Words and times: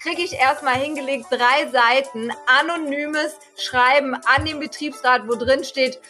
kriege 0.00 0.22
ich 0.22 0.32
erstmal 0.34 0.76
hingelegt 0.76 1.26
drei 1.28 1.68
Seiten 1.72 2.30
anonymes 2.46 3.36
Schreiben 3.56 4.14
an 4.14 4.44
den 4.44 4.60
Betriebsrat, 4.60 5.26
wo 5.26 5.34
drin 5.34 5.64
steht, 5.64 6.00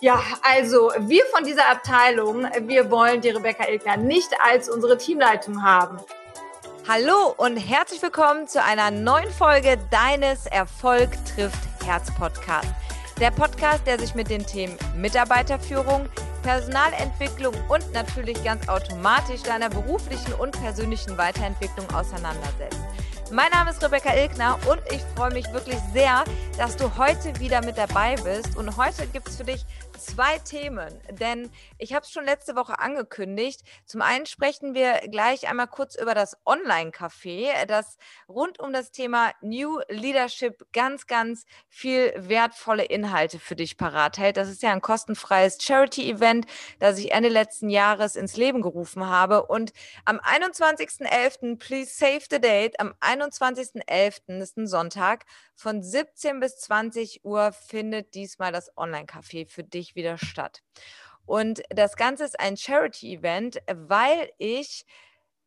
ja, 0.00 0.20
also 0.42 0.90
wir 0.98 1.24
von 1.32 1.44
dieser 1.44 1.70
Abteilung, 1.70 2.48
wir 2.62 2.90
wollen 2.90 3.20
die 3.20 3.30
Rebecca 3.30 3.68
Ilkner 3.68 3.96
nicht 3.96 4.28
als 4.44 4.68
unsere 4.68 4.98
Teamleitung 4.98 5.62
haben. 5.62 5.98
Hallo 6.88 7.32
und 7.36 7.56
herzlich 7.56 8.02
willkommen 8.02 8.48
zu 8.48 8.62
einer 8.62 8.90
neuen 8.90 9.30
Folge 9.30 9.78
deines 9.90 10.46
Erfolg 10.46 11.10
trifft 11.24 11.60
Herz 11.84 12.12
Podcast. 12.16 12.68
Der 13.20 13.30
Podcast, 13.30 13.86
der 13.86 14.00
sich 14.00 14.16
mit 14.16 14.30
den 14.30 14.46
Themen 14.46 14.76
Mitarbeiterführung, 14.96 16.08
Personalentwicklung 16.42 17.54
und 17.68 17.92
natürlich 17.92 18.42
ganz 18.42 18.68
automatisch 18.68 19.42
deiner 19.42 19.68
beruflichen 19.68 20.32
und 20.34 20.52
persönlichen 20.60 21.16
Weiterentwicklung 21.18 21.88
auseinandersetzt. 21.90 22.78
Mein 23.30 23.50
Name 23.50 23.72
ist 23.72 23.84
Rebecca 23.84 24.14
Ilkner 24.14 24.58
und 24.70 24.80
ich 24.90 25.02
freue 25.14 25.30
mich 25.34 25.52
wirklich 25.52 25.76
sehr, 25.92 26.24
dass 26.56 26.76
du 26.76 26.96
heute 26.96 27.38
wieder 27.38 27.62
mit 27.62 27.76
dabei 27.76 28.14
bist. 28.16 28.56
Und 28.56 28.74
heute 28.78 29.06
gibt 29.08 29.28
es 29.28 29.36
für 29.36 29.44
dich 29.44 29.66
zwei 29.98 30.38
Themen, 30.38 31.00
denn 31.10 31.50
ich 31.76 31.92
habe 31.92 32.04
es 32.04 32.10
schon 32.10 32.24
letzte 32.24 32.56
Woche 32.56 32.78
angekündigt. 32.78 33.62
Zum 33.84 34.02
einen 34.02 34.26
sprechen 34.26 34.74
wir 34.74 35.00
gleich 35.10 35.48
einmal 35.48 35.66
kurz 35.66 35.94
über 35.96 36.14
das 36.14 36.36
Online-Café, 36.46 37.66
das 37.66 37.98
rund 38.28 38.58
um 38.60 38.72
das 38.72 38.90
Thema 38.90 39.32
New 39.40 39.80
Leadership 39.88 40.66
ganz, 40.72 41.06
ganz 41.06 41.44
viel 41.68 42.12
wertvolle 42.16 42.84
Inhalte 42.84 43.38
für 43.38 43.56
dich 43.56 43.76
parat 43.76 44.18
hält. 44.18 44.36
Das 44.36 44.48
ist 44.48 44.62
ja 44.62 44.72
ein 44.72 44.80
kostenfreies 44.80 45.58
Charity-Event, 45.60 46.46
das 46.78 46.98
ich 46.98 47.12
Ende 47.12 47.28
letzten 47.28 47.68
Jahres 47.68 48.16
ins 48.16 48.36
Leben 48.36 48.62
gerufen 48.62 49.06
habe. 49.06 49.46
Und 49.46 49.72
am 50.04 50.18
21.11., 50.18 51.58
please 51.58 51.92
save 51.94 52.22
the 52.30 52.40
date, 52.40 52.78
am 52.80 52.94
21.11. 53.00 54.40
ist 54.40 54.56
ein 54.56 54.66
Sonntag, 54.66 55.24
von 55.54 55.82
17 55.82 56.38
bis 56.38 56.56
20 56.58 57.24
Uhr 57.24 57.50
findet 57.52 58.14
diesmal 58.14 58.52
das 58.52 58.76
Online-Café 58.76 59.48
für 59.48 59.64
dich 59.64 59.87
wieder 59.94 60.18
statt. 60.18 60.62
Und 61.26 61.62
das 61.70 61.96
Ganze 61.96 62.24
ist 62.24 62.40
ein 62.40 62.56
Charity-Event, 62.56 63.58
weil 63.70 64.30
ich 64.38 64.86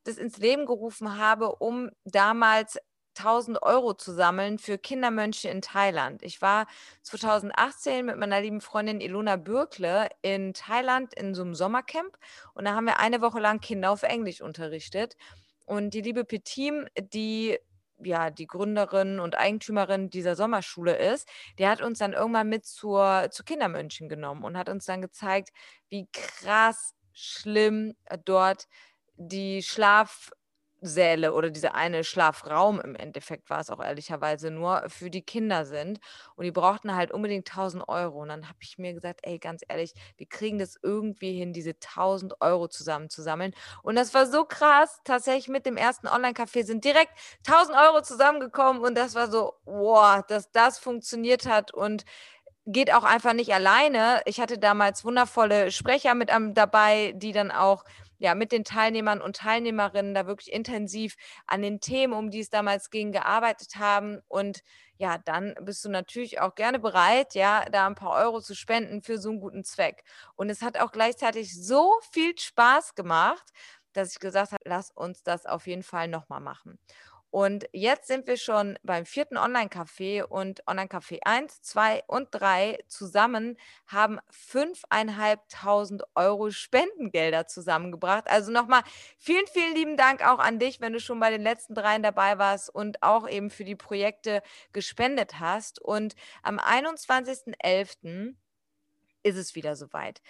das 0.03 0.17
ins 0.17 0.37
Leben 0.37 0.65
gerufen 0.65 1.17
habe, 1.17 1.55
um 1.55 1.89
damals 2.05 2.77
1000 3.17 3.61
Euro 3.61 3.93
zu 3.93 4.13
sammeln 4.13 4.57
für 4.57 4.77
Kindermönche 4.77 5.49
in 5.49 5.61
Thailand. 5.61 6.23
Ich 6.23 6.41
war 6.41 6.67
2018 7.03 8.05
mit 8.05 8.17
meiner 8.17 8.41
lieben 8.41 8.61
Freundin 8.61 9.01
Ilona 9.01 9.35
Bürkle 9.35 10.09
in 10.21 10.53
Thailand 10.53 11.13
in 11.13 11.35
so 11.35 11.41
einem 11.41 11.55
Sommercamp 11.55 12.17
und 12.53 12.65
da 12.65 12.73
haben 12.73 12.85
wir 12.85 12.99
eine 12.99 13.21
Woche 13.21 13.39
lang 13.39 13.59
Kinder 13.59 13.91
auf 13.91 14.03
Englisch 14.03 14.41
unterrichtet. 14.41 15.17
Und 15.65 15.93
die 15.93 16.01
liebe 16.01 16.25
Petim, 16.25 16.87
die 16.97 17.59
ja 18.05 18.29
die 18.29 18.47
Gründerin 18.47 19.19
und 19.19 19.37
Eigentümerin 19.37 20.09
dieser 20.09 20.35
Sommerschule 20.35 20.95
ist, 20.97 21.27
die 21.59 21.67
hat 21.67 21.81
uns 21.81 21.99
dann 21.99 22.13
irgendwann 22.13 22.49
mit 22.49 22.65
zur, 22.65 23.29
zu 23.31 23.43
Kindermönchen 23.43 24.09
genommen 24.09 24.43
und 24.43 24.57
hat 24.57 24.69
uns 24.69 24.85
dann 24.85 25.01
gezeigt, 25.01 25.49
wie 25.89 26.07
krass 26.13 26.93
schlimm 27.13 27.95
äh, 28.05 28.17
dort 28.23 28.67
die 29.15 29.61
Schlaf 29.63 30.31
Säle 30.81 31.33
oder 31.33 31.51
dieser 31.51 31.75
eine 31.75 32.03
Schlafraum 32.03 32.81
im 32.81 32.95
Endeffekt 32.95 33.49
war 33.49 33.59
es 33.59 33.69
auch 33.69 33.81
ehrlicherweise 33.83 34.49
nur 34.51 34.83
für 34.89 35.09
die 35.09 35.21
Kinder 35.21 35.65
sind. 35.65 35.99
Und 36.35 36.45
die 36.45 36.51
brauchten 36.51 36.95
halt 36.95 37.11
unbedingt 37.11 37.47
1000 37.49 37.87
Euro. 37.87 38.21
Und 38.21 38.29
dann 38.29 38.47
habe 38.47 38.57
ich 38.61 38.77
mir 38.77 38.93
gesagt, 38.93 39.21
ey, 39.23 39.37
ganz 39.39 39.61
ehrlich, 39.67 39.93
wir 40.17 40.27
kriegen 40.27 40.57
das 40.59 40.77
irgendwie 40.81 41.33
hin, 41.37 41.53
diese 41.53 41.73
1000 41.73 42.41
Euro 42.41 42.67
zusammenzusammeln. 42.67 43.53
Und 43.83 43.95
das 43.95 44.13
war 44.13 44.25
so 44.25 44.43
krass. 44.43 44.99
Tatsächlich 45.03 45.49
mit 45.49 45.65
dem 45.65 45.77
ersten 45.77 46.07
Online-Café 46.07 46.63
sind 46.63 46.83
direkt 46.83 47.11
1000 47.47 47.77
Euro 47.77 48.01
zusammengekommen. 48.01 48.81
Und 48.81 48.95
das 48.95 49.13
war 49.15 49.29
so, 49.29 49.53
wow, 49.65 50.23
dass 50.27 50.51
das 50.51 50.79
funktioniert 50.79 51.45
hat. 51.45 51.73
Und 51.73 52.05
geht 52.65 52.93
auch 52.93 53.03
einfach 53.03 53.33
nicht 53.33 53.53
alleine. 53.53 54.21
Ich 54.25 54.39
hatte 54.39 54.57
damals 54.57 55.03
wundervolle 55.03 55.71
Sprecher 55.71 56.13
mit 56.15 56.29
dabei, 56.29 57.13
die 57.15 57.31
dann 57.31 57.51
auch 57.51 57.83
ja, 58.21 58.35
mit 58.35 58.51
den 58.51 58.63
Teilnehmern 58.63 59.19
und 59.21 59.35
Teilnehmerinnen 59.37 60.13
da 60.13 60.27
wirklich 60.27 60.53
intensiv 60.53 61.15
an 61.47 61.61
den 61.63 61.79
Themen, 61.79 62.13
um 62.13 62.29
die 62.29 62.39
es 62.41 62.49
damals 62.49 62.89
ging, 62.91 63.11
gearbeitet 63.11 63.77
haben. 63.77 64.21
Und 64.27 64.61
ja, 64.97 65.17
dann 65.17 65.55
bist 65.61 65.83
du 65.83 65.89
natürlich 65.89 66.39
auch 66.39 66.53
gerne 66.55 66.77
bereit, 66.79 67.33
ja, 67.33 67.65
da 67.71 67.87
ein 67.87 67.95
paar 67.95 68.11
Euro 68.23 68.39
zu 68.41 68.53
spenden 68.55 69.01
für 69.01 69.17
so 69.17 69.29
einen 69.31 69.39
guten 69.39 69.63
Zweck. 69.63 70.03
Und 70.35 70.49
es 70.51 70.61
hat 70.61 70.77
auch 70.79 70.91
gleichzeitig 70.91 71.53
so 71.65 71.91
viel 72.11 72.37
Spaß 72.37 72.93
gemacht, 72.95 73.49
dass 73.93 74.13
ich 74.13 74.19
gesagt 74.19 74.51
habe, 74.51 74.61
lass 74.65 74.91
uns 74.91 75.23
das 75.23 75.45
auf 75.47 75.65
jeden 75.67 75.83
Fall 75.83 76.07
nochmal 76.07 76.41
machen. 76.41 76.79
Und 77.31 77.67
jetzt 77.71 78.07
sind 78.07 78.27
wir 78.27 78.35
schon 78.35 78.77
beim 78.83 79.05
vierten 79.05 79.37
Online-Café 79.37 80.23
und 80.23 80.67
Online-Café 80.67 81.19
1, 81.23 81.61
2 81.61 82.03
und 82.07 82.27
3 82.31 82.79
zusammen 82.87 83.57
haben 83.87 84.19
5.500 84.29 86.03
Euro 86.15 86.51
Spendengelder 86.51 87.47
zusammengebracht. 87.47 88.29
Also 88.29 88.51
nochmal 88.51 88.83
vielen, 89.17 89.47
vielen 89.47 89.73
lieben 89.73 89.95
Dank 89.95 90.27
auch 90.27 90.39
an 90.39 90.59
dich, 90.59 90.81
wenn 90.81 90.91
du 90.91 90.99
schon 90.99 91.21
bei 91.21 91.29
den 91.31 91.41
letzten 91.41 91.73
dreien 91.73 92.03
dabei 92.03 92.37
warst 92.37 92.69
und 92.69 93.01
auch 93.01 93.27
eben 93.29 93.49
für 93.49 93.63
die 93.63 93.77
Projekte 93.77 94.43
gespendet 94.73 95.39
hast. 95.39 95.81
Und 95.81 96.15
am 96.43 96.59
21.11. 96.59 98.35
ist 99.23 99.37
es 99.37 99.55
wieder 99.55 99.77
soweit. 99.77 100.21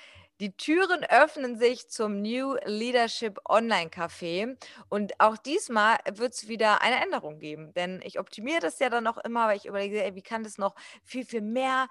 Die 0.41 0.57
Türen 0.57 1.03
öffnen 1.03 1.55
sich 1.55 1.87
zum 1.87 2.23
New 2.23 2.55
Leadership 2.65 3.39
Online 3.47 3.91
Café 3.91 4.57
und 4.89 5.19
auch 5.19 5.37
diesmal 5.37 5.97
wird 6.15 6.33
es 6.33 6.47
wieder 6.47 6.81
eine 6.81 6.99
Änderung 6.99 7.37
geben, 7.37 7.75
denn 7.75 8.01
ich 8.03 8.17
optimiere 8.19 8.59
das 8.59 8.79
ja 8.79 8.89
dann 8.89 9.03
noch 9.03 9.19
immer, 9.19 9.45
weil 9.45 9.57
ich 9.57 9.67
überlege, 9.67 10.03
ey, 10.03 10.15
wie 10.15 10.23
kann 10.23 10.43
das 10.43 10.57
noch 10.57 10.73
viel, 11.03 11.25
viel 11.25 11.41
mehr, 11.41 11.87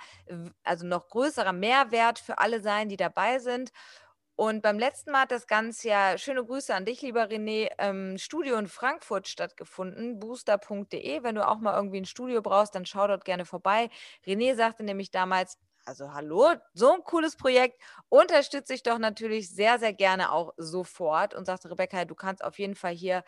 also 0.64 0.84
noch 0.84 1.06
größerer 1.10 1.52
Mehrwert 1.52 2.18
für 2.18 2.38
alle 2.38 2.60
sein, 2.60 2.88
die 2.88 2.96
dabei 2.96 3.38
sind. 3.38 3.70
Und 4.34 4.62
beim 4.62 4.80
letzten 4.80 5.12
Mal 5.12 5.20
hat 5.20 5.30
das 5.30 5.46
Ganze 5.46 5.88
ja, 5.88 6.18
schöne 6.18 6.44
Grüße 6.44 6.74
an 6.74 6.84
dich, 6.84 7.02
lieber 7.02 7.26
René, 7.26 7.70
ähm, 7.78 8.18
Studio 8.18 8.56
in 8.56 8.66
Frankfurt 8.66 9.28
stattgefunden, 9.28 10.18
booster.de. 10.18 11.22
Wenn 11.22 11.36
du 11.36 11.46
auch 11.46 11.60
mal 11.60 11.76
irgendwie 11.76 12.00
ein 12.00 12.04
Studio 12.04 12.42
brauchst, 12.42 12.74
dann 12.74 12.84
schau 12.84 13.06
dort 13.06 13.24
gerne 13.24 13.44
vorbei. 13.44 13.90
René 14.26 14.56
sagte 14.56 14.82
nämlich 14.82 15.12
damals, 15.12 15.56
also 15.90 16.12
hallo, 16.14 16.54
so 16.72 16.92
ein 16.92 17.02
cooles 17.02 17.34
Projekt 17.34 17.82
unterstütze 18.08 18.74
ich 18.74 18.84
doch 18.84 19.00
natürlich 19.00 19.50
sehr, 19.50 19.80
sehr 19.80 19.92
gerne 19.92 20.30
auch 20.30 20.54
sofort 20.56 21.34
und 21.34 21.46
sagte, 21.46 21.68
Rebecca, 21.68 22.04
du 22.04 22.14
kannst 22.14 22.44
auf 22.44 22.60
jeden 22.60 22.76
Fall 22.76 22.94
hier 22.94 23.24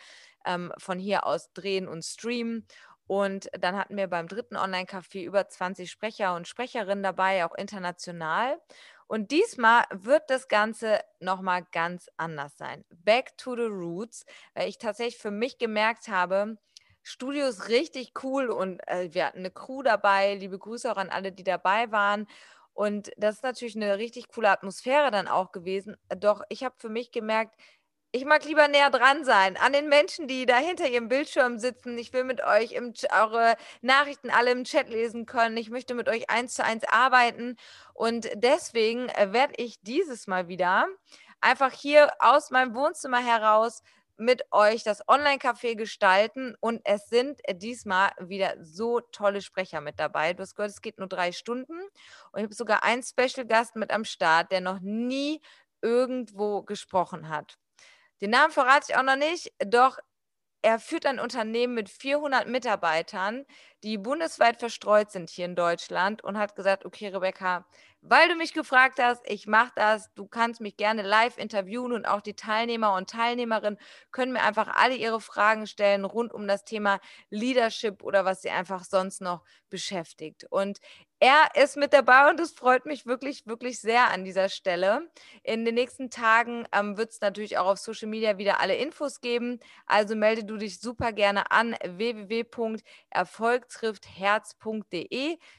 ähm, 0.46 0.72
von 0.78 1.00
hier 1.00 1.26
aus 1.26 1.52
drehen 1.54 1.88
und 1.88 2.04
streamen. 2.04 2.64
Und 3.08 3.50
dann 3.58 3.76
hatten 3.76 3.96
wir 3.96 4.06
beim 4.06 4.28
dritten 4.28 4.56
Online-Café 4.56 5.24
über 5.24 5.48
20 5.48 5.90
Sprecher 5.90 6.36
und 6.36 6.46
Sprecherinnen 6.46 7.02
dabei, 7.02 7.44
auch 7.44 7.54
international. 7.56 8.60
Und 9.08 9.32
diesmal 9.32 9.82
wird 9.90 10.30
das 10.30 10.46
Ganze 10.46 11.00
nochmal 11.18 11.66
ganz 11.72 12.08
anders 12.16 12.56
sein. 12.56 12.84
Back 12.90 13.36
to 13.38 13.56
the 13.56 13.62
Roots, 13.62 14.24
weil 14.54 14.68
ich 14.68 14.78
tatsächlich 14.78 15.18
für 15.20 15.32
mich 15.32 15.58
gemerkt 15.58 16.06
habe, 16.06 16.58
Studio 17.02 17.46
ist 17.46 17.68
richtig 17.68 18.12
cool 18.22 18.48
und 18.50 18.80
äh, 18.88 19.08
wir 19.12 19.26
hatten 19.26 19.38
eine 19.38 19.50
Crew 19.50 19.82
dabei. 19.82 20.34
Liebe 20.34 20.58
Grüße 20.58 20.90
auch 20.90 20.96
an 20.96 21.10
alle, 21.10 21.32
die 21.32 21.44
dabei 21.44 21.90
waren. 21.90 22.26
Und 22.74 23.10
das 23.16 23.36
ist 23.36 23.42
natürlich 23.42 23.76
eine 23.76 23.98
richtig 23.98 24.28
coole 24.28 24.50
Atmosphäre 24.50 25.10
dann 25.10 25.28
auch 25.28 25.52
gewesen. 25.52 25.96
Doch 26.16 26.42
ich 26.48 26.64
habe 26.64 26.74
für 26.78 26.88
mich 26.88 27.10
gemerkt, 27.10 27.54
ich 28.14 28.26
mag 28.26 28.44
lieber 28.44 28.68
näher 28.68 28.90
dran 28.90 29.24
sein, 29.24 29.56
an 29.56 29.72
den 29.72 29.88
Menschen, 29.88 30.28
die 30.28 30.44
da 30.44 30.58
hinter 30.58 30.86
ihrem 30.86 31.08
Bildschirm 31.08 31.58
sitzen. 31.58 31.96
Ich 31.96 32.12
will 32.12 32.24
mit 32.24 32.44
euch 32.44 32.72
im, 32.72 32.92
eure 33.10 33.56
Nachrichten 33.80 34.28
alle 34.30 34.50
im 34.50 34.64
Chat 34.64 34.90
lesen 34.90 35.24
können. 35.24 35.56
Ich 35.56 35.70
möchte 35.70 35.94
mit 35.94 36.08
euch 36.10 36.28
eins 36.28 36.54
zu 36.54 36.62
eins 36.62 36.84
arbeiten. 36.84 37.56
Und 37.94 38.28
deswegen 38.34 39.08
äh, 39.08 39.32
werde 39.32 39.54
ich 39.56 39.80
dieses 39.80 40.26
Mal 40.26 40.48
wieder 40.48 40.86
einfach 41.40 41.72
hier 41.72 42.10
aus 42.18 42.50
meinem 42.50 42.74
Wohnzimmer 42.74 43.18
heraus 43.18 43.82
mit 44.16 44.44
euch 44.52 44.82
das 44.82 45.06
Online-Café 45.08 45.74
gestalten 45.74 46.54
und 46.60 46.80
es 46.84 47.08
sind 47.08 47.40
diesmal 47.54 48.12
wieder 48.20 48.54
so 48.60 49.00
tolle 49.00 49.42
Sprecher 49.42 49.80
mit 49.80 49.98
dabei. 49.98 50.32
Du 50.34 50.42
hast 50.42 50.54
gehört, 50.54 50.70
es 50.70 50.82
geht 50.82 50.98
nur 50.98 51.08
drei 51.08 51.32
Stunden 51.32 51.80
und 52.32 52.38
ich 52.38 52.44
habe 52.44 52.54
sogar 52.54 52.84
einen 52.84 53.02
Special-Gast 53.02 53.76
mit 53.76 53.90
am 53.90 54.04
Start, 54.04 54.52
der 54.52 54.60
noch 54.60 54.80
nie 54.80 55.40
irgendwo 55.80 56.62
gesprochen 56.62 57.28
hat. 57.28 57.56
Den 58.20 58.30
Namen 58.30 58.52
verrate 58.52 58.86
ich 58.88 58.96
auch 58.96 59.02
noch 59.02 59.16
nicht, 59.16 59.52
doch 59.66 59.98
er 60.62 60.78
führt 60.78 61.06
ein 61.06 61.18
Unternehmen 61.18 61.74
mit 61.74 61.88
400 61.88 62.46
Mitarbeitern, 62.46 63.44
die 63.82 63.98
bundesweit 63.98 64.58
verstreut 64.58 65.10
sind 65.10 65.30
hier 65.30 65.44
in 65.44 65.56
Deutschland 65.56 66.22
und 66.22 66.38
hat 66.38 66.54
gesagt, 66.56 66.84
okay, 66.84 67.08
Rebecca, 67.08 67.66
weil 68.02 68.28
du 68.28 68.34
mich 68.34 68.52
gefragt 68.52 68.98
hast. 69.00 69.22
Ich 69.28 69.46
mache 69.46 69.70
das. 69.76 70.12
Du 70.14 70.26
kannst 70.26 70.60
mich 70.60 70.76
gerne 70.76 71.02
live 71.02 71.38
interviewen 71.38 71.92
und 71.92 72.04
auch 72.04 72.20
die 72.20 72.34
Teilnehmer 72.34 72.94
und 72.94 73.08
Teilnehmerinnen 73.08 73.78
können 74.10 74.32
mir 74.32 74.42
einfach 74.42 74.66
alle 74.74 74.96
ihre 74.96 75.20
Fragen 75.20 75.68
stellen 75.68 76.04
rund 76.04 76.34
um 76.34 76.48
das 76.48 76.64
Thema 76.64 76.98
Leadership 77.30 78.02
oder 78.02 78.24
was 78.24 78.42
sie 78.42 78.50
einfach 78.50 78.82
sonst 78.84 79.20
noch 79.20 79.44
beschäftigt. 79.70 80.46
Und 80.50 80.80
er 81.20 81.50
ist 81.54 81.76
mit 81.76 81.92
dabei 81.92 82.28
und 82.28 82.40
es 82.40 82.50
freut 82.50 82.84
mich 82.84 83.06
wirklich, 83.06 83.46
wirklich 83.46 83.80
sehr 83.80 84.10
an 84.10 84.24
dieser 84.24 84.48
Stelle. 84.48 85.08
In 85.44 85.64
den 85.64 85.76
nächsten 85.76 86.10
Tagen 86.10 86.66
ähm, 86.72 86.96
wird 86.96 87.10
es 87.12 87.20
natürlich 87.20 87.58
auch 87.58 87.66
auf 87.66 87.78
Social 87.78 88.08
Media 88.08 88.36
wieder 88.38 88.58
alle 88.58 88.74
Infos 88.74 89.20
geben. 89.20 89.60
Also 89.86 90.16
melde 90.16 90.42
du 90.42 90.56
dich 90.56 90.80
super 90.80 91.12
gerne 91.12 91.52
an 91.52 91.76
www.erfolgtrifftherz.de 91.84 93.71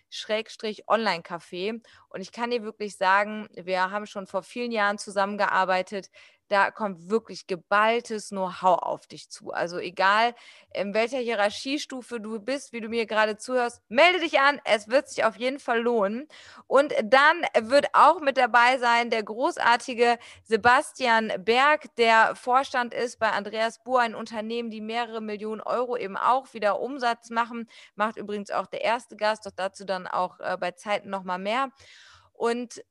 Schrägstrich 0.10 0.88
Online-Café. 0.88 1.82
Und 2.10 2.22
ich 2.22 2.32
kann 2.32 2.52
dir 2.52 2.64
wirklich 2.64 2.98
sagen, 2.98 3.48
wir 3.56 3.92
haben 3.92 4.06
schon 4.06 4.28
vor 4.28 4.44
vielen 4.44 4.72
Jahren 4.72 4.98
zusammengearbeitet 4.98 6.10
da 6.54 6.70
kommt 6.70 7.10
wirklich 7.10 7.48
geballtes 7.48 8.30
Know-how 8.30 8.78
auf 8.84 9.08
dich 9.08 9.28
zu. 9.32 9.52
Also 9.52 9.80
egal, 9.80 10.36
in 10.72 10.94
welcher 10.94 11.18
Hierarchiestufe 11.18 12.20
du 12.20 12.40
bist, 12.40 12.74
wie 12.74 12.80
du 12.80 12.90
mir 12.90 13.08
gerade 13.08 13.38
zuhörst, 13.38 13.82
melde 13.90 14.20
dich 14.20 14.40
an. 14.40 14.62
Es 14.64 14.88
wird 14.88 15.10
sich 15.10 15.26
auf 15.26 15.36
jeden 15.36 15.58
Fall 15.58 15.82
lohnen. 15.82 16.28
Und 16.68 16.94
dann 17.04 17.42
wird 17.60 17.88
auch 17.94 18.22
mit 18.22 18.38
dabei 18.38 18.78
sein 18.78 19.10
der 19.10 19.24
großartige 19.24 20.20
Sebastian 20.44 21.34
Berg, 21.40 21.96
der 21.96 22.36
Vorstand 22.36 22.94
ist 22.94 23.18
bei 23.18 23.32
Andreas 23.32 23.84
Buhr, 23.84 24.02
ein 24.02 24.14
Unternehmen, 24.14 24.70
die 24.70 24.82
mehrere 24.82 25.22
Millionen 25.22 25.62
Euro 25.62 25.98
eben 25.98 26.18
auch 26.18 26.54
wieder 26.54 26.80
Umsatz 26.80 27.32
machen. 27.32 27.68
Macht 27.96 28.18
übrigens 28.18 28.52
auch 28.52 28.68
der 28.68 28.82
erste 28.82 29.16
Gast, 29.16 29.48
doch 29.48 29.54
dazu 29.56 29.86
dann 29.86 30.06
auch 30.06 30.40
äh, 30.40 30.56
bei 30.60 30.70
Zeiten 30.70 31.10
nochmal 31.10 31.40
mehr. 31.40 31.70
Und 32.32 32.84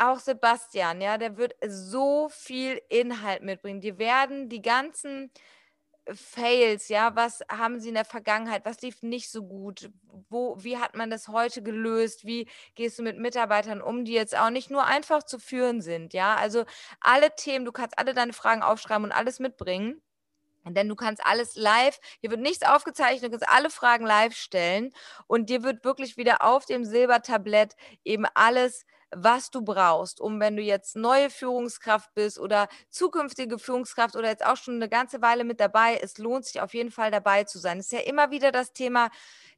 auch 0.00 0.18
Sebastian, 0.18 1.00
ja, 1.00 1.18
der 1.18 1.36
wird 1.36 1.54
so 1.66 2.28
viel 2.30 2.80
Inhalt 2.88 3.42
mitbringen. 3.42 3.80
Die 3.80 3.98
werden 3.98 4.48
die 4.48 4.62
ganzen 4.62 5.30
Fails, 6.14 6.88
ja, 6.88 7.14
was 7.14 7.40
haben 7.50 7.78
sie 7.80 7.88
in 7.90 7.94
der 7.94 8.04
Vergangenheit, 8.04 8.64
was 8.64 8.80
lief 8.80 9.02
nicht 9.02 9.30
so 9.30 9.42
gut, 9.44 9.90
wo, 10.28 10.56
wie 10.58 10.78
hat 10.78 10.96
man 10.96 11.10
das 11.10 11.28
heute 11.28 11.62
gelöst, 11.62 12.24
wie 12.24 12.48
gehst 12.74 12.98
du 12.98 13.02
mit 13.02 13.18
Mitarbeitern 13.18 13.80
um, 13.82 14.04
die 14.04 14.12
jetzt 14.12 14.36
auch 14.36 14.50
nicht 14.50 14.70
nur 14.70 14.84
einfach 14.86 15.22
zu 15.22 15.38
führen 15.38 15.80
sind, 15.82 16.12
ja, 16.14 16.34
also 16.36 16.64
alle 17.00 17.34
Themen, 17.36 17.64
du 17.64 17.72
kannst 17.72 17.98
alle 17.98 18.14
deine 18.14 18.32
Fragen 18.32 18.62
aufschreiben 18.62 19.04
und 19.04 19.12
alles 19.12 19.38
mitbringen. 19.38 20.02
Denn 20.66 20.88
du 20.90 20.94
kannst 20.94 21.24
alles 21.24 21.56
live, 21.56 21.98
hier 22.20 22.30
wird 22.30 22.40
nichts 22.40 22.66
aufgezeichnet, 22.66 23.32
du 23.32 23.38
kannst 23.38 23.48
alle 23.48 23.70
Fragen 23.70 24.04
live 24.04 24.34
stellen 24.34 24.92
und 25.26 25.48
dir 25.48 25.62
wird 25.62 25.84
wirklich 25.84 26.18
wieder 26.18 26.44
auf 26.44 26.66
dem 26.66 26.84
Silbertablett 26.84 27.76
eben 28.04 28.26
alles 28.34 28.84
was 29.14 29.50
du 29.50 29.62
brauchst, 29.62 30.20
um 30.20 30.40
wenn 30.40 30.56
du 30.56 30.62
jetzt 30.62 30.96
neue 30.96 31.30
Führungskraft 31.30 32.14
bist 32.14 32.38
oder 32.38 32.68
zukünftige 32.90 33.58
Führungskraft 33.58 34.16
oder 34.16 34.28
jetzt 34.28 34.44
auch 34.44 34.56
schon 34.56 34.76
eine 34.76 34.88
ganze 34.88 35.20
Weile 35.22 35.44
mit 35.44 35.60
dabei, 35.60 35.98
es 36.02 36.18
lohnt 36.18 36.44
sich 36.46 36.60
auf 36.60 36.74
jeden 36.74 36.90
Fall 36.90 37.10
dabei 37.10 37.44
zu 37.44 37.58
sein. 37.58 37.78
Es 37.78 37.86
ist 37.86 37.92
ja 37.92 38.00
immer 38.00 38.30
wieder 38.30 38.52
das 38.52 38.72
Thema, 38.72 39.10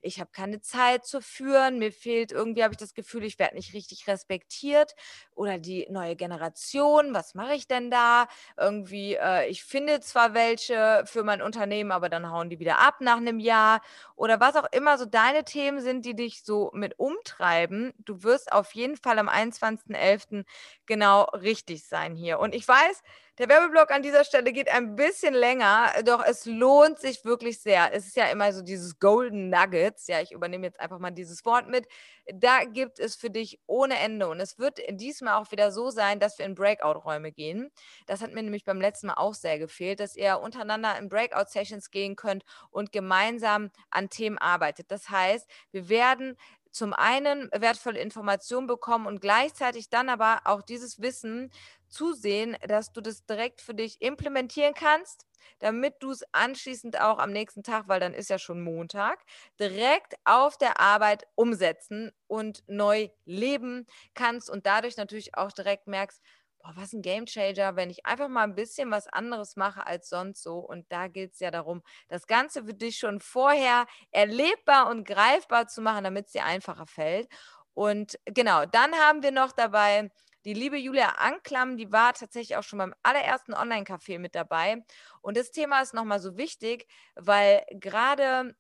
ich 0.03 0.21
habe 0.21 0.31
keine 0.33 0.61
Zeit 0.61 1.07
zu 1.07 1.21
führen, 1.21 1.79
mir 1.79 1.93
fehlt 1.93 2.33
irgendwie, 2.33 2.63
habe 2.63 2.75
ich 2.75 2.79
das 2.79 2.95
Gefühl, 2.95 3.25
ich 3.25 3.39
werde 3.39 3.57
nicht 3.57 3.73
richtig 3.75 4.07
respektiert 4.09 4.95
oder 5.35 5.59
die 5.59 5.87
neue 5.91 6.17
Generation, 6.17 7.15
was 7.15 7.35
mache 7.35 7.55
ich 7.55 7.67
denn 7.69 7.91
da? 7.91 8.27
Irgendwie, 8.59 9.15
äh, 9.15 9.49
ich 9.49 9.65
finde 9.65 10.01
zwar 10.01 10.35
welche 10.35 11.03
für 11.07 11.23
mein 11.25 11.43
Unternehmen, 11.43 11.93
aber 11.93 12.09
dann 12.09 12.31
hauen 12.31 12.51
die 12.51 12.59
wieder 12.59 12.79
ab 12.79 12.97
nach 13.01 13.17
einem 13.17 13.39
Jahr 13.41 13.81
oder 14.17 14.41
was 14.41 14.57
auch 14.57 14.67
immer 14.73 14.99
so 14.99 15.07
deine 15.07 15.45
Themen 15.45 15.81
sind, 15.81 16.05
die 16.05 16.15
dich 16.15 16.45
so 16.45 16.71
mit 16.75 16.99
umtreiben. 16.99 17.93
Du 17.99 18.23
wirst 18.23 18.53
auf 18.53 18.73
jeden 18.75 18.97
Fall 18.97 19.19
am 19.19 19.29
21.11. 19.29 20.45
genau 20.87 21.25
richtig 21.25 21.87
sein 21.87 22.15
hier. 22.15 22.39
Und 22.39 22.55
ich 22.55 22.67
weiß, 22.67 23.03
der 23.39 23.49
Werbeblock 23.49 23.91
an 23.91 24.03
dieser 24.03 24.25
Stelle 24.25 24.53
geht 24.53 24.71
ein 24.71 24.95
bisschen 24.95 25.33
länger, 25.33 25.91
doch 26.05 26.23
es 26.23 26.45
lohnt 26.45 26.99
sich 26.99 27.25
wirklich 27.25 27.61
sehr. 27.61 27.91
Es 27.93 28.07
ist 28.07 28.17
ja 28.17 28.27
immer 28.27 28.53
so 28.53 28.61
dieses 28.61 28.99
Golden 28.99 29.49
Nuggets. 29.49 30.07
Ja, 30.07 30.21
ich 30.21 30.33
übernehme 30.33 30.67
jetzt 30.67 30.79
einfach 30.79 30.99
mal 30.99 31.11
dieses 31.11 31.45
Wort 31.47 31.67
mit. 31.67 31.87
Da 32.27 32.65
gibt 32.65 32.99
es 32.99 33.17
für 33.17 33.31
dich 33.31 33.59
ohne 33.67 33.99
Ende. 33.99 34.29
Und 34.29 34.39
es 34.39 34.59
wird 34.59 34.81
diesmal 34.91 35.41
auch 35.41 35.51
wieder 35.51 35.73
so 35.73 35.89
sein, 35.89 36.21
dass 36.21 36.39
wir 36.39 36.45
in 36.45 36.55
Breakout-Räume 36.55 37.33
gehen. 37.33 37.71
Das 38.07 38.21
hat 38.21 38.33
mir 38.35 38.43
nämlich 38.43 38.65
beim 38.65 38.81
letzten 38.83 39.07
Mal 39.07 39.15
auch 39.15 39.35
sehr 39.35 39.59
gefehlt, 39.59 40.01
dass 40.01 40.15
ihr 40.15 40.39
untereinander 40.39 40.99
in 40.99 41.09
Breakout-Sessions 41.09 41.91
gehen 41.91 42.17
könnt 42.17 42.45
und 42.71 42.93
gemeinsam 42.93 43.71
an 43.91 44.11
Themen 44.11 44.37
arbeitet. 44.37 44.91
Das 44.91 45.09
heißt, 45.09 45.49
wir 45.71 45.89
werden 45.89 46.37
zum 46.71 46.95
einen 46.95 47.51
wertvolle 47.53 48.01
Informationen 48.01 48.67
bekommen 48.67 49.07
und 49.07 49.21
gleichzeitig 49.21 49.91
dann 49.91 50.09
aber 50.09 50.41
auch 50.45 50.63
dieses 50.63 51.01
Wissen 51.01 51.51
zusehen, 51.93 52.57
dass 52.67 52.93
du 52.93 53.01
das 53.01 53.25
direkt 53.27 53.61
für 53.61 53.75
dich 53.75 54.01
implementieren 54.01 54.75
kannst, 54.75 55.27
damit 55.61 55.95
du 56.03 56.11
es 56.11 56.25
anschließend 56.33 57.01
auch 57.01 57.19
am 57.19 57.31
nächsten 57.31 57.63
Tag, 57.63 57.89
weil 57.89 58.01
dann 58.01 58.15
ist 58.15 58.31
ja 58.31 58.39
schon 58.39 58.63
Montag, 58.63 59.21
direkt 59.61 60.15
auf 60.25 60.57
der 60.59 60.81
Arbeit 60.81 61.27
umsetzen 61.35 62.13
und 62.27 62.63
neu 62.67 63.09
leben 63.25 63.87
kannst 64.15 64.51
und 64.51 64.67
dadurch 64.67 64.97
natürlich 64.97 65.37
auch 65.37 65.53
direkt 65.53 65.87
merkst, 65.87 66.23
boah, 66.59 66.73
was 66.77 66.93
ein 66.93 67.03
Gamechanger, 67.03 67.77
wenn 67.77 67.91
ich 67.91 68.07
einfach 68.07 68.29
mal 68.29 68.45
ein 68.45 68.55
bisschen 68.55 68.91
was 68.91 69.09
anderes 69.09 69.57
mache 69.57 69.87
als 69.87 70.09
sonst 70.09 70.43
so. 70.43 70.59
Und 70.59 70.91
da 70.93 71.09
geht 71.09 71.33
es 71.35 71.41
ja 71.41 71.51
darum, 71.51 71.83
das 72.09 72.27
Ganze 72.27 72.65
für 72.65 72.75
dich 72.75 72.99
schon 72.99 73.21
vorher 73.21 73.87
erlebbar 74.11 74.89
und 74.89 75.05
greifbar 75.07 75.67
zu 75.67 75.81
machen, 75.83 76.05
damit 76.05 76.27
es 76.27 76.33
dir 76.33 76.45
einfacher 76.45 76.87
fällt. 76.87 77.29
Und 77.75 78.19
genau, 78.27 78.67
dann 78.67 78.95
haben 78.95 79.23
wir 79.23 79.33
noch 79.33 79.53
dabei 79.53 80.11
die 80.45 80.55
liebe 80.55 80.77
Julia 80.77 81.11
Anklam, 81.19 81.77
die 81.77 81.93
war 81.93 82.15
tatsächlich 82.15 82.57
auch 82.57 82.63
schon 82.63 82.79
beim 82.79 82.95
allerersten 83.03 83.55
Online-Café 83.55 84.19
mit 84.19 84.35
dabei. 84.35 84.85
Und 85.21 85.37
das 85.37 85.51
Thema 85.51 85.81
ist 85.83 85.95
nochmal 85.95 86.21
so 86.21 86.37
wichtig, 86.37 86.87
weil 87.15 87.65
gerade 87.71 88.55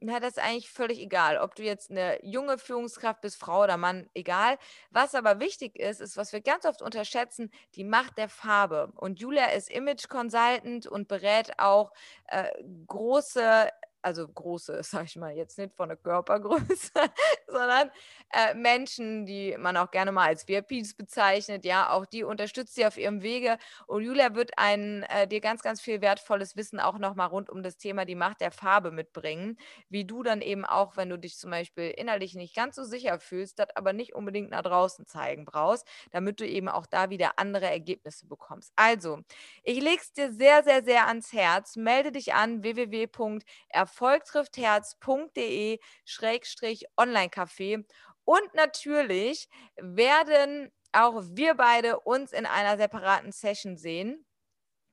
na, 0.00 0.20
das 0.20 0.36
ist 0.36 0.38
eigentlich 0.38 0.70
völlig 0.70 1.00
egal, 1.00 1.38
ob 1.38 1.56
du 1.56 1.64
jetzt 1.64 1.90
eine 1.90 2.24
junge 2.24 2.58
Führungskraft 2.58 3.20
bist, 3.20 3.36
Frau 3.36 3.64
oder 3.64 3.76
Mann, 3.76 4.08
egal. 4.14 4.56
Was 4.90 5.14
aber 5.14 5.40
wichtig 5.40 5.76
ist, 5.76 6.00
ist, 6.00 6.16
was 6.16 6.32
wir 6.32 6.40
ganz 6.40 6.64
oft 6.66 6.82
unterschätzen, 6.82 7.50
die 7.74 7.84
Macht 7.84 8.16
der 8.16 8.28
Farbe. 8.28 8.92
Und 8.94 9.18
Julia 9.18 9.46
ist 9.46 9.70
Image 9.70 10.08
Consultant 10.08 10.86
und 10.86 11.08
berät 11.08 11.58
auch 11.58 11.92
äh, 12.26 12.48
große 12.86 13.70
also 14.02 14.26
große, 14.28 14.82
sag 14.82 15.04
ich 15.06 15.16
mal, 15.16 15.34
jetzt 15.34 15.58
nicht 15.58 15.74
von 15.74 15.88
der 15.88 15.96
Körpergröße, 15.98 16.92
sondern 17.48 17.90
äh, 18.32 18.54
Menschen, 18.54 19.26
die 19.26 19.56
man 19.58 19.76
auch 19.76 19.90
gerne 19.90 20.12
mal 20.12 20.26
als 20.26 20.46
VIPs 20.46 20.94
bezeichnet, 20.94 21.64
ja, 21.64 21.90
auch 21.90 22.06
die 22.06 22.24
unterstützt 22.24 22.74
sie 22.74 22.86
auf 22.86 22.96
ihrem 22.98 23.22
Wege. 23.22 23.58
Und 23.86 24.04
Julia 24.04 24.34
wird 24.34 24.52
ein, 24.56 25.02
äh, 25.04 25.26
dir 25.26 25.40
ganz, 25.40 25.62
ganz 25.62 25.80
viel 25.80 26.00
wertvolles 26.00 26.56
Wissen 26.56 26.80
auch 26.80 26.98
nochmal 26.98 27.28
rund 27.28 27.50
um 27.50 27.62
das 27.62 27.76
Thema 27.78 28.04
die 28.04 28.14
Macht 28.14 28.40
der 28.40 28.52
Farbe 28.52 28.90
mitbringen, 28.90 29.58
wie 29.88 30.04
du 30.04 30.22
dann 30.22 30.40
eben 30.42 30.64
auch, 30.64 30.96
wenn 30.96 31.08
du 31.10 31.18
dich 31.18 31.36
zum 31.38 31.50
Beispiel 31.50 31.90
innerlich 31.90 32.34
nicht 32.34 32.54
ganz 32.54 32.76
so 32.76 32.84
sicher 32.84 33.18
fühlst, 33.20 33.58
das 33.58 33.68
aber 33.76 33.92
nicht 33.92 34.14
unbedingt 34.14 34.50
nach 34.50 34.62
draußen 34.62 35.06
zeigen 35.06 35.44
brauchst, 35.44 35.86
damit 36.12 36.40
du 36.40 36.46
eben 36.46 36.68
auch 36.68 36.86
da 36.86 37.10
wieder 37.10 37.38
andere 37.38 37.66
Ergebnisse 37.66 38.26
bekommst. 38.26 38.72
Also, 38.76 39.20
ich 39.62 39.80
lege 39.80 40.00
es 40.00 40.12
dir 40.12 40.32
sehr, 40.32 40.62
sehr, 40.64 40.84
sehr 40.84 41.06
ans 41.08 41.32
Herz. 41.32 41.76
Melde 41.76 42.12
dich 42.12 42.34
an 42.34 42.62
www.erfolg 42.62 43.87
erfolgtrifftherz.de 43.88 45.80
Schrägstrich 46.04 46.86
Online-Café. 46.96 47.84
Und 48.24 48.54
natürlich 48.54 49.48
werden 49.76 50.70
auch 50.92 51.22
wir 51.30 51.54
beide 51.54 52.00
uns 52.00 52.32
in 52.32 52.46
einer 52.46 52.76
separaten 52.76 53.32
Session 53.32 53.76
sehen. 53.76 54.24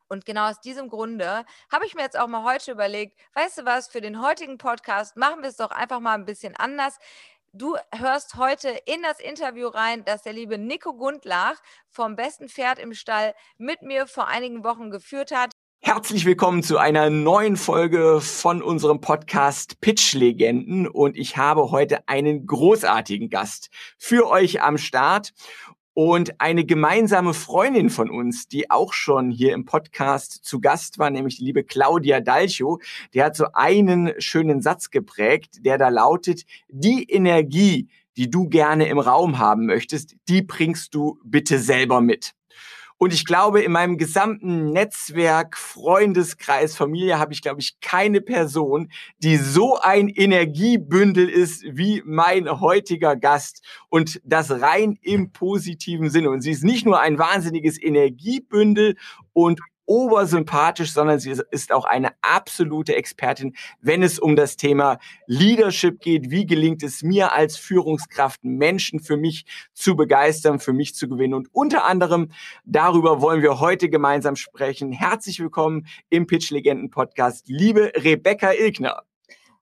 Und 0.08 0.25
genau 0.25 0.50
aus 0.50 0.62
diesem 0.62 0.88
Grunde 0.90 1.46
habe 1.72 1.86
ich 1.86 1.96
mir 1.96 2.04
jetzt 2.04 2.18
auch 2.18 2.28
mal 2.28 2.44
heute 2.44 2.72
überlegt, 2.72 3.20
weißt 3.34 3.60
du 3.60 3.66
was, 3.66 3.88
für 3.88 4.02
den 4.02 4.22
heutigen 4.22 4.58
Podcast 4.58 5.18
machen 5.18 5.42
wir 5.42 5.50
es 5.50 5.58
doch 5.58 5.72
einfach 5.72 6.00
mal 6.00 6.14
ein 6.14 6.25
bisschen 6.25 6.56
anders. 6.56 6.98
Du 7.54 7.75
hörst 7.92 8.36
heute 8.36 8.70
in 8.86 9.02
das 9.02 9.20
Interview 9.20 9.68
rein, 9.68 10.06
das 10.06 10.24
der 10.24 10.34
liebe 10.34 10.58
Nico 10.58 10.94
Gundlach 10.94 11.60
vom 11.90 12.16
besten 12.16 12.50
Pferd 12.50 12.80
im 12.80 12.94
Stall 12.94 13.34
mit 13.58 13.82
mir 13.82 14.08
vor 14.08 14.28
einigen 14.28 14.64
Wochen 14.64 14.92
geführt 14.92 15.32
hat. 15.32 15.52
Herzlich 15.88 16.25
willkommen 16.25 16.63
zu 16.63 16.80
einer 16.80 17.12
neuen 17.12 17.58
Folge 17.58 18.20
von 18.20 18.63
unserem 18.63 19.01
Podcast 19.01 19.80
Pitch 19.82 20.15
Legenden 20.15 20.88
und 20.88 21.15
ich 21.15 21.38
habe 21.38 21.70
heute 21.70 22.08
einen 22.08 22.48
großartigen 22.48 23.30
Gast 23.30 23.70
für 23.96 24.27
euch 24.27 24.63
am 24.63 24.80
Start 24.80 25.36
und 25.94 26.42
eine 26.42 26.65
gemeinsame 26.65 27.36
Freundin 27.36 27.92
von 27.92 28.10
uns, 28.10 28.48
die 28.48 28.72
auch 28.72 28.94
schon 28.94 29.30
hier 29.30 29.54
im 29.54 29.65
Podcast 29.65 30.44
zu 30.44 30.60
Gast 30.60 30.98
war, 30.98 31.12
nämlich 31.12 31.38
die 31.38 31.46
liebe 31.46 31.63
Claudia 31.63 32.20
Dalcho, 32.20 32.80
die 33.13 33.22
hat 33.22 33.36
so 33.36 33.46
einen 33.54 34.12
schönen 34.18 34.63
Satz 34.63 34.89
geprägt, 34.89 35.60
der 35.60 35.77
da 35.77 35.89
lautet, 35.89 36.46
die 36.68 37.04
Energie, 37.04 37.89
die 38.18 38.32
du 38.32 38.50
gerne 38.50 38.88
im 38.88 38.98
Raum 38.98 39.38
haben 39.38 39.68
möchtest, 39.68 40.15
die 40.30 40.42
bringst 40.42 40.96
du 40.96 41.20
bitte 41.24 41.60
selber 41.60 42.01
mit. 42.01 42.34
Und 42.98 43.14
ich 43.14 43.25
glaube, 43.25 43.62
in 43.62 43.74
meinem 43.74 43.98
gesamten 43.98 44.70
Netzwerk, 44.70 45.58
Freundeskreis, 45.58 46.78
Familie 46.78 47.20
habe 47.20 47.34
ich, 47.34 47.42
glaube 47.42 47.60
ich, 47.60 47.80
keine 47.82 48.22
Person, 48.22 48.90
die 49.20 49.36
so 49.36 49.78
ein 49.78 50.08
Energiebündel 50.08 51.28
ist 51.28 51.64
wie 51.68 52.02
mein 52.06 52.62
heutiger 52.62 53.18
Gast. 53.18 53.62
Und 53.90 54.22
das 54.24 54.50
rein 54.50 54.98
im 55.02 55.32
positiven 55.32 56.10
Sinne. 56.10 56.30
Und 56.30 56.42
sie 56.42 56.52
ist 56.52 56.64
nicht 56.64 56.86
nur 56.86 57.00
ein 57.02 57.20
wahnsinniges 57.20 57.82
Energiebündel 57.82 58.96
und 59.34 59.60
obersympathisch, 59.86 60.94
sondern 60.94 61.20
sie 61.20 61.36
ist 61.51 61.72
auch 61.72 61.86
eine 61.86 62.12
absolute 62.22 62.96
Expertin, 62.96 63.56
wenn 63.82 64.04
es 64.04 64.20
um 64.20 64.36
das 64.36 64.58
Thema 64.58 65.00
Leadership 65.27 66.00
geht. 66.00 66.30
Wie 66.32 66.46
gelingt 66.46 66.84
es 66.84 67.04
mir 67.04 67.34
als 67.34 67.58
Führungskraft, 67.58 68.44
Menschen 68.44 69.00
für 69.00 69.18
mich 69.18 69.46
zu 69.74 69.96
begeistern, 69.96 70.60
für 70.60 70.74
mich 70.74 70.96
zu 70.96 71.08
gewinnen? 71.08 71.34
Und 71.34 71.50
unter 71.51 71.86
anderem 71.86 72.32
darüber 72.65 73.22
wollen 73.22 73.42
wir 73.42 73.60
heute 73.60 73.89
gemeinsam 73.89 74.36
sprechen. 74.36 74.92
Herzlich 74.92 75.39
willkommen 75.39 75.88
im 76.10 76.27
Pitch 76.27 76.51
Legenden 76.51 76.89
Podcast, 76.89 77.48
liebe 77.48 77.92
Rebecca 77.96 78.51
Ilkner. 78.51 79.04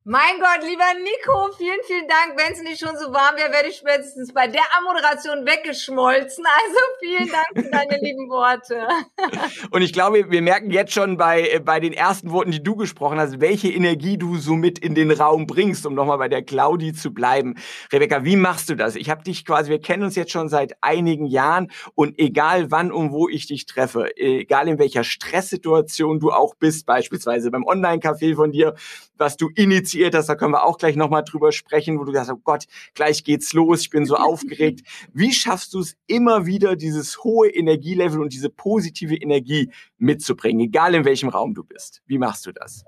Mein 0.05 0.37
Gott, 0.37 0.67
lieber 0.67 0.83
Nico, 1.01 1.53
vielen, 1.57 1.79
vielen 1.87 2.09
Dank. 2.09 2.37
Wenn 2.37 2.51
es 2.51 2.61
nicht 2.61 2.77
schon 2.77 2.97
so 2.97 3.13
warm 3.13 3.37
wäre, 3.37 3.53
werde 3.53 3.69
ich 3.69 3.77
spätestens 3.77 4.33
bei 4.33 4.47
der 4.47 4.63
Ammoderation 4.77 5.45
weggeschmolzen. 5.45 6.43
Also 6.45 6.79
vielen 6.99 7.29
Dank 7.31 7.65
für 7.65 7.71
deine 7.71 8.03
lieben 8.03 8.29
Worte. 8.29 8.85
Und 9.71 9.81
ich 9.81 9.93
glaube, 9.93 10.29
wir 10.29 10.41
merken 10.41 10.71
jetzt 10.71 10.91
schon 10.91 11.15
bei, 11.15 11.61
bei 11.63 11.79
den 11.79 11.93
ersten 11.93 12.31
Worten, 12.31 12.51
die 12.51 12.61
du 12.61 12.75
gesprochen 12.75 13.17
hast, 13.17 13.39
welche 13.39 13.69
Energie 13.69 14.17
du 14.17 14.35
so 14.35 14.55
mit 14.55 14.77
in 14.77 14.93
den 14.93 15.09
Raum 15.09 15.47
bringst, 15.47 15.85
um 15.85 15.93
nochmal 15.93 16.17
bei 16.17 16.27
der 16.27 16.43
Claudi 16.43 16.91
zu 16.91 17.13
bleiben. 17.13 17.55
Rebecca, 17.93 18.25
wie 18.25 18.35
machst 18.35 18.69
du 18.69 18.75
das? 18.75 18.97
Ich 18.97 19.09
habe 19.09 19.23
dich 19.23 19.45
quasi, 19.45 19.69
wir 19.69 19.79
kennen 19.79 20.03
uns 20.03 20.17
jetzt 20.17 20.33
schon 20.33 20.49
seit 20.49 20.73
einigen 20.81 21.27
Jahren 21.27 21.71
und 21.95 22.19
egal 22.19 22.71
wann 22.71 22.91
und 22.91 23.13
wo 23.13 23.29
ich 23.29 23.47
dich 23.47 23.67
treffe, 23.67 24.17
egal 24.17 24.67
in 24.67 24.79
welcher 24.79 25.05
Stresssituation 25.05 26.19
du 26.19 26.31
auch 26.31 26.55
bist, 26.55 26.85
beispielsweise 26.85 27.51
beim 27.51 27.63
Online-Café 27.63 28.35
von 28.35 28.51
dir, 28.51 28.75
was 29.17 29.37
du 29.37 29.49
initiiert 29.93 30.15
hast, 30.15 30.27
da 30.27 30.35
können 30.35 30.53
wir 30.53 30.63
auch 30.63 30.77
gleich 30.77 30.95
nochmal 30.95 31.23
drüber 31.23 31.51
sprechen, 31.51 31.99
wo 31.99 32.03
du 32.03 32.13
sagst, 32.13 32.31
oh 32.31 32.39
Gott, 32.43 32.65
gleich 32.93 33.23
geht's 33.23 33.53
los, 33.53 33.81
ich 33.81 33.89
bin 33.89 34.05
so 34.05 34.15
aufgeregt. 34.17 34.81
Wie 35.13 35.31
schaffst 35.31 35.73
du 35.73 35.79
es 35.79 35.95
immer 36.07 36.45
wieder, 36.45 36.75
dieses 36.75 37.23
hohe 37.23 37.49
Energielevel 37.49 38.21
und 38.21 38.33
diese 38.33 38.49
positive 38.49 39.15
Energie 39.15 39.71
mitzubringen, 39.97 40.61
egal 40.61 40.95
in 40.95 41.05
welchem 41.05 41.29
Raum 41.29 41.53
du 41.53 41.63
bist? 41.63 42.01
Wie 42.05 42.17
machst 42.17 42.45
du 42.45 42.51
das? 42.51 42.83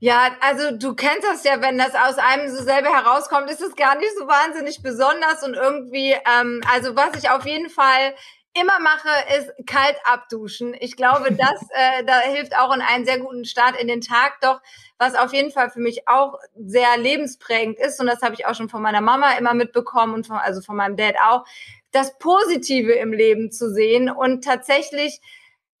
Ja, 0.00 0.32
also 0.40 0.76
du 0.76 0.94
kennst 0.94 1.22
das 1.22 1.44
ja, 1.44 1.62
wenn 1.62 1.78
das 1.78 1.94
aus 1.94 2.18
einem 2.18 2.50
so 2.50 2.64
selber 2.64 2.88
herauskommt, 2.88 3.48
ist 3.48 3.62
es 3.62 3.76
gar 3.76 3.96
nicht 3.96 4.10
so 4.18 4.26
wahnsinnig 4.26 4.82
besonders 4.82 5.44
und 5.44 5.54
irgendwie, 5.54 6.16
ähm, 6.26 6.60
also 6.68 6.96
was 6.96 7.22
ich 7.22 7.30
auf 7.30 7.46
jeden 7.46 7.70
Fall 7.70 8.14
immer 8.54 8.78
mache, 8.80 9.08
ist 9.38 9.66
kalt 9.66 9.96
abduschen. 10.04 10.74
Ich 10.78 10.96
glaube, 10.96 11.32
das 11.36 11.62
äh, 11.70 12.04
da 12.04 12.20
hilft 12.20 12.56
auch 12.56 12.74
in 12.74 12.80
einen 12.80 13.04
sehr 13.04 13.18
guten 13.18 13.44
Start 13.44 13.80
in 13.80 13.88
den 13.88 14.00
Tag. 14.00 14.40
Doch 14.40 14.60
was 14.98 15.14
auf 15.14 15.32
jeden 15.32 15.50
Fall 15.50 15.70
für 15.70 15.80
mich 15.80 16.08
auch 16.08 16.38
sehr 16.56 16.96
lebensprägend 16.96 17.78
ist, 17.78 18.00
und 18.00 18.06
das 18.06 18.22
habe 18.22 18.34
ich 18.34 18.46
auch 18.46 18.54
schon 18.54 18.68
von 18.68 18.82
meiner 18.82 19.00
Mama 19.00 19.32
immer 19.32 19.54
mitbekommen 19.54 20.14
und 20.14 20.26
von, 20.26 20.36
also 20.36 20.60
von 20.60 20.76
meinem 20.76 20.96
Dad 20.96 21.16
auch, 21.24 21.44
das 21.90 22.18
Positive 22.18 22.92
im 22.92 23.12
Leben 23.12 23.50
zu 23.50 23.70
sehen 23.70 24.10
und 24.10 24.44
tatsächlich 24.44 25.20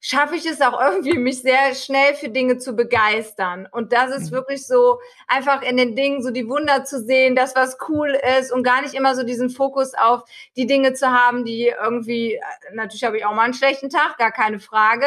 schaffe 0.04 0.34
ich 0.34 0.44
es 0.46 0.60
auch 0.60 0.78
irgendwie, 0.80 1.16
mich 1.16 1.42
sehr 1.42 1.76
schnell 1.76 2.14
für 2.14 2.28
Dinge 2.28 2.58
zu 2.58 2.74
begeistern. 2.74 3.68
Und 3.70 3.92
das 3.92 4.10
ist 4.10 4.30
mhm. 4.30 4.34
wirklich 4.34 4.66
so, 4.66 4.98
einfach 5.28 5.62
in 5.62 5.76
den 5.76 5.94
Dingen 5.94 6.24
so 6.24 6.32
die 6.32 6.48
Wunder 6.48 6.84
zu 6.84 7.00
sehen, 7.00 7.36
das, 7.36 7.54
was 7.54 7.78
cool 7.88 8.18
ist 8.38 8.52
und 8.52 8.64
gar 8.64 8.82
nicht 8.82 8.94
immer 8.94 9.14
so 9.14 9.22
diesen 9.22 9.48
Fokus 9.48 9.94
auf 9.94 10.24
die 10.56 10.66
Dinge 10.66 10.92
zu 10.94 11.06
haben, 11.06 11.44
die 11.44 11.72
irgendwie, 11.80 12.40
natürlich 12.74 13.04
habe 13.04 13.16
ich 13.16 13.24
auch 13.24 13.32
mal 13.32 13.42
einen 13.42 13.54
schlechten 13.54 13.90
Tag, 13.90 14.18
gar 14.18 14.32
keine 14.32 14.58
Frage. 14.58 15.06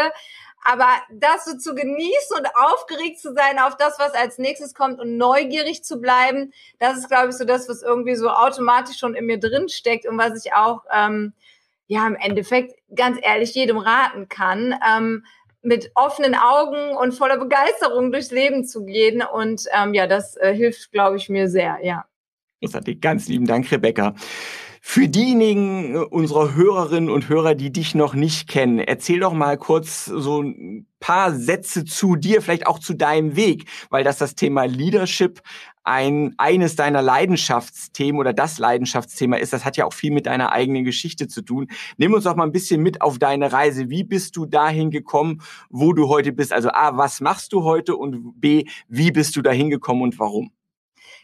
Aber 0.63 0.87
das 1.11 1.43
so 1.43 1.57
zu 1.57 1.75
genießen 1.75 2.37
und 2.37 2.47
aufgeregt 2.55 3.19
zu 3.19 3.33
sein 3.33 3.59
auf 3.59 3.75
das, 3.75 3.99
was 3.99 4.13
als 4.13 4.37
nächstes 4.37 4.73
kommt 4.73 5.01
und 5.01 5.17
neugierig 5.17 5.83
zu 5.83 5.99
bleiben, 5.99 6.53
das 6.79 6.97
ist, 6.97 7.09
glaube 7.09 7.29
ich, 7.29 7.35
so 7.35 7.43
das, 7.43 7.67
was 7.67 7.83
irgendwie 7.83 8.15
so 8.15 8.29
automatisch 8.29 8.97
schon 8.97 9.13
in 9.13 9.25
mir 9.25 9.41
drin 9.41 9.67
steckt 9.67 10.07
und 10.07 10.17
was 10.17 10.43
ich 10.43 10.53
auch, 10.53 10.83
ähm, 10.91 11.33
ja, 11.87 12.07
im 12.07 12.15
Endeffekt 12.15 12.73
ganz 12.95 13.17
ehrlich 13.21 13.53
jedem 13.53 13.77
raten 13.77 14.27
kann, 14.27 14.75
ähm, 14.87 15.23
mit 15.61 15.91
offenen 15.95 16.35
Augen 16.35 16.95
und 16.95 17.13
voller 17.13 17.37
Begeisterung 17.37 18.11
durchs 18.11 18.31
Leben 18.31 18.65
zu 18.65 18.85
gehen. 18.85 19.23
Und 19.23 19.65
ähm, 19.73 19.93
ja, 19.93 20.07
das 20.07 20.35
äh, 20.37 20.53
hilft, 20.53 20.91
glaube 20.91 21.17
ich, 21.17 21.29
mir 21.29 21.49
sehr, 21.49 21.79
ja. 21.81 22.05
Großartig. 22.61 23.01
Ganz 23.01 23.27
lieben 23.27 23.45
Dank, 23.45 23.71
Rebecca. 23.71 24.13
Für 24.87 25.09
diejenigen 25.09 25.95
äh, 25.95 25.97
unserer 25.97 26.53
Hörerinnen 26.53 27.09
und 27.09 27.27
Hörer, 27.27 27.55
die 27.55 27.73
dich 27.73 27.95
noch 27.95 28.13
nicht 28.13 28.47
kennen, 28.47 28.77
erzähl 28.77 29.19
doch 29.19 29.33
mal 29.33 29.57
kurz 29.57 30.05
so 30.05 30.43
ein 30.43 30.85
paar 30.99 31.33
Sätze 31.33 31.85
zu 31.85 32.15
dir, 32.15 32.41
vielleicht 32.43 32.67
auch 32.67 32.77
zu 32.77 32.93
deinem 32.93 33.35
Weg, 33.35 33.65
weil 33.89 34.03
das 34.03 34.19
das 34.19 34.35
Thema 34.35 34.65
Leadership 34.65 35.41
ein, 35.83 36.35
eines 36.37 36.75
deiner 36.75 37.01
Leidenschaftsthemen 37.01 38.21
oder 38.21 38.31
das 38.31 38.59
Leidenschaftsthema 38.59 39.37
ist. 39.37 39.53
Das 39.53 39.65
hat 39.65 39.75
ja 39.75 39.85
auch 39.85 39.93
viel 39.93 40.11
mit 40.11 40.27
deiner 40.27 40.51
eigenen 40.51 40.85
Geschichte 40.85 41.27
zu 41.27 41.41
tun. 41.41 41.67
Nimm 41.97 42.13
uns 42.13 42.25
doch 42.25 42.35
mal 42.35 42.43
ein 42.43 42.51
bisschen 42.51 42.81
mit 42.83 43.01
auf 43.01 43.17
deine 43.17 43.51
Reise. 43.51 43.89
Wie 43.89 44.03
bist 44.03 44.37
du 44.37 44.45
dahin 44.45 44.91
gekommen, 44.91 45.41
wo 45.71 45.93
du 45.93 46.09
heute 46.09 46.31
bist? 46.31 46.53
Also 46.53 46.69
A, 46.69 46.95
was 46.95 47.21
machst 47.21 47.53
du 47.53 47.63
heute? 47.63 47.95
Und 47.97 48.39
B, 48.39 48.65
wie 48.87 49.11
bist 49.11 49.35
du 49.35 49.41
dahin 49.41 49.71
gekommen 49.71 50.03
und 50.03 50.19
warum? 50.19 50.51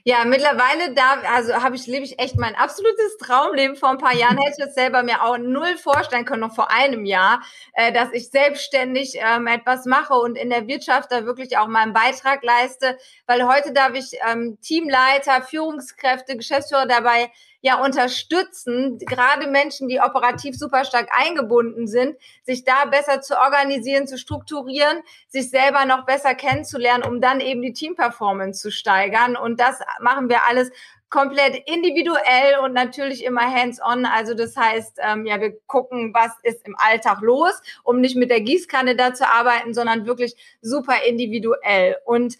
Ja, 0.03 0.25
mittlerweile 0.25 0.93
da, 0.95 1.21
also 1.31 1.53
habe 1.53 1.75
ich, 1.75 1.85
lebe 1.85 2.03
ich 2.03 2.17
echt 2.17 2.35
mein 2.35 2.55
absolutes 2.55 3.17
Traumleben. 3.19 3.75
Vor 3.75 3.89
ein 3.89 3.99
paar 3.99 4.15
Jahren 4.15 4.37
hätte 4.39 4.55
ich 4.57 4.65
es 4.67 4.73
selber 4.73 5.03
mir 5.03 5.23
auch 5.23 5.37
null 5.37 5.77
vorstellen 5.77 6.25
können, 6.25 6.41
noch 6.41 6.55
vor 6.55 6.71
einem 6.71 7.05
Jahr, 7.05 7.41
äh, 7.73 7.91
dass 7.93 8.11
ich 8.11 8.29
selbstständig 8.31 9.17
ähm, 9.19 9.45
etwas 9.45 9.85
mache 9.85 10.15
und 10.15 10.37
in 10.37 10.49
der 10.49 10.67
Wirtschaft 10.67 11.11
da 11.11 11.25
wirklich 11.25 11.57
auch 11.57 11.67
meinen 11.67 11.93
Beitrag 11.93 12.43
leiste. 12.43 12.97
Weil 13.27 13.47
heute 13.47 13.73
darf 13.73 13.93
ich 13.93 14.13
ähm, 14.27 14.57
Teamleiter, 14.61 15.43
Führungskräfte, 15.43 16.35
Geschäftsführer 16.35 16.87
dabei 16.87 17.29
ja 17.61 17.83
unterstützen, 17.83 18.97
gerade 18.99 19.47
Menschen, 19.47 19.87
die 19.87 19.99
operativ 19.99 20.57
super 20.57 20.83
stark 20.83 21.09
eingebunden 21.11 21.87
sind, 21.87 22.17
sich 22.43 22.63
da 22.63 22.85
besser 22.85 23.21
zu 23.21 23.37
organisieren, 23.37 24.07
zu 24.07 24.17
strukturieren, 24.17 25.01
sich 25.27 25.49
selber 25.49 25.85
noch 25.85 26.05
besser 26.05 26.33
kennenzulernen, 26.33 27.03
um 27.03 27.21
dann 27.21 27.39
eben 27.39 27.61
die 27.61 27.73
Teamperformance 27.73 28.61
zu 28.61 28.71
steigern. 28.71 29.35
Und 29.35 29.59
das 29.59 29.79
machen 29.99 30.27
wir 30.27 30.47
alles 30.47 30.71
komplett 31.11 31.61
individuell 31.67 32.57
und 32.63 32.73
natürlich 32.73 33.23
immer 33.23 33.41
hands-on. 33.41 34.05
Also 34.05 34.33
das 34.33 34.55
heißt, 34.57 34.97
ähm, 35.03 35.25
ja, 35.25 35.39
wir 35.39 35.59
gucken, 35.67 36.13
was 36.13 36.31
ist 36.41 36.65
im 36.65 36.75
Alltag 36.79 37.19
los, 37.21 37.61
um 37.83 37.99
nicht 37.99 38.15
mit 38.15 38.31
der 38.31 38.41
Gießkanne 38.41 38.95
da 38.95 39.13
zu 39.13 39.27
arbeiten, 39.27 39.73
sondern 39.73 40.07
wirklich 40.07 40.35
super 40.61 41.03
individuell. 41.05 41.97
Und 42.05 42.37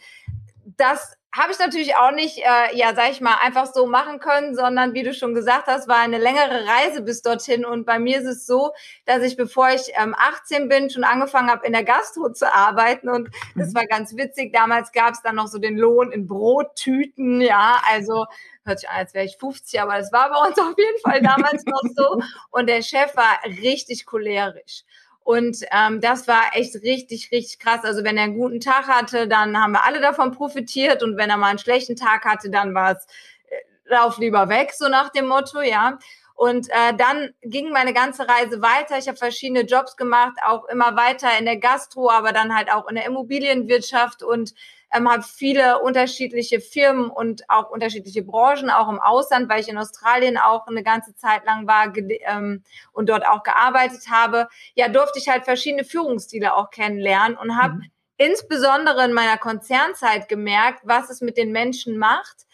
das 0.78 1.18
habe 1.34 1.54
ich 1.54 1.60
natürlich 1.60 1.96
auch 1.96 2.12
nicht, 2.12 2.40
äh, 2.40 2.76
ja, 2.76 2.94
sag 2.94 3.12
ich 3.12 3.22
mal, 3.22 3.36
einfach 3.42 3.66
so 3.66 3.86
machen 3.86 4.20
können, 4.20 4.54
sondern 4.54 4.94
wie 4.94 5.04
du 5.04 5.14
schon 5.14 5.34
gesagt 5.34 5.68
hast, 5.68 5.88
war 5.88 6.00
eine 6.00 6.18
längere 6.18 6.66
Reise 6.68 7.02
bis 7.02 7.22
dorthin. 7.22 7.64
Und 7.64 7.86
bei 7.86 8.00
mir 8.00 8.20
ist 8.20 8.28
es 8.28 8.46
so, 8.46 8.72
dass 9.06 9.24
ich, 9.24 9.38
bevor 9.38 9.70
ich 9.70 9.94
ähm, 9.96 10.14
18 10.18 10.68
bin, 10.68 10.90
schon 10.90 11.06
angefangen 11.06 11.50
habe, 11.50 11.66
in 11.66 11.72
der 11.72 11.86
Gastro 11.86 12.34
zu 12.34 12.54
arbeiten. 12.54 13.08
Und 13.08 13.30
das 13.56 13.70
mhm. 13.70 13.76
war 13.76 13.86
ganz 13.86 14.18
witzig. 14.18 14.52
Damals 14.52 14.92
gab 14.92 15.14
es 15.14 15.22
dann 15.22 15.36
noch 15.36 15.48
so 15.48 15.58
den 15.58 15.78
Lohn 15.78 16.12
in 16.12 16.28
Brottüten, 16.28 17.40
ja, 17.40 17.82
also 17.90 18.26
hört 18.66 18.80
sich 18.80 18.90
an, 18.90 18.98
als 18.98 19.14
wäre 19.14 19.26
ich 19.26 19.38
50, 19.38 19.80
aber 19.80 19.98
das 19.98 20.12
war 20.12 20.30
bei 20.30 20.48
uns 20.48 20.60
auf 20.60 20.76
jeden 20.78 21.00
Fall 21.02 21.22
damals 21.22 21.66
noch 21.66 21.82
so. 21.96 22.22
Und 22.50 22.68
der 22.68 22.82
Chef 22.82 23.16
war 23.16 23.40
richtig 23.46 24.06
cholerisch. 24.06 24.84
Und 25.24 25.58
ähm, 25.72 26.02
das 26.02 26.28
war 26.28 26.42
echt 26.54 26.76
richtig, 26.76 27.32
richtig 27.32 27.60
krass. 27.60 27.84
Also 27.84 28.04
wenn 28.04 28.18
er 28.18 28.24
einen 28.24 28.38
guten 28.38 28.60
Tag 28.60 28.88
hatte, 28.88 29.28
dann 29.28 29.58
haben 29.58 29.74
wir 29.74 29.86
alle 29.86 30.02
davon 30.02 30.32
profitiert. 30.32 31.04
Und 31.04 31.18
wenn 31.18 31.30
er 31.30 31.38
mal 31.38 31.48
einen 31.48 31.60
schlechten 31.60 31.96
Tag 31.96 32.26
hatte, 32.26 32.50
dann 32.50 32.74
war 32.74 32.94
es, 32.94 33.06
äh, 33.50 33.56
lauf 33.86 34.18
lieber 34.18 34.50
weg, 34.50 34.72
so 34.74 34.88
nach 34.88 35.10
dem 35.10 35.28
Motto, 35.28 35.62
ja. 35.62 36.00
Und 36.36 36.70
äh, 36.70 36.96
dann 36.98 37.30
ging 37.44 37.70
meine 37.70 37.94
ganze 37.94 38.28
Reise 38.28 38.64
weiter. 38.64 38.98
Ich 38.98 39.08
habe 39.08 39.18
verschiedene 39.18 39.62
Jobs 39.62 39.96
gemacht, 39.96 40.38
auch 40.44 40.66
immer 40.70 40.96
weiter 40.96 41.28
in 41.38 41.46
der 41.46 41.58
Gastro, 41.58 42.10
aber 42.10 42.32
dann 42.32 42.56
halt 42.56 42.72
auch 42.72 42.88
in 42.88 42.96
der 42.96 43.06
Immobilienwirtschaft 43.06 44.24
und 44.24 44.56
ähm, 44.94 45.10
habe 45.10 45.24
viele 45.24 45.82
unterschiedliche 45.82 46.60
Firmen 46.60 47.10
und 47.10 47.50
auch 47.50 47.70
unterschiedliche 47.70 48.24
Branchen, 48.24 48.70
auch 48.70 48.90
im 48.90 49.00
Ausland, 49.00 49.50
weil 49.50 49.62
ich 49.62 49.70
in 49.70 49.78
Australien 49.78 50.38
auch 50.38 50.68
eine 50.68 50.84
ganze 50.84 51.16
Zeit 51.16 51.46
lang 51.46 51.68
war 51.68 51.94
ähm, 51.96 52.64
und 52.92 53.10
dort 53.10 53.26
auch 53.26 53.44
gearbeitet 53.44 54.10
habe. 54.10 54.48
Ja, 54.76 54.90
durfte 54.90 55.20
ich 55.20 55.30
halt 55.30 55.46
verschiedene 55.46 55.84
Führungsstile 55.84 56.56
auch 56.56 56.70
kennenlernen 56.72 57.38
und 57.38 57.58
habe 57.58 57.76
mhm. 57.76 57.92
insbesondere 58.18 59.06
in 59.06 59.14
meiner 59.14 59.38
Konzernzeit 59.38 60.28
gemerkt, 60.28 60.82
was 60.84 61.10
es 61.10 61.22
mit 61.22 61.38
den 61.38 61.52
Menschen 61.52 61.98
macht, 61.98 62.46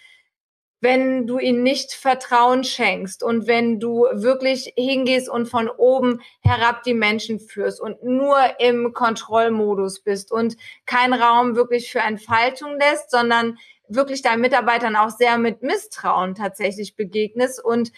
wenn 0.79 1.25
du 1.25 1.39
ihnen 1.39 1.63
nicht 1.63 1.93
Vertrauen 1.93 2.63
schenkst 2.63 3.23
und 3.23 3.47
wenn 3.47 3.79
du 3.79 4.05
wirklich 4.13 4.73
hingehst 4.77 5.27
und 5.27 5.47
von 5.47 5.69
oben 5.69 6.21
herab 6.41 6.83
die 6.83 6.93
Menschen 6.93 7.39
führst 7.39 7.81
und 7.81 8.03
nur 8.03 8.37
im 8.59 8.93
Kontrollmodus 8.93 10.01
bist 10.01 10.31
und 10.31 10.55
keinen 10.85 11.13
Raum 11.13 11.55
wirklich 11.55 11.91
für 11.91 11.99
Entfaltung 11.99 12.77
lässt, 12.79 13.09
sondern 13.09 13.57
wirklich 13.89 14.21
deinen 14.21 14.41
Mitarbeitern 14.41 14.95
auch 14.95 15.09
sehr 15.09 15.37
mit 15.37 15.63
Misstrauen 15.63 16.35
tatsächlich 16.35 16.95
begegnest 16.95 17.63
und 17.63 17.91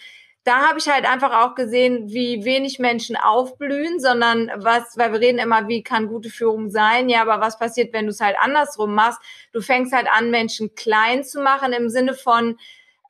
da 0.44 0.68
habe 0.68 0.78
ich 0.78 0.88
halt 0.88 1.04
einfach 1.04 1.44
auch 1.44 1.54
gesehen, 1.54 2.08
wie 2.08 2.44
wenig 2.44 2.78
Menschen 2.78 3.16
aufblühen, 3.16 4.00
sondern 4.00 4.50
was, 4.56 4.96
weil 4.96 5.12
wir 5.12 5.20
reden 5.20 5.38
immer, 5.38 5.68
wie 5.68 5.82
kann 5.82 6.08
gute 6.08 6.30
Führung 6.30 6.70
sein? 6.70 7.08
Ja, 7.08 7.22
aber 7.22 7.40
was 7.40 7.58
passiert, 7.58 7.92
wenn 7.92 8.06
du 8.06 8.10
es 8.10 8.20
halt 8.20 8.36
andersrum 8.40 8.94
machst? 8.94 9.20
Du 9.52 9.60
fängst 9.60 9.92
halt 9.92 10.08
an, 10.10 10.30
Menschen 10.30 10.74
klein 10.74 11.24
zu 11.24 11.42
machen 11.42 11.72
im 11.72 11.90
Sinne 11.90 12.14
von, 12.14 12.58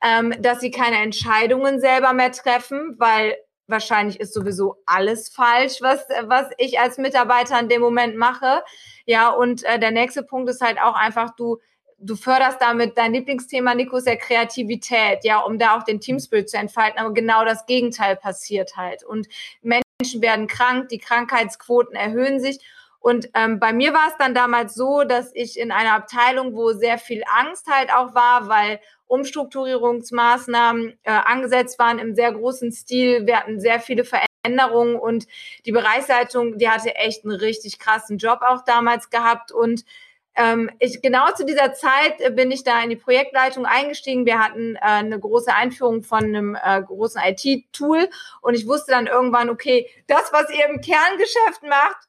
ähm, 0.03 0.33
dass 0.39 0.59
sie 0.59 0.71
keine 0.71 0.97
Entscheidungen 0.97 1.79
selber 1.79 2.11
mehr 2.11 2.31
treffen, 2.31 2.95
weil 2.97 3.37
wahrscheinlich 3.67 4.19
ist 4.19 4.33
sowieso 4.33 4.75
alles 4.85 5.29
falsch, 5.29 5.81
was, 5.81 6.05
was 6.23 6.47
ich 6.57 6.79
als 6.79 6.97
Mitarbeiter 6.97 7.57
in 7.59 7.69
dem 7.69 7.81
Moment 7.81 8.17
mache. 8.17 8.63
Ja, 9.05 9.29
und 9.29 9.63
äh, 9.63 9.79
der 9.79 9.91
nächste 9.91 10.23
Punkt 10.23 10.49
ist 10.49 10.61
halt 10.61 10.79
auch 10.81 10.95
einfach, 10.95 11.35
du 11.35 11.59
du 12.01 12.15
förderst 12.15 12.61
damit 12.61 12.97
dein 12.97 13.13
Lieblingsthema, 13.13 13.75
Nico, 13.75 13.97
ist 13.97 14.07
Kreativität, 14.19 15.23
ja, 15.23 15.39
um 15.39 15.57
da 15.59 15.77
auch 15.77 15.83
den 15.83 15.99
Teamspirit 15.99 16.49
zu 16.49 16.57
entfalten. 16.57 16.99
Aber 16.99 17.13
genau 17.13 17.45
das 17.45 17.65
Gegenteil 17.65 18.15
passiert 18.15 18.75
halt. 18.75 19.03
Und 19.03 19.27
Menschen 19.61 20.21
werden 20.21 20.47
krank, 20.47 20.89
die 20.89 20.97
Krankheitsquoten 20.97 21.95
erhöhen 21.95 22.39
sich. 22.39 22.59
Und 22.99 23.29
ähm, 23.33 23.59
bei 23.59 23.73
mir 23.73 23.93
war 23.93 24.09
es 24.09 24.17
dann 24.19 24.35
damals 24.35 24.75
so, 24.75 25.03
dass 25.03 25.31
ich 25.33 25.59
in 25.59 25.71
einer 25.71 25.93
Abteilung, 25.93 26.55
wo 26.55 26.71
sehr 26.73 26.97
viel 26.97 27.23
Angst 27.35 27.67
halt 27.67 27.91
auch 27.91 28.13
war, 28.13 28.47
weil 28.47 28.79
Umstrukturierungsmaßnahmen 29.07 30.99
äh, 31.03 31.11
angesetzt 31.11 31.79
waren 31.79 31.99
im 31.99 32.15
sehr 32.15 32.31
großen 32.31 32.71
Stil. 32.71 33.25
Wir 33.25 33.39
hatten 33.39 33.59
sehr 33.59 33.79
viele 33.79 34.03
Veränderungen 34.05 34.95
und 34.95 35.27
die 35.65 35.71
Bereichsleitung, 35.71 36.59
die 36.59 36.69
hatte 36.69 36.95
echt 36.95 37.25
einen 37.25 37.35
richtig 37.35 37.79
krassen 37.79 38.19
Job 38.19 38.41
auch 38.41 38.63
damals 38.63 39.09
gehabt 39.09 39.51
und 39.51 39.83
ähm, 40.35 40.69
ich, 40.79 41.01
genau 41.01 41.31
zu 41.31 41.45
dieser 41.45 41.73
Zeit 41.73 42.19
äh, 42.19 42.31
bin 42.31 42.51
ich 42.51 42.63
da 42.63 42.81
in 42.81 42.89
die 42.89 42.95
Projektleitung 42.95 43.65
eingestiegen. 43.65 44.25
Wir 44.25 44.39
hatten 44.39 44.75
äh, 44.75 44.79
eine 44.81 45.19
große 45.19 45.53
Einführung 45.53 46.03
von 46.03 46.23
einem 46.23 46.55
äh, 46.55 46.81
großen 46.81 47.21
IT-Tool 47.23 48.09
und 48.41 48.53
ich 48.53 48.67
wusste 48.67 48.91
dann 48.91 49.07
irgendwann, 49.07 49.49
okay, 49.49 49.89
das, 50.07 50.31
was 50.31 50.49
ihr 50.49 50.67
im 50.67 50.79
Kerngeschäft 50.79 51.63
macht, 51.63 52.07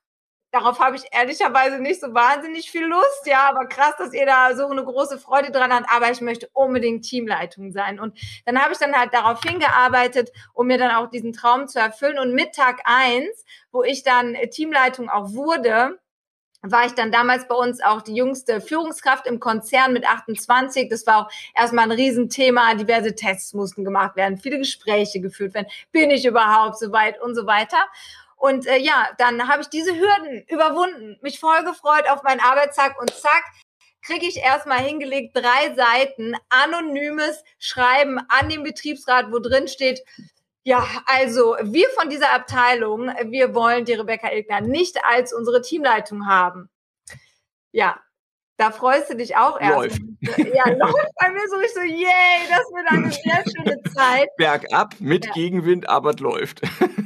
darauf 0.53 0.79
habe 0.79 0.97
ich 0.97 1.03
ehrlicherweise 1.11 1.79
nicht 1.81 2.01
so 2.01 2.15
wahnsinnig 2.15 2.71
viel 2.71 2.85
Lust, 2.85 3.27
ja, 3.27 3.49
aber 3.49 3.67
krass, 3.67 3.95
dass 3.99 4.13
ihr 4.13 4.27
da 4.27 4.55
so 4.55 4.69
eine 4.69 4.85
große 4.85 5.19
Freude 5.19 5.51
dran 5.51 5.73
habt, 5.73 5.87
aber 5.91 6.11
ich 6.11 6.21
möchte 6.21 6.49
unbedingt 6.53 7.05
Teamleitung 7.05 7.73
sein. 7.73 7.99
Und 7.99 8.19
dann 8.45 8.61
habe 8.63 8.73
ich 8.73 8.79
dann 8.79 8.95
halt 8.95 9.15
darauf 9.15 9.43
hingearbeitet, 9.43 10.31
um 10.53 10.67
mir 10.67 10.79
dann 10.79 10.95
auch 10.95 11.09
diesen 11.09 11.33
Traum 11.33 11.69
zu 11.69 11.81
erfüllen. 11.81 12.19
Und 12.19 12.35
mit 12.35 12.55
Tag 12.55 12.83
eins, 12.85 13.45
wo 13.73 13.83
ich 13.83 14.03
dann 14.03 14.37
Teamleitung 14.51 15.09
auch 15.09 15.33
wurde, 15.33 15.99
war 16.63 16.87
ich 16.87 16.93
dann 16.93 17.11
damals 17.11 17.49
bei 17.49 17.55
uns 17.55 17.83
auch 17.83 18.03
die 18.03 18.15
jüngste 18.15 18.61
Führungskraft 18.61 19.27
im 19.27 19.41
Konzern 19.41 19.93
mit 19.93 20.07
28. 20.07 20.89
Das 20.89 21.07
war 21.07 21.27
auch 21.27 21.31
erstmal 21.55 21.85
ein 21.85 21.93
Riesenthema. 21.93 22.75
Diverse 22.75 23.15
Tests 23.15 23.53
mussten 23.53 23.85
gemacht 23.85 24.17
werden, 24.17 24.39
viele 24.39 24.59
Gespräche 24.59 25.21
geführt 25.21 25.55
werden. 25.55 25.67
Bin 25.91 26.11
ich 26.11 26.25
überhaupt 26.25 26.79
so 26.79 26.93
weit 26.93 27.21
und 27.21 27.35
so 27.35 27.47
weiter. 27.47 27.79
Und 28.37 28.67
äh, 28.67 28.79
ja, 28.79 29.09
dann 29.19 29.49
habe 29.49 29.63
ich 29.63 29.69
diese 29.69 29.95
Hürden 29.95 30.45
überwunden, 30.49 31.19
mich 31.23 31.39
voll 31.39 31.63
gefreut 31.65 32.09
auf 32.09 32.23
meinen 32.23 32.41
Arbeitstag 32.41 33.01
und 33.01 33.13
zack, 33.13 33.45
kriege 34.05 34.27
ich 34.27 34.37
erstmal 34.39 34.79
hingelegt 34.79 35.37
drei 35.37 35.75
Seiten 35.75 36.35
anonymes 36.49 37.45
Schreiben 37.59 38.19
an 38.29 38.49
den 38.49 38.65
Betriebsrat, 38.65 39.31
wo 39.31 39.39
drin 39.39 39.69
steht, 39.69 40.03
ja, 40.65 40.87
also 41.07 41.57
wir 41.63 41.89
von 41.99 42.09
dieser 42.09 42.33
Abteilung, 42.33 43.11
wir 43.27 43.55
wollen 43.55 43.85
die 43.85 43.95
Rebecca 43.95 44.31
Ilgner 44.31 44.61
nicht 44.61 44.99
als 45.05 45.33
unsere 45.33 45.61
Teamleitung 45.63 46.27
haben. 46.27 46.69
Ja, 47.73 48.01
da 48.59 48.71
freust 48.71 49.11
du 49.11 49.17
dich 49.17 49.37
auch 49.37 49.59
erst. 49.61 49.75
Läuft. 49.75 50.01
Ja, 50.55 50.69
läuft 50.77 51.11
bei 51.19 51.31
mir 51.31 51.49
so. 51.49 51.61
Ich 51.61 51.75
so, 51.75 51.81
yay, 51.81 52.47
das 52.49 52.61
wird 52.71 52.91
eine 52.91 53.11
sehr 53.11 53.45
schöne 53.51 53.83
Zeit. 53.93 54.29
Bergab 54.37 54.95
mit 55.01 55.27
ja. 55.27 55.33
Gegenwind, 55.33 55.89
aber 55.89 56.11
es 56.11 56.21
läuft. 56.21 56.61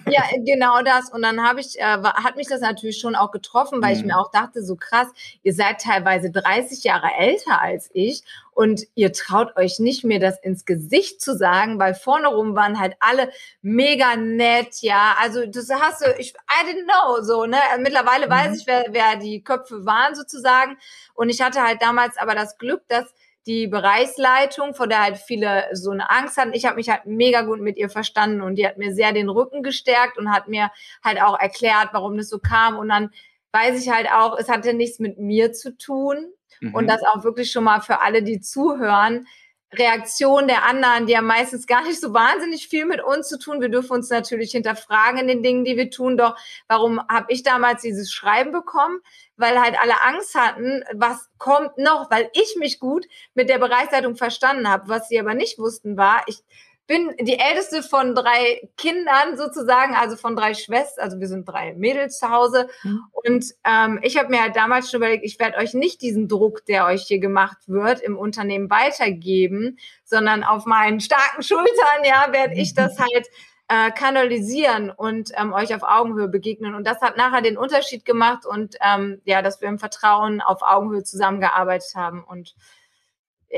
Ja, 0.09 0.23
genau 0.39 0.83
das. 0.83 1.11
Und 1.11 1.23
dann 1.23 1.43
habe 1.43 1.61
ich, 1.61 1.79
äh, 1.79 1.83
hat 1.83 2.37
mich 2.37 2.47
das 2.47 2.61
natürlich 2.61 2.99
schon 2.99 3.17
auch 3.17 3.33
getroffen, 3.33 3.83
weil 3.83 3.95
mhm. 3.95 4.01
ich 4.01 4.07
mir 4.07 4.19
auch 4.19 4.31
dachte, 4.31 4.63
so 4.63 4.77
krass, 4.77 5.09
ihr 5.43 5.53
seid 5.53 5.81
teilweise 5.81 6.31
30 6.31 6.85
Jahre 6.85 7.09
älter 7.19 7.61
als 7.61 7.91
ich 7.93 8.23
und 8.53 8.87
ihr 8.95 9.13
traut 9.13 9.57
euch 9.57 9.81
nicht 9.81 10.05
mehr 10.05 10.21
das 10.21 10.39
ins 10.39 10.65
Gesicht 10.65 11.21
zu 11.21 11.37
sagen, 11.37 11.79
weil 11.79 11.95
vorne 11.95 12.29
rum 12.29 12.55
waren 12.55 12.79
halt 12.79 12.95
alle 13.01 13.31
mega 13.63 14.17
nett, 14.17 14.81
ja. 14.81 15.17
Also 15.21 15.45
das 15.45 15.71
hast 15.71 16.03
du, 16.03 16.15
ich, 16.19 16.35
I 16.35 16.67
didn't 16.67 16.85
know, 16.85 17.23
so, 17.23 17.47
ne. 17.47 17.59
Mittlerweile 17.81 18.27
mhm. 18.27 18.31
weiß 18.31 18.61
ich, 18.61 18.67
wer, 18.67 18.87
wer 18.91 19.17
die 19.17 19.43
Köpfe 19.43 19.85
waren 19.87 20.15
sozusagen. 20.15 20.79
Und 21.15 21.31
ich 21.31 21.41
hatte 21.43 21.63
halt 21.63 21.83
damals 21.83 22.17
aber 22.17 22.35
das 22.35 22.59
Glück, 22.59 22.83
dass 22.89 23.13
die 23.47 23.69
Bereichsleitung, 23.69 24.75
vor 24.75 24.89
der 24.89 25.03
halt 25.03 25.17
viele 25.19 25.65
so 25.73 25.91
eine 25.91 26.11
Angst 26.11 26.37
hatten. 26.37 26.53
Ich 26.53 26.65
habe 26.65 26.77
mich 26.77 26.89
halt 26.89 27.07
mega 27.07 27.43
gut 27.43 27.61
mit 27.61 27.77
ihr 27.77 27.89
verstanden 27.89 28.41
und 28.41 28.57
die 28.57 28.67
hat 28.67 28.77
mir 28.77 28.93
sehr 28.93 29.13
den 29.13 29.29
Rücken 29.29 29.63
gestärkt 29.63 30.19
und 30.19 30.33
hat 30.33 30.49
mir 30.49 30.71
halt 31.05 31.23
auch 31.23 31.39
erklärt, 31.39 31.91
warum 31.93 32.17
das 32.17 32.29
so 32.29 32.39
kam. 32.39 32.77
Und 32.77 32.89
dann 32.89 33.11
weiß 33.53 33.81
ich 33.81 33.91
halt 33.91 34.09
auch, 34.11 34.37
es 34.37 34.49
hatte 34.49 34.75
nichts 34.75 34.99
mit 34.99 35.19
mir 35.19 35.53
zu 35.53 35.77
tun. 35.77 36.33
Mhm. 36.61 36.75
Und 36.75 36.87
das 36.89 37.03
auch 37.03 37.23
wirklich 37.23 37.53
schon 37.53 37.65
mal 37.65 37.81
für 37.81 38.01
alle, 38.01 38.23
die 38.23 38.41
zuhören. 38.41 39.27
Reaktion 39.73 40.47
der 40.47 40.65
anderen, 40.65 41.07
die 41.07 41.17
haben 41.17 41.27
meistens 41.27 41.67
gar 41.67 41.83
nicht 41.83 42.01
so 42.01 42.15
wahnsinnig 42.15 42.69
viel 42.69 42.87
mit 42.87 43.03
uns 43.03 43.29
zu 43.29 43.39
tun. 43.39 43.61
Wir 43.61 43.69
dürfen 43.69 43.93
uns 43.93 44.09
natürlich 44.11 44.53
hinterfragen 44.53 45.19
in 45.19 45.27
den 45.27 45.43
Dingen, 45.43 45.65
die 45.65 45.77
wir 45.77 45.91
tun. 45.91 46.17
Doch 46.17 46.37
warum 46.69 47.01
habe 47.09 47.27
ich 47.33 47.43
damals 47.43 47.83
dieses 47.83 48.13
Schreiben 48.13 48.53
bekommen? 48.53 49.01
Weil 49.37 49.61
halt 49.61 49.77
alle 49.81 50.01
Angst 50.03 50.35
hatten, 50.35 50.85
was 50.95 51.29
kommt 51.39 51.79
noch, 51.79 52.11
weil 52.11 52.31
ich 52.33 52.57
mich 52.59 52.79
gut 52.79 53.07
mit 53.35 53.49
der 53.49 53.59
Bereichsleitung 53.59 54.17
verstanden 54.17 54.69
habe. 54.69 54.89
Was 54.89 55.09
sie 55.09 55.19
aber 55.19 55.35
nicht 55.35 55.59
wussten 55.59 55.97
war, 55.97 56.23
ich 56.27 56.43
bin 56.87 57.15
die 57.21 57.39
älteste 57.39 57.83
von 57.83 58.15
drei 58.15 58.69
Kindern 58.77 59.37
sozusagen, 59.37 59.95
also 59.95 60.17
von 60.17 60.37
drei 60.37 60.55
Schwestern, 60.55 61.05
also 61.05 61.19
wir 61.19 61.27
sind 61.27 61.45
drei 61.49 61.75
Mädels 61.75 62.19
zu 62.19 62.31
Hause. 62.31 62.69
Mhm. 62.85 63.01
Und 63.13 63.45
ähm, 63.65 63.99
ich 64.03 64.17
habe 64.17 64.29
mir 64.29 64.43
halt 64.43 64.57
damals 64.57 64.91
schon 64.91 64.99
überlegt, 64.99 65.25
ich 65.25 65.39
werde 65.39 65.59
euch 65.59 65.75
nicht 65.75 66.01
diesen 66.03 66.29
Druck, 66.29 66.65
der 66.67 66.87
euch 66.87 67.03
hier 67.03 67.19
gemacht 67.19 67.59
wird, 67.67 68.01
im 68.01 68.17
Unternehmen 68.17 68.71
weitergeben, 68.71 69.79
sondern 70.05 70.45
auf 70.45 70.65
meinen 70.65 71.01
starken 71.01 71.43
Schultern, 71.43 72.05
ja, 72.05 72.33
werde 72.33 72.55
ich 72.55 72.75
das 72.75 72.99
halt 73.01 73.27
äh, 73.69 73.91
kanalisieren 73.91 74.91
und 74.91 75.31
ähm, 75.35 75.53
euch 75.53 75.75
auf 75.75 75.83
Augenhöhe 75.83 76.29
begegnen. 76.29 76.77
Und 76.77 76.87
das 76.87 77.01
hat 77.01 77.17
nachher 77.17 77.43
den 77.43 77.59
Unterschied 77.59 78.05
gemacht 78.05 78.47
und 78.47 78.77
ähm, 78.81 79.21
ja, 79.25 79.43
dass 79.43 79.61
wir 79.61 79.69
im 79.69 79.81
Vertrauen 79.81 80.41
auf 80.41 80.63
Augenhöhe 80.63 81.03
zusammengearbeitet 81.03 81.95
haben 81.97 82.23
und 82.23 82.55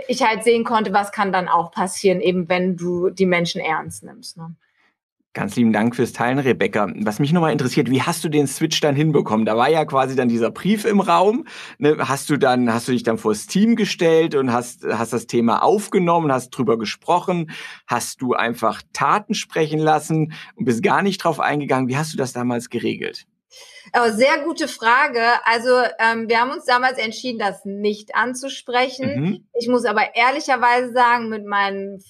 ich 0.09 0.23
halt 0.23 0.45
sehen 0.45 0.65
konnte, 0.65 0.93
was 0.93 1.13
kann 1.13 1.33
dann 1.33 1.49
auch 1.49 1.71
passieren, 1.71 2.21
eben 2.21 2.49
wenn 2.49 2.77
du 2.77 3.11
die 3.11 3.27
Menschen 3.27 3.61
ernst 3.61 4.05
nimmst. 4.05 4.37
Ne? 4.37 4.55
Ganz 5.35 5.55
lieben 5.55 5.73
Dank 5.73 5.95
fürs 5.95 6.13
Teilen, 6.13 6.39
Rebecca. 6.39 6.91
Was 6.97 7.21
mich 7.21 7.33
nochmal 7.33 7.53
interessiert, 7.53 7.91
wie 7.91 8.03
hast 8.03 8.25
du 8.25 8.29
den 8.29 8.47
Switch 8.47 8.81
dann 8.81 8.97
hinbekommen? 8.97 9.47
Da 9.47 9.57
war 9.57 9.69
ja 9.69 9.85
quasi 9.85 10.17
dann 10.17 10.29
dieser 10.29 10.51
Brief 10.51 10.85
im 10.85 11.01
Raum. 11.01 11.47
Ne? 11.79 11.97
Hast 12.01 12.29
du 12.31 12.39
dann, 12.39 12.73
hast 12.73 12.89
du 12.89 12.93
dich 12.93 13.05
dann 13.05 13.19
vors 13.19 13.47
Team 13.47 13.77
gestellt 13.77 14.35
und 14.35 14.53
hast, 14.53 14.85
hast 14.85 15.13
das 15.13 15.27
Thema 15.27 15.63
aufgenommen, 15.63 16.33
hast 16.33 16.51
drüber 16.51 16.79
gesprochen? 16.79 17.53
Hast 17.87 18.21
du 18.21 18.35
einfach 18.35 18.83
Taten 18.93 19.35
sprechen 19.35 19.79
lassen 19.79 20.33
und 20.57 20.65
bist 20.65 20.83
gar 20.83 21.03
nicht 21.03 21.23
drauf 21.23 21.39
eingegangen? 21.39 21.89
Wie 21.89 21.97
hast 21.97 22.13
du 22.13 22.17
das 22.17 22.33
damals 22.33 22.69
geregelt? 22.69 23.27
Aber 23.93 24.13
sehr 24.13 24.41
gute 24.45 24.69
Frage. 24.69 25.23
Also 25.45 25.71
ähm, 25.99 26.29
wir 26.29 26.41
haben 26.41 26.51
uns 26.51 26.65
damals 26.65 26.99
entschieden, 26.99 27.39
das 27.39 27.65
nicht 27.65 28.15
anzusprechen. 28.15 29.21
Mhm. 29.21 29.49
Ich 29.59 29.69
muss 29.69 29.85
aber 29.85 30.15
ehrlicherweise 30.15 30.93
sagen, 30.93 31.29
mit 31.29 31.47
meinen 31.47 32.03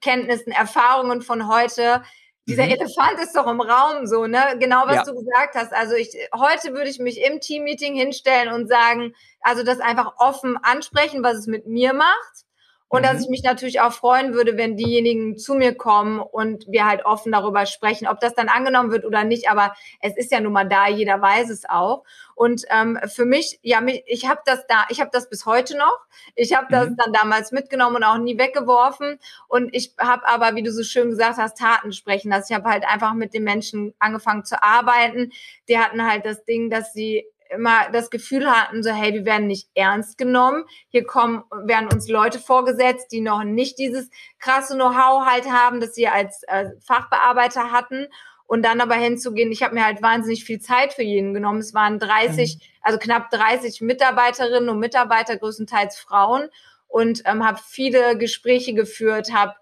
Kenntnissen, 0.00 0.52
Erfahrungen 0.52 1.22
von 1.22 1.48
heute, 1.48 2.02
dieser 2.48 2.64
mhm. 2.64 2.70
Elefant 2.70 3.20
ist 3.22 3.36
doch 3.36 3.46
im 3.46 3.60
Raum 3.60 4.06
so, 4.06 4.26
ne? 4.26 4.56
Genau, 4.58 4.84
was 4.86 4.96
ja. 4.96 5.04
du 5.04 5.14
gesagt 5.14 5.54
hast. 5.54 5.72
Also 5.72 5.94
ich, 5.94 6.08
heute 6.34 6.72
würde 6.72 6.88
ich 6.88 6.98
mich 6.98 7.20
im 7.20 7.40
Teammeeting 7.40 7.94
hinstellen 7.94 8.52
und 8.52 8.68
sagen, 8.68 9.14
also 9.42 9.62
das 9.62 9.80
einfach 9.80 10.14
offen 10.18 10.56
ansprechen, 10.56 11.22
was 11.22 11.36
es 11.36 11.46
mit 11.46 11.66
mir 11.66 11.92
macht. 11.92 12.47
Und 12.88 13.02
mhm. 13.02 13.04
dass 13.04 13.22
ich 13.22 13.28
mich 13.28 13.42
natürlich 13.42 13.80
auch 13.80 13.92
freuen 13.92 14.32
würde, 14.32 14.56
wenn 14.56 14.76
diejenigen 14.76 15.36
zu 15.36 15.54
mir 15.54 15.74
kommen 15.74 16.20
und 16.20 16.66
wir 16.68 16.86
halt 16.86 17.04
offen 17.04 17.32
darüber 17.32 17.66
sprechen, 17.66 18.08
ob 18.08 18.20
das 18.20 18.34
dann 18.34 18.48
angenommen 18.48 18.90
wird 18.90 19.04
oder 19.04 19.24
nicht. 19.24 19.50
Aber 19.50 19.74
es 20.00 20.16
ist 20.16 20.32
ja 20.32 20.40
nun 20.40 20.52
mal 20.52 20.68
da, 20.68 20.88
jeder 20.88 21.20
weiß 21.20 21.50
es 21.50 21.68
auch. 21.68 22.04
Und 22.34 22.62
ähm, 22.70 22.98
für 23.06 23.24
mich, 23.24 23.58
ja, 23.62 23.80
mich, 23.80 24.02
ich 24.06 24.28
habe 24.28 24.40
das 24.46 24.66
da, 24.66 24.86
ich 24.88 25.00
habe 25.00 25.10
das 25.12 25.28
bis 25.28 25.44
heute 25.44 25.76
noch. 25.76 25.98
Ich 26.34 26.56
habe 26.56 26.66
das 26.70 26.90
mhm. 26.90 26.96
dann 26.96 27.12
damals 27.12 27.52
mitgenommen 27.52 27.96
und 27.96 28.04
auch 28.04 28.18
nie 28.18 28.38
weggeworfen. 28.38 29.18
Und 29.48 29.74
ich 29.74 29.94
habe 29.98 30.26
aber, 30.26 30.54
wie 30.54 30.62
du 30.62 30.72
so 30.72 30.82
schön 30.82 31.10
gesagt 31.10 31.38
hast, 31.38 31.58
Taten 31.58 31.92
sprechen 31.92 32.30
lassen. 32.30 32.52
Ich 32.52 32.56
habe 32.56 32.70
halt 32.70 32.84
einfach 32.86 33.14
mit 33.14 33.34
den 33.34 33.44
Menschen 33.44 33.94
angefangen 33.98 34.44
zu 34.44 34.62
arbeiten. 34.62 35.32
Die 35.68 35.78
hatten 35.78 36.08
halt 36.08 36.24
das 36.24 36.44
Ding, 36.44 36.70
dass 36.70 36.92
sie 36.92 37.26
immer 37.50 37.90
das 37.92 38.10
Gefühl 38.10 38.50
hatten, 38.50 38.82
so 38.82 38.90
hey, 38.90 39.14
wir 39.14 39.24
werden 39.24 39.46
nicht 39.46 39.68
ernst 39.74 40.18
genommen. 40.18 40.64
Hier 40.88 41.04
kommen, 41.04 41.44
werden 41.64 41.88
uns 41.92 42.08
Leute 42.08 42.38
vorgesetzt, 42.38 43.12
die 43.12 43.20
noch 43.20 43.44
nicht 43.44 43.78
dieses 43.78 44.10
krasse 44.38 44.74
Know-how 44.74 45.26
halt 45.26 45.50
haben, 45.50 45.80
das 45.80 45.94
sie 45.94 46.08
als 46.08 46.42
äh, 46.48 46.70
Fachbearbeiter 46.80 47.72
hatten. 47.72 48.06
Und 48.46 48.62
dann 48.64 48.80
aber 48.80 48.94
hinzugehen, 48.94 49.52
ich 49.52 49.62
habe 49.62 49.74
mir 49.74 49.84
halt 49.84 50.00
wahnsinnig 50.00 50.44
viel 50.44 50.58
Zeit 50.58 50.94
für 50.94 51.02
jeden 51.02 51.34
genommen. 51.34 51.58
Es 51.58 51.74
waren 51.74 51.98
30, 51.98 52.56
mhm. 52.56 52.60
also 52.80 52.98
knapp 52.98 53.30
30 53.30 53.82
Mitarbeiterinnen 53.82 54.70
und 54.70 54.78
Mitarbeiter, 54.78 55.36
größtenteils 55.36 55.98
Frauen. 55.98 56.48
Und 56.86 57.22
ähm, 57.26 57.46
habe 57.46 57.58
viele 57.62 58.16
Gespräche 58.16 58.72
geführt, 58.72 59.34
habe 59.34 59.54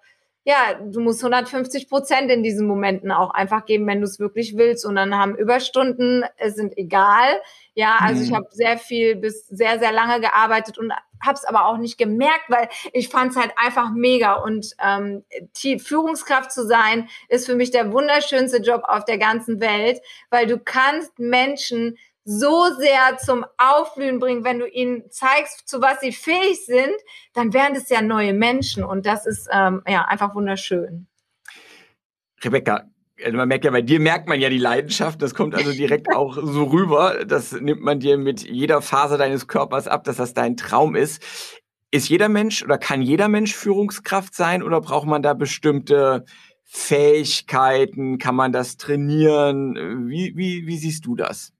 ja, 0.46 0.74
du 0.80 1.00
musst 1.00 1.24
150 1.24 1.88
Prozent 1.88 2.30
in 2.30 2.44
diesen 2.44 2.68
Momenten 2.68 3.10
auch 3.10 3.30
einfach 3.30 3.66
geben, 3.66 3.84
wenn 3.88 3.98
du 3.98 4.04
es 4.04 4.20
wirklich 4.20 4.56
willst. 4.56 4.86
Und 4.86 4.94
dann 4.94 5.12
haben 5.16 5.34
Überstunden, 5.34 6.24
es 6.36 6.54
sind 6.54 6.78
egal. 6.78 7.40
Ja, 7.74 7.96
also 8.00 8.20
mhm. 8.20 8.26
ich 8.28 8.32
habe 8.32 8.46
sehr 8.52 8.78
viel 8.78 9.16
bis 9.16 9.48
sehr, 9.48 9.80
sehr 9.80 9.90
lange 9.90 10.20
gearbeitet 10.20 10.78
und 10.78 10.92
habe 11.20 11.34
es 11.34 11.44
aber 11.44 11.66
auch 11.66 11.78
nicht 11.78 11.98
gemerkt, 11.98 12.44
weil 12.46 12.68
ich 12.92 13.08
fand 13.08 13.32
es 13.32 13.36
halt 13.36 13.54
einfach 13.56 13.90
mega. 13.92 14.34
Und 14.34 14.76
ähm, 14.80 15.24
die 15.64 15.80
Führungskraft 15.80 16.52
zu 16.52 16.64
sein, 16.64 17.08
ist 17.28 17.46
für 17.46 17.56
mich 17.56 17.72
der 17.72 17.92
wunderschönste 17.92 18.58
Job 18.58 18.84
auf 18.86 19.04
der 19.04 19.18
ganzen 19.18 19.60
Welt, 19.60 20.00
weil 20.30 20.46
du 20.46 20.60
kannst 20.60 21.18
Menschen 21.18 21.98
so 22.26 22.74
sehr 22.76 23.18
zum 23.18 23.46
Aufblühen 23.56 24.18
bringen, 24.18 24.42
wenn 24.42 24.58
du 24.58 24.66
ihnen 24.68 25.08
zeigst, 25.10 25.68
zu 25.68 25.80
was 25.80 26.00
sie 26.00 26.10
fähig 26.10 26.66
sind, 26.66 26.96
dann 27.32 27.54
werden 27.54 27.76
es 27.76 27.88
ja 27.88 28.02
neue 28.02 28.34
Menschen 28.34 28.82
und 28.82 29.06
das 29.06 29.26
ist 29.26 29.48
ähm, 29.52 29.82
ja 29.86 30.02
einfach 30.02 30.34
wunderschön. 30.34 31.06
Rebecca, 32.42 32.82
also 33.24 33.36
man 33.36 33.46
merkt 33.46 33.64
ja, 33.64 33.70
bei 33.70 33.80
dir 33.80 34.00
merkt 34.00 34.28
man 34.28 34.40
ja 34.40 34.50
die 34.50 34.58
Leidenschaft, 34.58 35.22
das 35.22 35.34
kommt 35.34 35.54
also 35.54 35.70
direkt 35.70 36.12
auch 36.12 36.34
so 36.34 36.64
rüber, 36.64 37.24
das 37.24 37.52
nimmt 37.52 37.82
man 37.82 38.00
dir 38.00 38.18
mit 38.18 38.42
jeder 38.42 38.82
Phase 38.82 39.16
deines 39.18 39.46
Körpers 39.46 39.86
ab, 39.86 40.02
dass 40.02 40.16
das 40.16 40.34
dein 40.34 40.56
Traum 40.56 40.96
ist. 40.96 41.22
Ist 41.92 42.08
jeder 42.08 42.28
Mensch 42.28 42.64
oder 42.64 42.76
kann 42.76 43.02
jeder 43.02 43.28
Mensch 43.28 43.54
Führungskraft 43.54 44.34
sein 44.34 44.64
oder 44.64 44.80
braucht 44.80 45.06
man 45.06 45.22
da 45.22 45.32
bestimmte 45.32 46.24
Fähigkeiten? 46.64 48.18
Kann 48.18 48.34
man 48.34 48.50
das 48.50 48.76
trainieren? 48.76 50.08
Wie, 50.08 50.32
wie, 50.36 50.66
wie 50.66 50.76
siehst 50.76 51.06
du 51.06 51.14
das? 51.14 51.55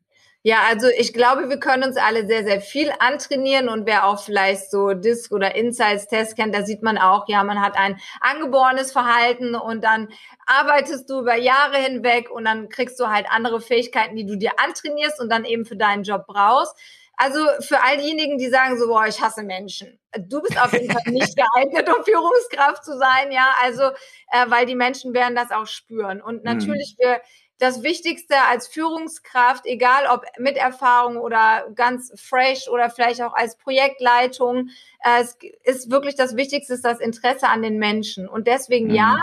Ja, 0.46 0.61
also 0.68 0.87
ich 0.87 1.12
glaube, 1.12 1.48
wir 1.48 1.59
können 1.59 1.82
uns 1.82 1.96
alle 1.96 2.24
sehr, 2.24 2.44
sehr 2.44 2.61
viel 2.61 2.92
antrainieren 3.00 3.68
und 3.68 3.85
wer 3.85 4.06
auch 4.06 4.22
vielleicht 4.22 4.70
so 4.70 4.92
Disk- 4.92 5.32
oder 5.32 5.56
Insights-Test 5.56 6.37
kennt, 6.37 6.54
da 6.54 6.64
sieht 6.64 6.85
man 6.85 6.98
auch, 6.98 7.26
ja, 7.26 7.42
man 7.42 7.61
hat 7.61 7.76
ein 7.76 7.98
angeborenes 8.20 8.92
Verhalten 8.92 9.56
und 9.56 9.82
dann 9.82 10.06
arbeitest 10.46 11.11
du 11.11 11.18
über 11.18 11.35
Jahre 11.35 11.78
hinweg 11.78 12.30
und 12.30 12.44
dann 12.44 12.68
kriegst 12.68 13.00
du 13.00 13.09
halt 13.09 13.26
andere 13.28 13.61
Fähigkeiten, 13.61 14.14
die 14.14 14.24
du 14.24 14.37
dir 14.37 14.52
antrainierst 14.59 15.20
und 15.20 15.30
dann 15.30 15.44
eben 15.44 15.64
für 15.64 15.76
deinen 15.76 16.04
Job 16.04 16.28
brauchst. 16.28 16.76
Also 17.16 17.40
für 17.59 17.82
all 17.82 17.96
diejenigen, 17.96 18.38
die 18.38 18.48
sagen 18.48 18.78
so, 18.78 18.87
boah, 18.87 19.06
ich 19.06 19.20
hasse 19.20 19.42
Menschen. 19.42 19.98
Du 20.16 20.40
bist 20.42 20.62
auf 20.62 20.72
jeden 20.72 20.92
Fall 20.92 21.11
nicht 21.12 21.35
geeignet, 21.35 21.88
um 21.88 22.04
Führungskraft 22.04 22.85
zu 22.85 22.96
sein, 22.96 23.32
ja. 23.32 23.52
Also, 23.64 23.82
äh, 23.82 24.48
weil 24.48 24.66
die 24.66 24.76
Menschen 24.76 25.12
werden 25.12 25.35
das 25.35 25.50
auch 25.50 25.66
spüren. 25.66 26.20
Und 26.20 26.44
mhm. 26.44 26.52
natürlich, 26.52 26.94
wir 26.98 27.20
das 27.58 27.82
Wichtigste 27.82 28.36
als 28.50 28.68
Führungskraft, 28.68 29.64
egal 29.66 30.06
ob 30.12 30.24
mit 30.38 30.56
Erfahrung 30.56 31.16
oder 31.16 31.66
ganz 31.74 32.12
fresh 32.20 32.68
oder 32.68 32.90
vielleicht 32.90 33.22
auch 33.22 33.34
als 33.34 33.56
Projektleitung, 33.56 34.68
äh, 35.02 35.22
es 35.22 35.38
ist 35.64 35.90
wirklich 35.90 36.14
das 36.16 36.36
Wichtigste, 36.36 36.74
ist 36.74 36.84
das 36.84 37.00
Interesse 37.00 37.48
an 37.48 37.62
den 37.62 37.78
Menschen. 37.78 38.28
Und 38.28 38.46
deswegen 38.46 38.88
mhm. 38.88 38.94
ja, 38.94 39.18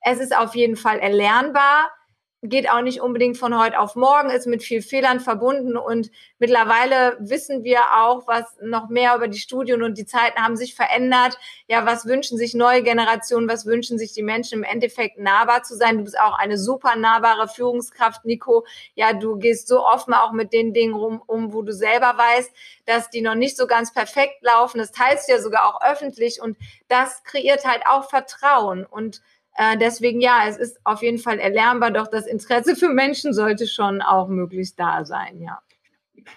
es 0.00 0.20
ist 0.20 0.36
auf 0.36 0.54
jeden 0.54 0.76
Fall 0.76 0.98
erlernbar 0.98 1.90
geht 2.42 2.70
auch 2.70 2.82
nicht 2.82 3.00
unbedingt 3.00 3.36
von 3.36 3.58
heute 3.58 3.80
auf 3.80 3.96
morgen, 3.96 4.30
ist 4.30 4.46
mit 4.46 4.62
viel 4.62 4.80
Fehlern 4.80 5.18
verbunden 5.18 5.76
und 5.76 6.10
mittlerweile 6.38 7.16
wissen 7.18 7.64
wir 7.64 7.80
auch, 7.96 8.28
was 8.28 8.56
noch 8.62 8.88
mehr 8.88 9.16
über 9.16 9.26
die 9.26 9.38
Studien 9.38 9.82
und 9.82 9.98
die 9.98 10.06
Zeiten 10.06 10.40
haben 10.40 10.56
sich 10.56 10.76
verändert. 10.76 11.36
Ja, 11.66 11.84
was 11.84 12.06
wünschen 12.06 12.38
sich 12.38 12.54
neue 12.54 12.84
Generationen, 12.84 13.48
was 13.48 13.66
wünschen 13.66 13.98
sich 13.98 14.12
die 14.12 14.22
Menschen 14.22 14.58
im 14.58 14.62
Endeffekt 14.64 15.18
nahbar 15.18 15.64
zu 15.64 15.76
sein? 15.76 15.98
Du 15.98 16.04
bist 16.04 16.18
auch 16.18 16.38
eine 16.38 16.58
super 16.58 16.94
nahbare 16.94 17.48
Führungskraft, 17.48 18.24
Nico. 18.24 18.64
Ja, 18.94 19.14
du 19.14 19.36
gehst 19.36 19.66
so 19.66 19.84
offen 19.84 20.14
auch 20.14 20.30
mit 20.30 20.52
den 20.52 20.72
Dingen 20.72 20.94
rum, 20.94 21.20
um, 21.26 21.52
wo 21.52 21.62
du 21.62 21.72
selber 21.72 22.14
weißt, 22.16 22.52
dass 22.86 23.10
die 23.10 23.20
noch 23.20 23.34
nicht 23.34 23.56
so 23.56 23.66
ganz 23.66 23.92
perfekt 23.92 24.42
laufen. 24.42 24.78
Das 24.78 24.92
teilst 24.92 25.28
du 25.28 25.32
ja 25.32 25.40
sogar 25.40 25.66
auch 25.66 25.82
öffentlich 25.82 26.40
und 26.40 26.56
das 26.86 27.24
kreiert 27.24 27.64
halt 27.64 27.82
auch 27.86 28.08
Vertrauen 28.08 28.86
und 28.86 29.22
äh, 29.58 29.76
deswegen 29.76 30.20
ja, 30.20 30.46
es 30.48 30.56
ist 30.56 30.78
auf 30.84 31.02
jeden 31.02 31.18
Fall 31.18 31.38
erlernbar, 31.38 31.90
doch 31.90 32.06
das 32.06 32.26
Interesse 32.26 32.76
für 32.76 32.88
Menschen 32.88 33.34
sollte 33.34 33.66
schon 33.66 34.00
auch 34.00 34.28
möglichst 34.28 34.78
da 34.78 35.04
sein, 35.04 35.40
ja. 35.42 35.60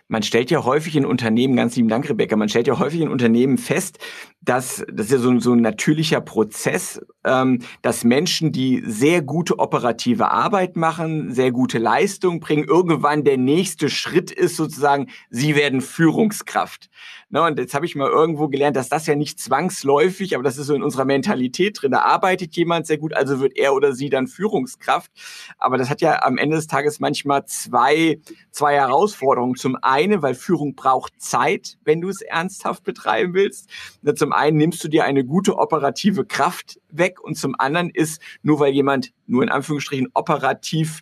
Man 0.07 0.23
stellt 0.23 0.51
ja 0.51 0.63
häufig 0.63 0.95
in 0.95 1.05
Unternehmen, 1.05 1.55
ganz 1.55 1.75
lieben 1.75 1.89
Dank, 1.89 2.09
Rebecca, 2.09 2.35
man 2.35 2.49
stellt 2.49 2.67
ja 2.67 2.79
häufig 2.79 3.01
in 3.01 3.09
Unternehmen 3.09 3.57
fest, 3.57 3.99
dass 4.41 4.83
das 4.91 5.07
ist 5.07 5.11
ja 5.11 5.17
so, 5.19 5.39
so 5.39 5.53
ein 5.53 5.61
natürlicher 5.61 6.21
Prozess, 6.21 6.99
ähm, 7.23 7.59
dass 7.81 8.03
Menschen, 8.03 8.51
die 8.51 8.83
sehr 8.85 9.21
gute 9.21 9.59
operative 9.59 10.31
Arbeit 10.31 10.75
machen, 10.75 11.31
sehr 11.31 11.51
gute 11.51 11.77
Leistung 11.77 12.39
bringen, 12.39 12.63
irgendwann 12.63 13.23
der 13.23 13.37
nächste 13.37 13.89
Schritt 13.89 14.31
ist 14.31 14.55
sozusagen, 14.55 15.07
sie 15.29 15.55
werden 15.55 15.81
Führungskraft. 15.81 16.89
Ne, 17.29 17.41
und 17.43 17.59
jetzt 17.59 17.73
habe 17.73 17.85
ich 17.85 17.95
mal 17.95 18.09
irgendwo 18.09 18.49
gelernt, 18.49 18.75
dass 18.75 18.89
das 18.89 19.07
ja 19.07 19.15
nicht 19.15 19.39
zwangsläufig, 19.39 20.35
aber 20.35 20.43
das 20.43 20.57
ist 20.57 20.67
so 20.67 20.75
in 20.75 20.83
unserer 20.83 21.05
Mentalität 21.05 21.81
drin. 21.81 21.91
Da 21.91 21.99
arbeitet 21.99 22.57
jemand 22.57 22.87
sehr 22.87 22.97
gut, 22.97 23.13
also 23.13 23.39
wird 23.39 23.55
er 23.55 23.73
oder 23.73 23.93
sie 23.93 24.09
dann 24.09 24.27
Führungskraft. 24.27 25.11
Aber 25.57 25.77
das 25.77 25.89
hat 25.89 26.01
ja 26.01 26.23
am 26.23 26.37
Ende 26.37 26.57
des 26.57 26.67
Tages 26.67 26.99
manchmal 26.99 27.45
zwei, 27.45 28.19
zwei 28.51 28.75
Herausforderungen. 28.75 29.55
Zum 29.55 29.77
einen, 29.81 30.21
weil 30.21 30.35
Führung 30.35 30.75
braucht 30.75 31.21
Zeit, 31.21 31.77
wenn 31.83 32.01
du 32.01 32.09
es 32.09 32.21
ernsthaft 32.21 32.83
betreiben 32.83 33.33
willst. 33.33 33.69
Zum 34.15 34.33
einen 34.33 34.57
nimmst 34.57 34.83
du 34.83 34.87
dir 34.87 35.05
eine 35.05 35.25
gute 35.25 35.57
operative 35.57 36.25
Kraft 36.25 36.79
weg 36.89 37.21
und 37.21 37.35
zum 37.35 37.55
anderen 37.57 37.89
ist, 37.89 38.21
nur 38.41 38.59
weil 38.59 38.73
jemand 38.73 39.13
nur 39.27 39.43
in 39.43 39.49
Anführungsstrichen 39.49 40.09
operativ 40.13 41.01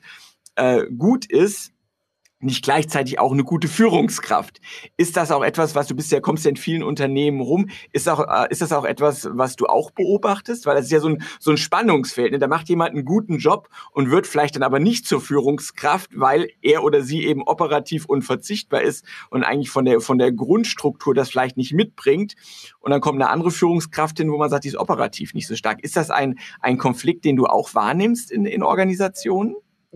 äh, 0.56 0.86
gut 0.98 1.26
ist, 1.26 1.72
nicht 2.42 2.64
gleichzeitig 2.64 3.20
auch 3.20 3.34
eine 3.34 3.44
gute 3.44 3.68
Führungskraft. 3.68 4.62
Ist 4.96 5.18
das 5.18 5.32
auch 5.32 5.44
etwas, 5.44 5.76
was 5.76 5.88
du 5.88 5.96
bist 5.96 6.12
ja 6.12 6.22
kommst 6.22 6.46
ja 6.46 6.50
in 6.50 6.58
vielen 6.58 6.84
Unternehmen 6.84 7.42
rum, 7.42 7.70
ist 7.92 8.08
auch 8.08 8.20
äh, 8.20 8.48
ist 8.50 8.62
das 8.62 8.72
auch 8.72 8.86
etwas, 8.86 9.28
was 9.32 9.56
du 9.58 9.66
auch 9.66 9.92
beobachtest, 9.92 10.66
weil 10.66 10.76
das 10.76 10.86
ist 10.86 10.92
ja 10.92 11.02
so 11.02 11.10
ein 11.10 11.24
so 11.40 11.52
ein 11.52 11.58
Spannungsfeld, 11.58 12.32
ne? 12.32 12.40
da 12.40 12.48
macht 12.48 12.70
jemand 12.70 12.92
einen 12.92 13.04
guten 13.04 13.38
Job 13.38 13.70
und 13.92 14.10
wird 14.10 14.26
vielleicht 14.26 14.56
dann 14.56 14.64
aber 14.64 14.80
nicht 14.80 15.06
zur 15.06 15.20
Führungskraft, 15.20 16.12
weil 16.14 16.50
er 16.62 16.84
oder 16.84 17.02
sie 17.02 17.26
eben 17.26 17.44
operativ 17.44 18.06
unverzichtbar 18.06 18.82
ist 18.82 19.06
und 19.30 19.44
eigentlich 19.44 19.70
von 19.70 19.84
der 19.84 20.00
von 20.00 20.18
der 20.18 20.32
Grundstruktur 20.32 21.14
das 21.14 21.30
vielleicht 21.30 21.58
nicht 21.58 21.74
mitbringt 21.74 22.36
und 22.80 22.92
dann 22.92 23.02
kommt 23.02 23.22
eine 23.22 23.32
andere 23.32 23.52
Führungskraft 23.52 24.18
hin, 24.18 24.32
wo 24.32 24.38
man 24.38 24.50
sagt, 24.50 24.64
die 24.64 24.70
ist 24.70 24.78
operativ 24.78 25.34
nicht 25.34 25.48
so 25.48 25.56
stark. 25.56 25.84
Ist 25.84 25.98
das 25.98 26.10
ein 26.10 26.40
ein 26.62 26.78
Konflikt, 26.78 27.26
den 27.26 27.36
du 27.36 27.48
auch 27.48 27.76
wahrnimmst 27.76 28.32
in 28.32 28.46
in 28.46 28.64
Organisationen? 28.64 29.56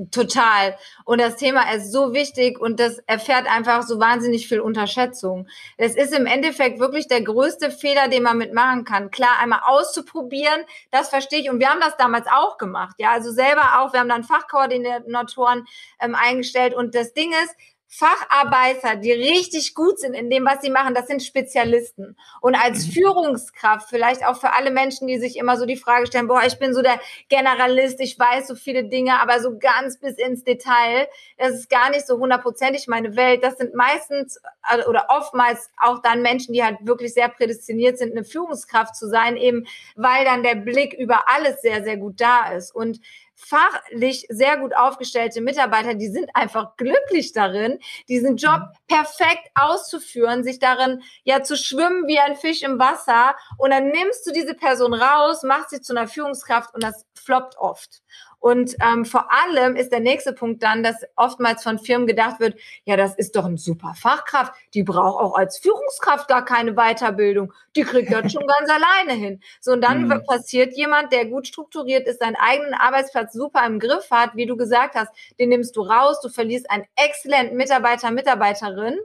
Total. 0.10 0.76
Und 1.06 1.22
das 1.22 1.36
Thema 1.36 1.72
ist 1.72 1.92
so 1.92 2.14
wichtig 2.14 2.60
und 2.60 2.80
das 2.80 2.98
erfährt 3.06 3.46
einfach 3.46 3.84
so 3.84 4.00
wahnsinnig 4.00 4.48
viel 4.48 4.60
Unterschätzung. 4.60 5.48
Es 5.78 5.96
ist 5.96 6.16
im 6.16 6.26
Endeffekt 6.26 6.80
wirklich 6.80 7.08
der 7.08 7.22
größte 7.22 7.70
Fehler, 7.70 8.08
den 8.08 8.24
man 8.24 8.40
mitmachen 8.40 8.86
kann. 8.86 9.12
Klar, 9.12 9.38
einmal 9.40 9.60
auszuprobieren, 9.64 10.62
das 10.90 11.10
verstehe 11.10 11.42
ich. 11.42 11.50
Und 11.52 11.60
wir 11.60 11.70
haben 11.70 11.80
das 11.80 11.96
damals 11.96 12.26
auch 12.26 12.58
gemacht. 12.58 12.96
Ja, 12.98 13.12
also 13.12 13.32
selber 13.32 13.80
auch. 13.82 13.94
Wir 13.94 14.00
haben 14.00 14.10
dann 14.10 14.24
Fachkoordinatoren 14.24 15.68
ähm, 16.00 16.16
eingestellt. 16.16 16.74
Und 16.74 16.96
das 16.96 17.14
Ding 17.14 17.32
ist, 17.32 17.56
Facharbeiter, 17.96 18.96
die 18.96 19.12
richtig 19.12 19.76
gut 19.76 20.00
sind 20.00 20.16
in 20.16 20.32
dem, 20.32 20.46
was 20.46 20.62
sie 20.62 20.72
machen, 20.72 20.96
das 20.96 21.06
sind 21.06 21.22
Spezialisten. 21.22 22.18
Und 22.42 22.56
als 22.56 22.88
mhm. 22.88 22.92
Führungskraft, 22.94 23.88
vielleicht 23.88 24.26
auch 24.26 24.36
für 24.36 24.54
alle 24.54 24.72
Menschen, 24.72 25.08
die 25.08 25.20
sich 25.20 25.38
immer 25.38 25.58
so 25.58 25.68
die 25.68 25.76
Frage 25.76 26.08
stellen, 26.08 26.28
boah, 26.28 26.42
ich 26.44 26.58
bin 26.58 26.74
so 26.74 26.82
der 26.82 27.00
Generalist, 27.30 28.00
ich 28.00 28.18
weiß 28.18 28.48
so 28.48 28.56
viele 28.56 28.86
Dinge, 28.86 29.20
aber 29.20 29.40
so 29.42 29.60
ganz 29.60 30.00
bis 30.00 30.18
ins 30.18 30.44
Detail, 30.44 31.08
das 31.38 31.54
ist 31.54 31.70
gar 31.70 31.92
nicht 31.92 32.08
so 32.08 32.18
hundertprozentig 32.18 32.88
meine 32.88 33.16
Welt. 33.16 33.44
Das 33.44 33.58
sind 33.58 33.76
meistens 33.76 34.42
äh, 34.72 34.84
oder 34.86 35.06
oftmals 35.10 35.70
auch 35.78 36.00
dann 36.02 36.24
Menschen, 36.24 36.54
die 36.54 36.64
halt 36.64 36.78
wirklich 36.82 37.14
sehr 37.14 37.30
prädestiniert 37.30 38.00
sind, 38.00 38.14
eine 38.14 38.24
Führungskraft 38.24 38.96
zu 38.96 39.08
sein, 39.08 39.38
eben 39.38 39.68
weil 39.96 40.26
dann 40.26 40.42
der 40.42 40.56
Blick 40.56 40.96
über 40.96 41.30
alles 41.30 41.62
sehr, 41.62 41.84
sehr 41.84 41.98
gut 41.98 42.20
da 42.20 42.54
ist. 42.54 42.74
Und 42.74 43.00
fachlich 43.36 44.26
sehr 44.30 44.58
gut 44.58 44.76
aufgestellte 44.76 45.42
Mitarbeiter, 45.42 45.96
die 45.96 46.08
sind 46.08 46.30
einfach 46.34 46.76
glücklich 46.78 47.34
darin, 47.34 47.80
diesen 48.08 48.38
Job 48.38 48.60
mhm. 48.60 48.96
perfekt 48.96 49.50
auszuführen, 49.56 50.44
sich 50.44 50.60
darin 50.60 51.02
ja 51.24 51.44
zu 51.44 51.58
schwimmen 51.58 52.08
wie 52.08 52.20
ein 52.20 52.36
Fisch 52.36 52.62
im 52.62 52.80
Wasser 52.80 53.36
und 53.58 53.72
dann 53.72 53.90
nimmst 53.90 54.26
du 54.28 54.32
diese 54.32 54.54
Person 54.54 54.94
raus, 54.94 55.44
machst 55.44 55.72
sie 55.72 55.82
zu 55.82 55.96
einer 55.96 56.08
Führungskraft 56.08 56.74
und 56.74 56.84
das 56.84 57.06
floppt 57.16 57.58
oft. 57.58 58.02
Und 58.44 58.76
ähm, 58.82 59.06
vor 59.06 59.30
allem 59.32 59.78
ist 59.78 59.94
der 59.94 60.02
nächste 60.02 60.34
Punkt 60.34 60.64
dann, 60.64 60.84
dass 60.84 60.98
oftmals 61.16 61.64
von 61.64 61.80
Firmen 61.80 62.08
gedacht 62.08 62.42
wird, 62.42 62.60
ja, 62.84 62.98
das 62.98 63.16
ist 63.16 63.38
doch 63.38 63.46
ein 63.46 63.56
super 63.56 63.94
Fachkraft, 63.96 64.52
die 64.74 64.84
braucht 64.84 65.24
auch 65.24 65.36
als 65.38 65.60
Führungskraft 65.60 66.28
gar 66.28 66.44
keine 66.44 66.74
Weiterbildung, 66.74 67.54
die 67.78 67.84
kriegt 67.84 68.12
das 68.12 68.34
schon 68.34 68.46
ganz 68.60 68.70
alleine 68.70 69.14
hin. 69.18 69.40
So, 69.62 69.72
und 69.72 69.80
dann 69.80 70.10
mhm. 70.10 70.26
passiert 70.26 70.76
jemand, 70.76 71.14
der 71.14 71.28
gut 71.28 71.48
strukturiert 71.48 72.06
ist, 72.06 72.20
seinen 72.20 72.36
eigenen 72.36 72.74
Arbeitsplatz 72.74 73.32
super 73.32 73.66
im 73.66 73.80
Griff 73.80 74.12
hat, 74.12 74.36
wie 74.36 74.46
du 74.46 74.58
gesagt 74.58 74.96
hast, 74.96 75.14
den 75.40 75.48
nimmst 75.48 75.78
du 75.78 75.82
raus, 75.82 76.20
du 76.20 76.28
verlierst 76.28 76.70
einen 76.70 76.84
exzellenten 76.98 77.56
Mitarbeiter, 77.56 78.12
Mitarbeiterin 78.12 78.98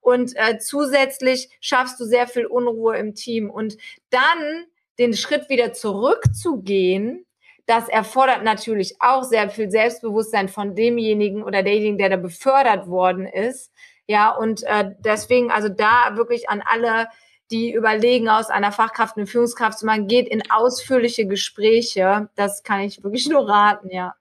und 0.00 0.34
äh, 0.36 0.56
zusätzlich 0.56 1.50
schaffst 1.60 2.00
du 2.00 2.06
sehr 2.06 2.28
viel 2.28 2.46
Unruhe 2.46 2.96
im 2.96 3.14
Team. 3.14 3.50
Und 3.50 3.76
dann 4.08 4.64
den 4.98 5.12
Schritt 5.12 5.50
wieder 5.50 5.74
zurückzugehen, 5.74 7.25
das 7.66 7.88
erfordert 7.88 8.44
natürlich 8.44 8.96
auch 9.00 9.24
sehr 9.24 9.50
viel 9.50 9.70
Selbstbewusstsein 9.70 10.48
von 10.48 10.74
demjenigen 10.74 11.42
oder 11.42 11.62
derjenigen, 11.62 11.98
der 11.98 12.10
da 12.10 12.16
befördert 12.16 12.86
worden 12.86 13.26
ist. 13.26 13.72
Ja, 14.06 14.30
und 14.30 14.62
äh, 14.62 14.92
deswegen 15.00 15.50
also 15.50 15.68
da 15.68 16.16
wirklich 16.16 16.48
an 16.48 16.62
alle 16.64 17.08
die 17.50 17.72
überlegen, 17.72 18.28
aus 18.28 18.50
einer 18.50 18.72
Fachkraft 18.72 19.16
eine 19.16 19.26
Führungskraft 19.26 19.78
zu 19.78 19.86
machen, 19.86 20.08
geht 20.08 20.28
in 20.28 20.50
ausführliche 20.50 21.26
Gespräche. 21.26 22.28
Das 22.34 22.62
kann 22.62 22.80
ich 22.80 23.02
wirklich 23.04 23.28
nur 23.28 23.48
raten, 23.48 23.88
ja. 23.90 24.14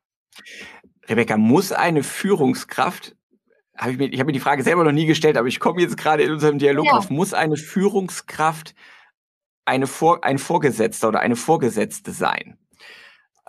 Rebecca, 1.07 1.37
muss 1.37 1.71
eine 1.71 2.03
Führungskraft, 2.03 3.15
hab 3.75 3.89
ich, 3.89 3.97
mir, 3.97 4.07
ich 4.07 4.19
habe 4.19 4.27
mir 4.27 4.33
die 4.33 4.39
Frage 4.39 4.63
selber 4.63 4.83
noch 4.83 4.91
nie 4.91 5.05
gestellt, 5.05 5.37
aber 5.37 5.47
ich 5.47 5.59
komme 5.59 5.81
jetzt 5.81 5.97
gerade 5.97 6.23
in 6.23 6.31
unserem 6.31 6.59
Dialog 6.59 6.85
ja. 6.85 6.93
auf, 6.93 7.09
muss 7.09 7.33
eine 7.33 7.57
Führungskraft 7.57 8.75
eine 9.65 9.87
Vor 9.87 10.23
ein 10.23 10.37
Vorgesetzter 10.37 11.07
oder 11.07 11.19
eine 11.21 11.35
Vorgesetzte 11.35 12.11
sein? 12.11 12.57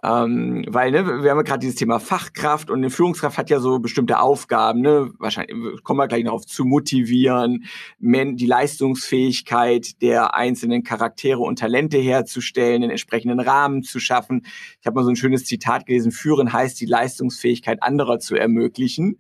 Ähm, 0.03 0.65
weil, 0.69 0.91
ne, 0.91 1.07
wir 1.07 1.31
haben 1.31 1.39
ja 1.39 1.43
gerade 1.43 1.61
dieses 1.61 1.77
Thema 1.77 1.99
Fachkraft 1.99 2.71
und 2.71 2.79
eine 2.79 2.91
Führungskraft 2.91 3.39
hat 3.39 3.49
ja 3.49 3.61
so 3.61 3.79
bestimmte 3.79 4.21
Aufgaben, 4.21 4.83
ne, 4.83 5.11
wahrscheinlich 5.19 5.57
kommen 5.85 5.99
wir 5.99 6.07
gleich 6.07 6.23
noch 6.23 6.35
auf 6.35 6.47
zu 6.47 6.67
motivieren, 6.67 7.65
die 7.99 8.47
Leistungsfähigkeit 8.47 10.03
der 10.03 10.35
einzelnen 10.35 10.83
Charaktere 10.83 11.39
und 11.39 11.59
Talente 11.59 11.97
herzustellen, 11.97 12.83
den 12.83 12.91
entsprechenden 12.91 13.41
Rahmen 13.41 13.83
zu 13.83 13.99
schaffen. 13.99 14.43
Ich 14.81 14.87
habe 14.87 14.97
mal 14.97 15.05
so 15.05 15.11
ein 15.11 15.17
schönes 15.17 15.47
Zitat 15.47 15.87
gelesen, 15.87 16.13
führen 16.13 16.53
heißt 16.53 16.79
die 16.79 16.87
Leistungsfähigkeit 16.87 17.83
anderer 17.83 18.19
zu 18.19 18.37
ermöglichen. 18.37 19.19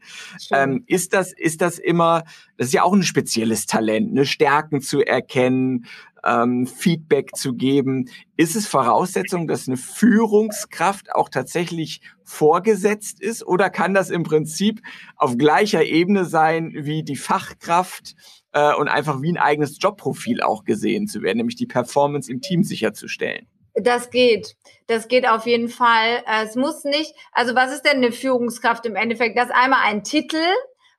Ähm, 0.52 0.84
ist 0.86 1.14
das, 1.14 1.32
ist 1.32 1.62
das 1.62 1.78
immer, 1.78 2.24
das 2.58 2.68
ist 2.68 2.74
ja 2.74 2.82
auch 2.82 2.92
ein 2.92 3.02
spezielles 3.02 3.64
Talent, 3.64 4.12
ne, 4.12 4.26
Stärken 4.26 4.82
zu 4.82 5.00
erkennen, 5.00 5.86
ähm, 6.24 6.66
Feedback 6.66 7.36
zu 7.36 7.54
geben. 7.54 8.08
Ist 8.36 8.56
es 8.56 8.66
Voraussetzung, 8.66 9.46
dass 9.46 9.68
eine 9.68 9.76
Führungskraft 9.76 11.12
auch 11.14 11.28
tatsächlich 11.28 12.00
vorgesetzt 12.24 13.20
ist 13.20 13.46
oder 13.46 13.70
kann 13.70 13.94
das 13.94 14.10
im 14.10 14.22
Prinzip 14.22 14.82
auf 15.16 15.38
gleicher 15.38 15.84
Ebene 15.84 16.24
sein 16.24 16.72
wie 16.74 17.02
die 17.02 17.16
Fachkraft 17.16 18.14
äh, 18.52 18.74
und 18.74 18.88
einfach 18.88 19.22
wie 19.22 19.32
ein 19.32 19.38
eigenes 19.38 19.78
Jobprofil 19.80 20.42
auch 20.42 20.64
gesehen 20.64 21.06
zu 21.06 21.22
werden, 21.22 21.38
nämlich 21.38 21.56
die 21.56 21.66
Performance 21.66 22.30
im 22.30 22.40
Team 22.40 22.64
sicherzustellen? 22.64 23.46
Das 23.74 24.10
geht. 24.10 24.56
Das 24.86 25.08
geht 25.08 25.28
auf 25.28 25.46
jeden 25.46 25.68
Fall. 25.68 26.22
Es 26.42 26.56
muss 26.56 26.84
nicht, 26.84 27.14
also 27.32 27.54
was 27.54 27.72
ist 27.74 27.82
denn 27.82 27.98
eine 27.98 28.10
Führungskraft 28.10 28.86
im 28.86 28.96
Endeffekt? 28.96 29.36
Das 29.36 29.46
ist 29.46 29.54
einmal 29.54 29.80
ein 29.84 30.02
Titel, 30.02 30.42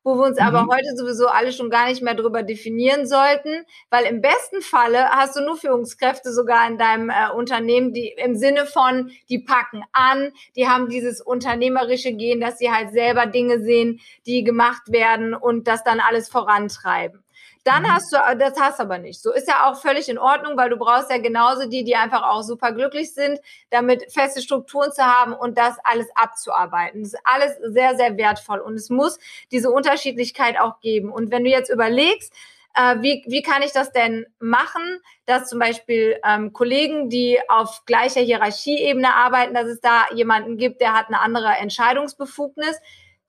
wo 0.07 0.15
wir 0.15 0.25
uns 0.25 0.39
mhm. 0.39 0.45
aber 0.45 0.67
heute 0.73 0.95
sowieso 0.95 1.27
alle 1.27 1.51
schon 1.51 1.69
gar 1.69 1.87
nicht 1.87 2.01
mehr 2.01 2.15
drüber 2.15 2.41
definieren 2.41 3.05
sollten, 3.05 3.65
weil 3.89 4.05
im 4.05 4.21
besten 4.21 4.61
Falle 4.61 5.09
hast 5.09 5.35
du 5.35 5.41
nur 5.41 5.57
Führungskräfte 5.57 6.31
sogar 6.31 6.65
in 6.67 6.77
deinem 6.77 7.09
äh, 7.09 7.29
Unternehmen, 7.35 7.91
die 7.91 8.15
im 8.17 8.35
Sinne 8.35 8.65
von, 8.65 9.11
die 9.29 9.39
packen 9.39 9.83
an, 9.91 10.31
die 10.55 10.69
haben 10.69 10.87
dieses 10.87 11.21
unternehmerische 11.21 12.13
Gehen, 12.13 12.39
dass 12.39 12.57
sie 12.57 12.71
halt 12.71 12.91
selber 12.91 13.25
Dinge 13.25 13.59
sehen, 13.59 13.99
die 14.25 14.45
gemacht 14.45 14.83
werden 14.91 15.33
und 15.33 15.67
das 15.67 15.83
dann 15.83 15.99
alles 15.99 16.29
vorantreiben. 16.29 17.21
Dann 17.67 17.83
mhm. 17.83 17.93
hast 17.93 18.13
du, 18.13 18.17
das 18.39 18.57
hast 18.57 18.79
du 18.79 18.83
aber 18.83 18.97
nicht. 18.97 19.21
So 19.21 19.33
ist 19.33 19.49
ja 19.49 19.69
auch 19.69 19.81
völlig 19.81 20.07
in 20.07 20.17
Ordnung, 20.17 20.55
weil 20.55 20.69
du 20.69 20.77
brauchst 20.77 21.11
ja 21.11 21.17
genauso 21.17 21.67
die, 21.67 21.83
die 21.83 21.97
einfach 21.97 22.23
auch 22.23 22.41
super 22.41 22.71
glücklich 22.71 23.13
sind, 23.13 23.41
damit 23.71 24.09
feste 24.09 24.41
Strukturen 24.41 24.93
zu 24.93 25.03
haben 25.03 25.33
und 25.33 25.57
das 25.57 25.75
alles 25.83 26.07
abzuarbeiten. 26.15 27.03
Das 27.03 27.13
ist 27.13 27.19
alles 27.25 27.57
sehr, 27.73 27.97
sehr 27.97 28.15
wertvoll 28.15 28.59
und 28.59 28.75
es 28.75 28.89
muss 28.89 29.19
diese 29.51 29.69
Unterschiedlichkeit 29.69 30.57
auch 30.57 30.79
geben. 30.79 31.11
Und 31.11 31.29
wenn 31.29 31.43
du 31.43 31.49
jetzt 31.49 31.69
überlegst, 31.69 32.31
äh, 32.73 33.01
wie, 33.01 33.25
wie 33.27 33.41
kann 33.41 33.61
ich 33.61 33.73
das 33.73 33.91
denn 33.91 34.25
machen, 34.39 35.01
dass 35.25 35.49
zum 35.49 35.59
Beispiel 35.59 36.21
ähm, 36.25 36.53
Kollegen, 36.53 37.09
die 37.09 37.37
auf 37.49 37.83
gleicher 37.85 38.21
Hierarchieebene 38.21 39.13
arbeiten, 39.13 39.53
dass 39.53 39.67
es 39.67 39.81
da 39.81 40.05
jemanden 40.13 40.55
gibt, 40.55 40.79
der 40.79 40.93
hat 40.93 41.07
eine 41.07 41.19
andere 41.19 41.49
Entscheidungsbefugnis, 41.49 42.79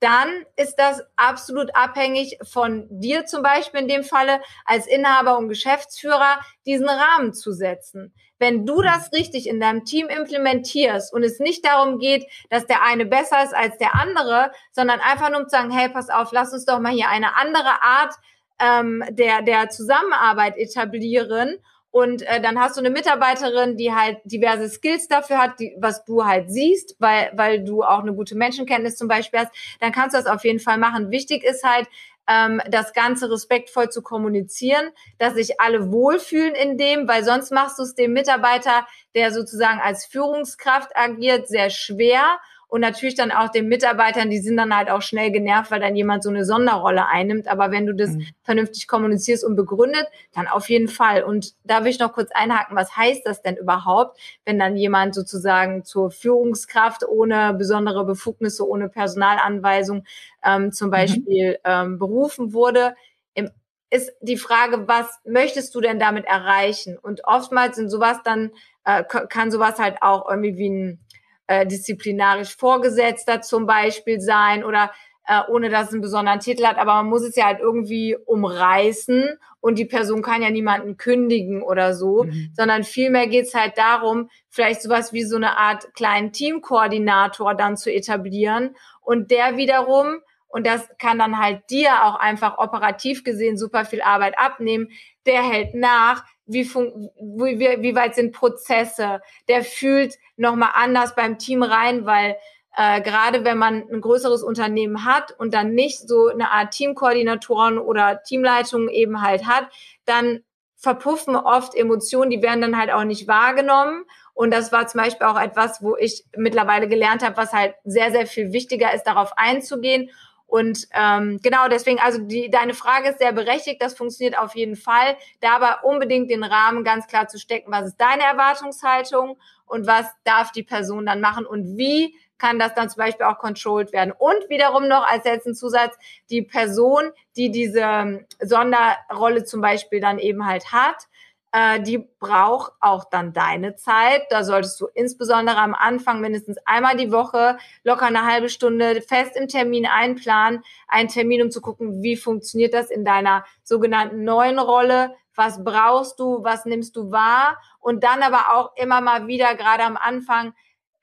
dann 0.00 0.44
ist 0.56 0.76
das 0.76 1.02
absolut 1.16 1.74
abhängig 1.74 2.38
von 2.42 2.86
dir 2.90 3.26
zum 3.26 3.42
Beispiel 3.42 3.80
in 3.80 3.88
dem 3.88 4.04
Falle 4.04 4.40
als 4.64 4.86
Inhaber 4.86 5.38
und 5.38 5.48
Geschäftsführer, 5.48 6.40
diesen 6.66 6.88
Rahmen 6.88 7.34
zu 7.34 7.52
setzen. 7.52 8.14
Wenn 8.38 8.64
du 8.64 8.82
das 8.82 9.12
richtig 9.12 9.48
in 9.48 9.58
deinem 9.58 9.84
Team 9.84 10.06
implementierst 10.06 11.12
und 11.12 11.24
es 11.24 11.40
nicht 11.40 11.64
darum 11.64 11.98
geht, 11.98 12.24
dass 12.50 12.66
der 12.66 12.84
eine 12.84 13.04
besser 13.04 13.42
ist 13.42 13.54
als 13.54 13.78
der 13.78 13.96
andere, 13.96 14.52
sondern 14.70 15.00
einfach 15.00 15.30
nur 15.30 15.40
um 15.40 15.48
zu 15.48 15.56
sagen, 15.56 15.72
hey, 15.72 15.88
pass 15.88 16.10
auf, 16.10 16.30
lass 16.30 16.52
uns 16.52 16.64
doch 16.64 16.78
mal 16.78 16.92
hier 16.92 17.08
eine 17.08 17.36
andere 17.36 17.82
Art 17.82 18.14
ähm, 18.60 19.02
der, 19.10 19.42
der 19.42 19.68
Zusammenarbeit 19.70 20.56
etablieren 20.56 21.58
und 21.90 22.22
äh, 22.22 22.40
dann 22.40 22.60
hast 22.60 22.76
du 22.76 22.80
eine 22.80 22.90
Mitarbeiterin, 22.90 23.76
die 23.76 23.92
halt 23.92 24.18
diverse 24.24 24.68
Skills 24.68 25.08
dafür 25.08 25.38
hat, 25.38 25.58
die, 25.58 25.74
was 25.78 26.04
du 26.04 26.24
halt 26.24 26.50
siehst, 26.50 26.96
weil, 26.98 27.30
weil 27.34 27.64
du 27.64 27.82
auch 27.82 28.00
eine 28.00 28.14
gute 28.14 28.36
Menschenkenntnis 28.36 28.96
zum 28.96 29.08
Beispiel 29.08 29.40
hast. 29.40 29.52
Dann 29.80 29.92
kannst 29.92 30.14
du 30.14 30.18
das 30.18 30.26
auf 30.26 30.44
jeden 30.44 30.60
Fall 30.60 30.78
machen. 30.78 31.10
Wichtig 31.10 31.44
ist 31.44 31.64
halt, 31.64 31.88
ähm, 32.28 32.60
das 32.68 32.92
Ganze 32.92 33.30
respektvoll 33.30 33.88
zu 33.88 34.02
kommunizieren, 34.02 34.90
dass 35.18 35.34
sich 35.34 35.60
alle 35.60 35.90
wohlfühlen 35.90 36.54
in 36.54 36.76
dem, 36.76 37.08
weil 37.08 37.24
sonst 37.24 37.50
machst 37.50 37.78
du 37.78 37.82
es 37.82 37.94
dem 37.94 38.12
Mitarbeiter, 38.12 38.86
der 39.14 39.32
sozusagen 39.32 39.80
als 39.80 40.04
Führungskraft 40.04 40.94
agiert, 40.94 41.48
sehr 41.48 41.70
schwer 41.70 42.38
und 42.68 42.82
natürlich 42.82 43.14
dann 43.14 43.32
auch 43.32 43.48
den 43.48 43.66
Mitarbeitern, 43.66 44.28
die 44.28 44.40
sind 44.40 44.58
dann 44.58 44.76
halt 44.76 44.90
auch 44.90 45.00
schnell 45.00 45.32
genervt, 45.32 45.70
weil 45.70 45.80
dann 45.80 45.96
jemand 45.96 46.22
so 46.22 46.28
eine 46.28 46.44
Sonderrolle 46.44 47.06
einnimmt. 47.06 47.48
Aber 47.48 47.70
wenn 47.70 47.86
du 47.86 47.94
das 47.94 48.10
mhm. 48.10 48.26
vernünftig 48.42 48.86
kommunizierst 48.86 49.42
und 49.42 49.56
begründet, 49.56 50.06
dann 50.34 50.46
auf 50.46 50.68
jeden 50.68 50.88
Fall. 50.88 51.24
Und 51.24 51.54
da 51.64 51.82
will 51.82 51.90
ich 51.90 51.98
noch 51.98 52.12
kurz 52.12 52.30
einhaken, 52.30 52.76
was 52.76 52.94
heißt 52.94 53.22
das 53.24 53.40
denn 53.40 53.56
überhaupt, 53.56 54.20
wenn 54.44 54.58
dann 54.58 54.76
jemand 54.76 55.14
sozusagen 55.14 55.82
zur 55.84 56.10
Führungskraft 56.10 57.08
ohne 57.08 57.54
besondere 57.54 58.04
Befugnisse, 58.04 58.68
ohne 58.68 58.90
Personalanweisung 58.90 60.04
ähm, 60.44 60.70
zum 60.70 60.88
mhm. 60.88 60.92
Beispiel 60.92 61.50
mhm. 61.52 61.56
ähm, 61.64 61.98
berufen 61.98 62.52
wurde? 62.52 62.94
Im 63.32 63.50
ist 63.90 64.12
die 64.20 64.36
Frage, 64.36 64.86
was 64.86 65.18
möchtest 65.24 65.74
du 65.74 65.80
denn 65.80 65.98
damit 65.98 66.26
erreichen? 66.26 66.98
Und 66.98 67.24
oftmals 67.24 67.76
sind 67.76 67.88
sowas 67.88 68.18
dann, 68.22 68.50
äh, 68.84 69.02
kann 69.04 69.50
sowas 69.50 69.78
halt 69.78 70.02
auch 70.02 70.28
irgendwie 70.28 70.58
wie 70.58 70.68
ein 70.68 71.00
äh, 71.48 71.66
disziplinarisch 71.66 72.56
Vorgesetzter 72.56 73.40
zum 73.40 73.66
Beispiel 73.66 74.20
sein 74.20 74.64
oder 74.64 74.92
äh, 75.26 75.40
ohne 75.48 75.68
dass 75.68 75.88
es 75.88 75.92
einen 75.92 76.00
besonderen 76.00 76.40
Titel 76.40 76.64
hat, 76.64 76.78
aber 76.78 76.94
man 76.94 77.08
muss 77.08 77.22
es 77.22 77.36
ja 77.36 77.46
halt 77.46 77.60
irgendwie 77.60 78.16
umreißen 78.16 79.38
und 79.60 79.78
die 79.78 79.84
Person 79.84 80.22
kann 80.22 80.42
ja 80.42 80.50
niemanden 80.50 80.96
kündigen 80.96 81.62
oder 81.62 81.94
so, 81.94 82.24
mhm. 82.24 82.50
sondern 82.56 82.84
vielmehr 82.84 83.26
geht's 83.26 83.54
halt 83.54 83.76
darum, 83.76 84.30
vielleicht 84.48 84.80
sowas 84.80 85.12
wie 85.12 85.24
so 85.24 85.36
eine 85.36 85.58
Art 85.58 85.92
kleinen 85.94 86.32
Teamkoordinator 86.32 87.54
dann 87.54 87.76
zu 87.76 87.92
etablieren 87.92 88.74
und 89.02 89.30
der 89.30 89.56
wiederum 89.56 90.20
und 90.48 90.66
das 90.66 90.88
kann 90.98 91.18
dann 91.18 91.38
halt 91.38 91.68
dir 91.70 92.04
auch 92.04 92.16
einfach 92.16 92.56
operativ 92.56 93.22
gesehen 93.22 93.58
super 93.58 93.84
viel 93.84 94.00
Arbeit 94.00 94.38
abnehmen. 94.38 94.88
Der 95.26 95.42
hält 95.42 95.74
nach, 95.74 96.24
wie, 96.48 96.64
wie, 96.64 97.82
wie 97.82 97.94
weit 97.94 98.14
sind 98.14 98.32
Prozesse, 98.32 99.20
der 99.48 99.62
fühlt 99.62 100.14
nochmal 100.36 100.70
anders 100.74 101.14
beim 101.14 101.38
Team 101.38 101.62
rein, 101.62 102.06
weil 102.06 102.36
äh, 102.76 103.00
gerade 103.02 103.44
wenn 103.44 103.58
man 103.58 103.84
ein 103.92 104.00
größeres 104.00 104.42
Unternehmen 104.42 105.04
hat 105.04 105.34
und 105.38 105.52
dann 105.54 105.74
nicht 105.74 106.08
so 106.08 106.28
eine 106.28 106.50
Art 106.50 106.72
Teamkoordinatoren 106.72 107.78
oder 107.78 108.22
Teamleitung 108.22 108.88
eben 108.88 109.22
halt 109.22 109.46
hat, 109.46 109.68
dann 110.04 110.40
verpuffen 110.76 111.34
oft 111.36 111.74
Emotionen, 111.74 112.30
die 112.30 112.40
werden 112.40 112.60
dann 112.60 112.78
halt 112.78 112.92
auch 112.92 113.04
nicht 113.04 113.26
wahrgenommen. 113.26 114.04
Und 114.32 114.52
das 114.52 114.70
war 114.70 114.86
zum 114.86 115.00
Beispiel 115.00 115.26
auch 115.26 115.38
etwas, 115.38 115.82
wo 115.82 115.96
ich 115.96 116.24
mittlerweile 116.36 116.88
gelernt 116.88 117.24
habe, 117.24 117.36
was 117.36 117.52
halt 117.52 117.74
sehr, 117.84 118.12
sehr 118.12 118.26
viel 118.26 118.52
wichtiger 118.52 118.94
ist, 118.94 119.02
darauf 119.02 119.36
einzugehen 119.36 120.10
und 120.48 120.88
ähm, 120.94 121.38
genau 121.42 121.68
deswegen, 121.68 122.00
also 122.00 122.18
die, 122.18 122.50
deine 122.50 122.72
Frage 122.72 123.10
ist 123.10 123.18
sehr 123.18 123.32
berechtigt, 123.32 123.82
das 123.82 123.94
funktioniert 123.94 124.38
auf 124.38 124.56
jeden 124.56 124.76
Fall. 124.76 125.18
Da 125.40 125.56
aber 125.56 125.84
unbedingt 125.84 126.30
den 126.30 126.42
Rahmen 126.42 126.84
ganz 126.84 127.06
klar 127.06 127.28
zu 127.28 127.38
stecken, 127.38 127.70
was 127.70 127.88
ist 127.88 128.00
deine 128.00 128.22
Erwartungshaltung 128.22 129.36
und 129.66 129.86
was 129.86 130.06
darf 130.24 130.50
die 130.50 130.62
Person 130.62 131.04
dann 131.04 131.20
machen 131.20 131.44
und 131.44 131.76
wie 131.76 132.16
kann 132.38 132.58
das 132.58 132.72
dann 132.74 132.88
zum 132.88 133.00
Beispiel 133.00 133.26
auch 133.26 133.38
controlled 133.38 133.92
werden. 133.92 134.14
Und 134.16 134.48
wiederum 134.48 134.88
noch 134.88 135.06
als 135.06 135.24
letzten 135.24 135.54
Zusatz, 135.54 135.98
die 136.30 136.42
Person, 136.42 137.10
die 137.36 137.50
diese 137.50 137.80
ähm, 137.80 138.24
Sonderrolle 138.40 139.44
zum 139.44 139.60
Beispiel 139.60 140.00
dann 140.00 140.18
eben 140.18 140.46
halt 140.46 140.72
hat, 140.72 141.08
äh, 141.52 141.80
die 141.80 141.98
braucht 141.98 142.72
auch 142.80 143.04
dann 143.04 143.32
deine 143.32 143.76
Zeit. 143.76 144.22
Da 144.30 144.44
solltest 144.44 144.80
du 144.80 144.86
insbesondere 144.94 145.56
am 145.56 145.74
Anfang 145.74 146.20
mindestens 146.20 146.58
einmal 146.64 146.96
die 146.96 147.10
Woche 147.10 147.58
locker 147.84 148.06
eine 148.06 148.26
halbe 148.26 148.48
Stunde 148.48 149.00
fest 149.00 149.36
im 149.36 149.48
Termin 149.48 149.86
einplanen. 149.86 150.62
Einen 150.86 151.08
Termin, 151.08 151.42
um 151.42 151.50
zu 151.50 151.60
gucken, 151.60 152.02
wie 152.02 152.16
funktioniert 152.16 152.74
das 152.74 152.90
in 152.90 153.04
deiner 153.04 153.44
sogenannten 153.62 154.24
neuen 154.24 154.58
Rolle. 154.58 155.14
Was 155.34 155.62
brauchst 155.64 156.18
du? 156.18 156.42
Was 156.42 156.64
nimmst 156.64 156.96
du 156.96 157.10
wahr? 157.10 157.58
Und 157.80 158.04
dann 158.04 158.22
aber 158.22 158.54
auch 158.54 158.76
immer 158.76 159.00
mal 159.00 159.26
wieder, 159.26 159.54
gerade 159.54 159.84
am 159.84 159.96
Anfang, 159.96 160.52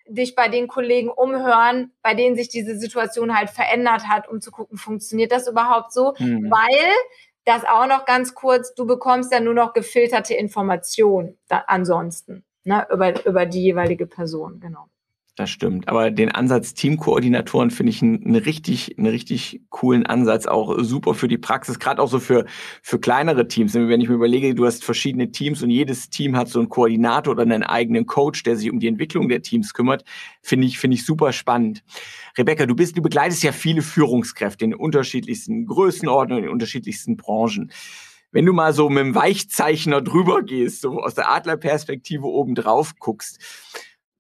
dich 0.07 0.35
bei 0.35 0.49
den 0.49 0.67
Kollegen 0.67 1.09
umhören, 1.09 1.91
bei 2.03 2.13
denen 2.13 2.35
sich 2.35 2.49
diese 2.49 2.77
Situation 2.77 3.35
halt 3.35 3.49
verändert 3.49 4.07
hat, 4.07 4.27
um 4.29 4.39
zu 4.39 4.51
gucken, 4.51 4.77
funktioniert 4.77 5.31
das 5.31 5.47
überhaupt 5.47 5.91
so? 5.91 6.13
Mhm. 6.19 6.51
Weil 6.51 6.93
das 7.45 7.63
auch 7.63 7.87
noch 7.87 8.05
ganz 8.05 8.33
kurz, 8.35 8.73
du 8.73 8.85
bekommst 8.85 9.31
ja 9.31 9.39
nur 9.39 9.53
noch 9.53 9.73
gefilterte 9.73 10.33
Informationen 10.33 11.37
ansonsten, 11.49 12.43
ne, 12.63 12.87
über, 12.91 13.25
über 13.25 13.45
die 13.45 13.63
jeweilige 13.63 14.07
Person, 14.07 14.59
genau. 14.59 14.87
Das 15.37 15.49
stimmt. 15.49 15.89
Aber 15.89 16.11
den 16.11 16.31
Ansatz 16.31 16.73
Teamkoordinatoren 16.75 17.69
finde 17.69 17.89
ich 17.89 18.01
einen 18.01 18.37
richtig, 18.37 18.97
einen 18.97 19.07
richtig 19.07 19.61
coolen 19.69 20.05
Ansatz. 20.05 20.45
Auch 20.45 20.77
super 20.79 21.13
für 21.13 21.27
die 21.27 21.37
Praxis, 21.37 21.77
gerade 21.77 22.01
auch 22.01 22.07
so 22.07 22.19
für, 22.19 22.45
für 22.81 22.99
kleinere 22.99 23.49
Teams. 23.49 23.73
Wenn 23.73 23.99
ich 23.99 24.07
mir 24.07 24.15
überlege, 24.15 24.55
du 24.55 24.65
hast 24.65 24.85
verschiedene 24.85 25.31
Teams 25.31 25.61
und 25.61 25.71
jedes 25.71 26.09
Team 26.09 26.37
hat 26.37 26.47
so 26.47 26.59
einen 26.59 26.69
Koordinator 26.69 27.33
oder 27.33 27.43
einen 27.43 27.63
eigenen 27.63 28.05
Coach, 28.05 28.43
der 28.43 28.55
sich 28.55 28.71
um 28.71 28.79
die 28.79 28.87
Entwicklung 28.87 29.27
der 29.27 29.41
Teams 29.41 29.73
kümmert, 29.73 30.05
finde 30.41 30.67
ich, 30.67 30.79
finde 30.79 30.95
ich 30.95 31.05
super 31.05 31.33
spannend. 31.33 31.83
Rebecca, 32.37 32.65
du 32.65 32.73
bist, 32.73 32.97
du 32.97 33.01
begleitest 33.01 33.43
ja 33.43 33.51
viele 33.51 33.81
Führungskräfte 33.81 34.63
in 34.63 34.73
unterschiedlichsten 34.73 35.65
Größenordnungen, 35.65 36.45
in 36.45 36.49
unterschiedlichsten 36.49 37.17
Branchen. 37.17 37.73
Wenn 38.31 38.45
du 38.45 38.53
mal 38.53 38.71
so 38.71 38.89
mit 38.89 39.03
dem 39.03 39.15
Weichzeichner 39.15 40.01
drüber 40.01 40.43
gehst, 40.43 40.81
so 40.81 41.01
aus 41.01 41.13
der 41.13 41.29
Adlerperspektive 41.29 42.25
oben 42.25 42.55
drauf 42.55 42.93
guckst, 42.99 43.39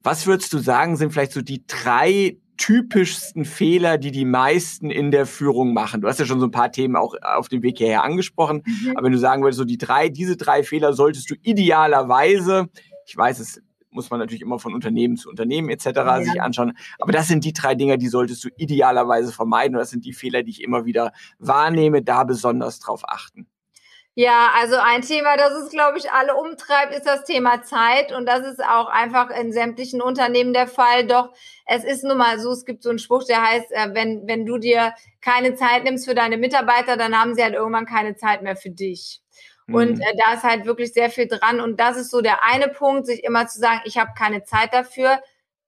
was 0.05 0.27
würdest 0.27 0.53
du 0.53 0.59
sagen, 0.59 0.97
sind 0.97 1.11
vielleicht 1.11 1.31
so 1.31 1.41
die 1.41 1.65
drei 1.65 2.37
typischsten 2.57 3.43
Fehler, 3.43 3.97
die 3.97 4.11
die 4.11 4.23
meisten 4.23 4.91
in 4.91 5.09
der 5.09 5.25
Führung 5.25 5.73
machen? 5.73 6.01
Du 6.01 6.07
hast 6.07 6.19
ja 6.19 6.25
schon 6.25 6.39
so 6.39 6.45
ein 6.45 6.51
paar 6.51 6.71
Themen 6.71 6.95
auch 6.95 7.15
auf 7.21 7.49
dem 7.49 7.63
Weg 7.63 7.79
hierher 7.79 8.03
angesprochen. 8.03 8.61
Mhm. 8.65 8.91
Aber 8.91 9.05
wenn 9.05 9.11
du 9.11 9.17
sagen 9.17 9.41
würdest, 9.41 9.57
so 9.57 9.65
die 9.65 9.79
drei, 9.79 10.09
diese 10.09 10.37
drei 10.37 10.63
Fehler 10.63 10.93
solltest 10.93 11.29
du 11.31 11.35
idealerweise, 11.41 12.69
ich 13.07 13.17
weiß, 13.17 13.39
es 13.39 13.61
muss 13.89 14.11
man 14.11 14.19
natürlich 14.19 14.41
immer 14.41 14.59
von 14.59 14.75
Unternehmen 14.75 15.17
zu 15.17 15.29
Unternehmen 15.29 15.69
etc. 15.69 15.85
Ja. 15.85 16.21
sich 16.21 16.41
anschauen. 16.41 16.77
Aber 16.99 17.11
das 17.11 17.27
sind 17.27 17.43
die 17.43 17.53
drei 17.53 17.73
Dinge, 17.73 17.97
die 17.97 18.09
solltest 18.09 18.43
du 18.43 18.49
idealerweise 18.57 19.31
vermeiden. 19.31 19.75
Und 19.75 19.79
das 19.79 19.89
sind 19.89 20.05
die 20.05 20.13
Fehler, 20.13 20.43
die 20.43 20.51
ich 20.51 20.61
immer 20.61 20.85
wieder 20.85 21.13
wahrnehme, 21.39 22.03
da 22.03 22.25
besonders 22.25 22.79
drauf 22.79 23.07
achten. 23.07 23.47
Ja, 24.17 24.51
also 24.55 24.77
ein 24.77 25.01
Thema, 25.01 25.35
das 25.35 25.51
es, 25.51 25.69
glaube 25.69 25.97
ich, 25.97 26.09
alle 26.09 26.35
umtreibt, 26.35 26.93
ist 26.93 27.05
das 27.05 27.25
Thema 27.25 27.63
Zeit. 27.63 28.13
Und 28.13 28.25
das 28.25 28.47
ist 28.47 28.63
auch 28.63 28.87
einfach 28.87 29.29
in 29.29 29.51
sämtlichen 29.51 30.01
Unternehmen 30.01 30.53
der 30.53 30.67
Fall. 30.67 31.05
Doch 31.05 31.33
es 31.65 31.83
ist 31.83 32.05
nun 32.05 32.17
mal 32.17 32.39
so, 32.39 32.51
es 32.53 32.63
gibt 32.63 32.81
so 32.81 32.89
einen 32.89 32.99
Spruch, 32.99 33.25
der 33.25 33.43
heißt, 33.43 33.71
äh, 33.71 33.89
wenn, 33.93 34.25
wenn 34.25 34.45
du 34.45 34.57
dir 34.57 34.93
keine 35.19 35.55
Zeit 35.55 35.83
nimmst 35.83 36.05
für 36.05 36.15
deine 36.15 36.37
Mitarbeiter, 36.37 36.95
dann 36.95 37.19
haben 37.19 37.35
sie 37.35 37.43
halt 37.43 37.55
irgendwann 37.55 37.85
keine 37.85 38.15
Zeit 38.15 38.41
mehr 38.41 38.55
für 38.55 38.69
dich. 38.69 39.21
Mhm. 39.67 39.75
Und 39.75 39.99
äh, 39.99 40.15
da 40.17 40.35
ist 40.35 40.43
halt 40.43 40.65
wirklich 40.65 40.93
sehr 40.93 41.09
viel 41.09 41.27
dran. 41.27 41.59
Und 41.59 41.77
das 41.81 41.97
ist 41.97 42.09
so 42.09 42.21
der 42.21 42.41
eine 42.45 42.69
Punkt, 42.69 43.07
sich 43.07 43.21
immer 43.25 43.47
zu 43.47 43.59
sagen, 43.59 43.81
ich 43.83 43.97
habe 43.97 44.11
keine 44.17 44.43
Zeit 44.43 44.73
dafür 44.73 45.19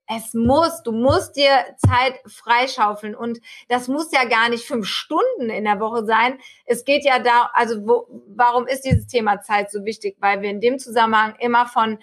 es 0.07 0.33
muss, 0.33 0.83
du 0.83 0.91
musst 0.91 1.35
dir 1.35 1.65
Zeit 1.77 2.19
freischaufeln 2.25 3.13
und 3.13 3.39
das 3.67 3.87
muss 3.87 4.11
ja 4.11 4.23
gar 4.23 4.49
nicht 4.49 4.65
fünf 4.65 4.87
Stunden 4.87 5.49
in 5.49 5.65
der 5.65 5.79
Woche 5.79 6.05
sein. 6.05 6.39
Es 6.65 6.85
geht 6.85 7.03
ja 7.03 7.19
da, 7.19 7.49
also 7.53 7.85
wo, 7.85 8.07
warum 8.27 8.67
ist 8.67 8.81
dieses 8.85 9.07
Thema 9.07 9.41
Zeit 9.41 9.69
so 9.69 9.83
wichtig? 9.83 10.15
Weil 10.19 10.41
wir 10.41 10.49
in 10.49 10.61
dem 10.61 10.79
Zusammenhang 10.79 11.35
immer 11.39 11.65
von 11.65 11.99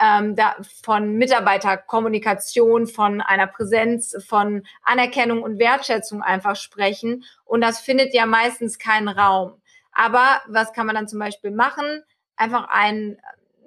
ähm, 0.00 0.36
da, 0.36 0.54
von 0.84 1.14
Mitarbeiterkommunikation, 1.14 2.86
von 2.86 3.20
einer 3.20 3.48
Präsenz, 3.48 4.16
von 4.24 4.62
Anerkennung 4.84 5.42
und 5.42 5.58
Wertschätzung 5.58 6.22
einfach 6.22 6.54
sprechen 6.54 7.24
und 7.44 7.60
das 7.60 7.80
findet 7.80 8.14
ja 8.14 8.24
meistens 8.24 8.78
keinen 8.78 9.08
Raum. 9.08 9.60
Aber 9.90 10.40
was 10.46 10.72
kann 10.72 10.86
man 10.86 10.94
dann 10.94 11.08
zum 11.08 11.18
Beispiel 11.18 11.50
machen? 11.50 12.04
Einfach 12.36 12.68
ein 12.68 13.18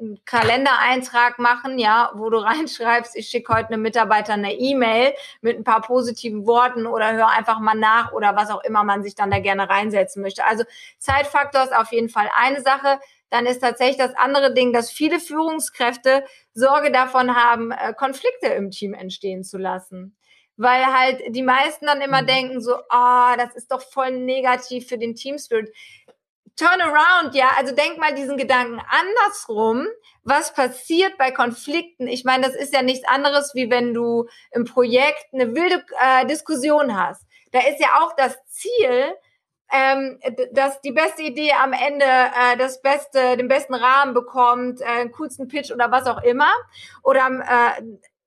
einen 0.01 0.19
Kalendereintrag 0.25 1.39
machen, 1.39 1.77
ja, 1.79 2.11
wo 2.15 2.29
du 2.29 2.37
reinschreibst, 2.43 3.15
ich 3.15 3.27
schicke 3.27 3.53
heute 3.53 3.69
einem 3.69 3.81
Mitarbeiter 3.81 4.33
eine 4.33 4.53
E-Mail 4.53 5.13
mit 5.41 5.57
ein 5.57 5.63
paar 5.63 5.81
positiven 5.81 6.45
Worten 6.45 6.85
oder 6.87 7.13
hör 7.13 7.29
einfach 7.29 7.59
mal 7.59 7.75
nach 7.75 8.11
oder 8.11 8.35
was 8.35 8.49
auch 8.49 8.63
immer 8.63 8.83
man 8.83 9.03
sich 9.03 9.15
dann 9.15 9.31
da 9.31 9.39
gerne 9.39 9.69
reinsetzen 9.69 10.21
möchte. 10.21 10.45
Also 10.45 10.63
Zeitfaktor 10.97 11.63
ist 11.63 11.75
auf 11.75 11.91
jeden 11.91 12.09
Fall 12.09 12.29
eine 12.35 12.61
Sache. 12.61 12.99
Dann 13.29 13.45
ist 13.45 13.59
tatsächlich 13.59 13.97
das 13.97 14.15
andere 14.15 14.53
Ding, 14.53 14.73
dass 14.73 14.91
viele 14.91 15.19
Führungskräfte 15.19 16.25
Sorge 16.53 16.91
davon 16.91 17.35
haben, 17.35 17.71
äh, 17.71 17.93
Konflikte 17.93 18.47
im 18.47 18.71
Team 18.71 18.93
entstehen 18.93 19.43
zu 19.43 19.57
lassen 19.57 20.17
weil 20.61 20.85
halt 20.85 21.21
die 21.29 21.41
meisten 21.41 21.87
dann 21.87 22.01
immer 22.01 22.21
mhm. 22.21 22.27
denken 22.27 22.61
so, 22.61 22.75
ah, 22.89 23.33
oh, 23.33 23.37
das 23.37 23.55
ist 23.55 23.71
doch 23.71 23.81
voll 23.81 24.11
negativ 24.11 24.87
für 24.87 24.99
den 24.99 25.15
Team 25.15 25.39
Spirit. 25.39 25.73
Turnaround, 26.55 27.33
ja, 27.33 27.51
also 27.57 27.73
denk 27.73 27.97
mal 27.97 28.13
diesen 28.13 28.37
Gedanken 28.37 28.81
andersrum. 28.89 29.87
Was 30.23 30.53
passiert 30.53 31.17
bei 31.17 31.31
Konflikten? 31.31 32.07
Ich 32.07 32.23
meine, 32.23 32.45
das 32.45 32.55
ist 32.55 32.73
ja 32.73 32.81
nichts 32.81 33.07
anderes, 33.07 33.55
wie 33.55 33.69
wenn 33.69 33.93
du 33.93 34.27
im 34.51 34.65
Projekt 34.65 35.25
eine 35.33 35.55
wilde 35.55 35.83
äh, 35.99 36.25
Diskussion 36.27 36.95
hast. 36.95 37.25
Da 37.51 37.59
ist 37.59 37.79
ja 37.79 38.01
auch 38.01 38.15
das 38.15 38.37
Ziel, 38.47 39.13
ähm, 39.71 40.19
dass 40.51 40.81
die 40.81 40.91
beste 40.91 41.21
Idee 41.21 41.53
am 41.53 41.73
Ende 41.73 42.05
äh, 42.05 42.57
das 42.57 42.81
beste, 42.81 43.37
den 43.37 43.47
besten 43.47 43.73
Rahmen 43.73 44.13
bekommt, 44.13 44.81
äh, 44.81 45.03
den 45.03 45.11
coolsten 45.13 45.47
Pitch 45.47 45.71
oder 45.71 45.91
was 45.91 46.05
auch 46.07 46.21
immer. 46.23 46.51
Oder 47.03 47.27
äh, 47.77 47.81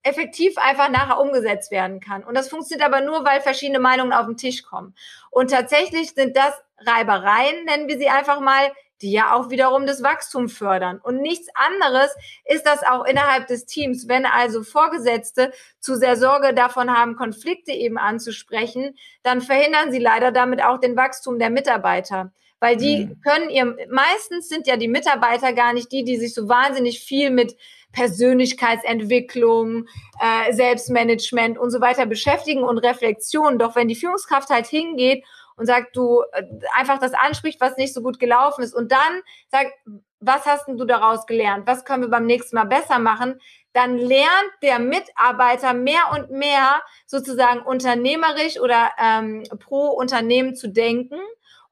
effektiv 0.04 0.56
einfach 0.58 0.90
nachher 0.90 1.18
umgesetzt 1.18 1.70
werden 1.70 1.98
kann. 1.98 2.22
Und 2.22 2.36
das 2.36 2.48
funktioniert 2.48 2.86
aber 2.86 3.00
nur, 3.00 3.24
weil 3.24 3.40
verschiedene 3.40 3.80
Meinungen 3.80 4.12
auf 4.12 4.26
den 4.26 4.36
Tisch 4.36 4.62
kommen. 4.62 4.94
Und 5.30 5.50
tatsächlich 5.50 6.12
sind 6.12 6.36
das 6.36 6.54
Reibereien, 6.78 7.64
nennen 7.64 7.88
wir 7.88 7.98
sie 7.98 8.08
einfach 8.08 8.40
mal, 8.40 8.70
die 9.02 9.12
ja 9.12 9.34
auch 9.34 9.50
wiederum 9.50 9.86
das 9.86 10.02
Wachstum 10.02 10.48
fördern. 10.48 11.00
Und 11.02 11.20
nichts 11.20 11.48
anderes 11.54 12.14
ist 12.44 12.66
das 12.66 12.82
auch 12.82 13.04
innerhalb 13.04 13.46
des 13.48 13.66
Teams. 13.66 14.08
Wenn 14.08 14.24
also 14.24 14.62
Vorgesetzte 14.62 15.52
zu 15.80 15.96
sehr 15.96 16.16
Sorge 16.16 16.54
davon 16.54 16.96
haben, 16.96 17.16
Konflikte 17.16 17.72
eben 17.72 17.98
anzusprechen, 17.98 18.96
dann 19.22 19.40
verhindern 19.40 19.90
sie 19.90 19.98
leider 19.98 20.32
damit 20.32 20.62
auch 20.62 20.78
den 20.78 20.96
Wachstum 20.96 21.38
der 21.38 21.50
Mitarbeiter. 21.50 22.32
Weil 22.60 22.76
die 22.76 23.06
mhm. 23.06 23.20
können 23.20 23.50
ihr, 23.50 23.76
meistens 23.90 24.48
sind 24.48 24.66
ja 24.66 24.76
die 24.76 24.88
Mitarbeiter 24.88 25.52
gar 25.52 25.72
nicht 25.72 25.92
die, 25.92 26.04
die 26.04 26.16
sich 26.16 26.34
so 26.34 26.48
wahnsinnig 26.48 27.00
viel 27.00 27.30
mit 27.30 27.56
Persönlichkeitsentwicklung, 27.92 29.86
äh, 30.20 30.52
Selbstmanagement 30.52 31.58
und 31.58 31.70
so 31.70 31.80
weiter 31.80 32.06
beschäftigen 32.06 32.62
und 32.62 32.78
Reflexion. 32.78 33.58
Doch 33.58 33.76
wenn 33.76 33.88
die 33.88 33.94
Führungskraft 33.94 34.50
halt 34.50 34.66
hingeht 34.66 35.24
und 35.56 35.66
sagt, 35.66 35.96
du 35.96 36.22
äh, 36.32 36.42
einfach 36.76 36.98
das 36.98 37.12
anspricht, 37.14 37.60
was 37.60 37.76
nicht 37.76 37.94
so 37.94 38.02
gut 38.02 38.18
gelaufen 38.18 38.62
ist 38.62 38.74
und 38.74 38.92
dann 38.92 39.22
sagt, 39.48 39.72
was 40.20 40.46
hast 40.46 40.66
denn 40.66 40.78
du 40.78 40.84
daraus 40.84 41.26
gelernt? 41.26 41.66
Was 41.66 41.84
können 41.84 42.02
wir 42.02 42.10
beim 42.10 42.26
nächsten 42.26 42.56
Mal 42.56 42.64
besser 42.64 42.98
machen? 42.98 43.40
Dann 43.72 43.98
lernt 43.98 44.50
der 44.62 44.78
Mitarbeiter 44.78 45.74
mehr 45.74 46.10
und 46.12 46.30
mehr 46.30 46.80
sozusagen 47.06 47.60
unternehmerisch 47.60 48.58
oder 48.58 48.90
ähm, 48.98 49.42
pro 49.60 49.88
Unternehmen 49.88 50.54
zu 50.54 50.68
denken, 50.68 51.18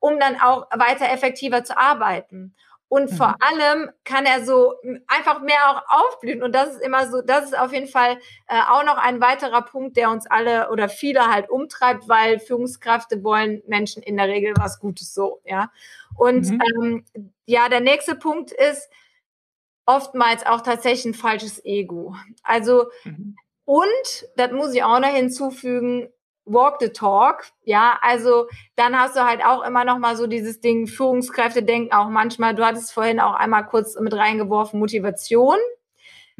um 0.02 0.18
dann 0.18 0.40
auch 0.40 0.66
weiter 0.72 1.08
effektiver 1.10 1.62
zu 1.62 1.78
arbeiten. 1.78 2.54
Und 2.88 3.12
mhm. 3.12 3.16
vor 3.16 3.36
allem 3.40 3.90
kann 4.04 4.26
er 4.26 4.44
so 4.44 4.74
einfach 5.06 5.40
mehr 5.40 5.70
auch 5.70 5.82
aufblühen. 5.88 6.42
Und 6.42 6.54
das 6.54 6.74
ist 6.74 6.82
immer 6.82 7.08
so, 7.08 7.22
das 7.22 7.46
ist 7.46 7.58
auf 7.58 7.72
jeden 7.72 7.86
Fall 7.86 8.18
äh, 8.48 8.60
auch 8.68 8.84
noch 8.84 8.98
ein 8.98 9.20
weiterer 9.20 9.62
Punkt, 9.62 9.96
der 9.96 10.10
uns 10.10 10.26
alle 10.26 10.70
oder 10.70 10.88
viele 10.88 11.28
halt 11.28 11.48
umtreibt, 11.48 12.08
weil 12.08 12.40
Führungskräfte 12.40 13.22
wollen 13.22 13.62
Menschen 13.66 14.02
in 14.02 14.16
der 14.16 14.26
Regel 14.26 14.54
was 14.58 14.80
Gutes 14.80 15.14
so, 15.14 15.40
ja. 15.44 15.70
Und 16.16 16.50
mhm. 16.50 16.60
ähm, 16.82 17.32
ja, 17.46 17.68
der 17.68 17.80
nächste 17.80 18.16
Punkt 18.16 18.50
ist 18.50 18.90
oftmals 19.86 20.44
auch 20.44 20.62
tatsächlich 20.62 21.04
ein 21.04 21.14
falsches 21.14 21.64
Ego. 21.64 22.16
Also, 22.42 22.86
mhm. 23.04 23.36
und, 23.64 24.28
das 24.36 24.50
muss 24.50 24.74
ich 24.74 24.82
auch 24.82 24.98
noch 24.98 25.08
hinzufügen, 25.14 26.08
walk 26.44 26.78
the 26.80 26.88
talk, 26.88 27.44
ja, 27.64 27.98
also 28.02 28.46
dann 28.76 28.98
hast 28.98 29.16
du 29.16 29.24
halt 29.24 29.44
auch 29.44 29.62
immer 29.62 29.84
noch 29.84 29.98
mal 29.98 30.16
so 30.16 30.26
dieses 30.26 30.60
Ding, 30.60 30.86
Führungskräfte 30.86 31.62
denken 31.62 31.92
auch 31.92 32.08
manchmal, 32.08 32.54
du 32.54 32.64
hattest 32.64 32.92
vorhin 32.92 33.20
auch 33.20 33.34
einmal 33.34 33.66
kurz 33.66 33.98
mit 33.98 34.14
reingeworfen, 34.14 34.78
Motivation, 34.78 35.56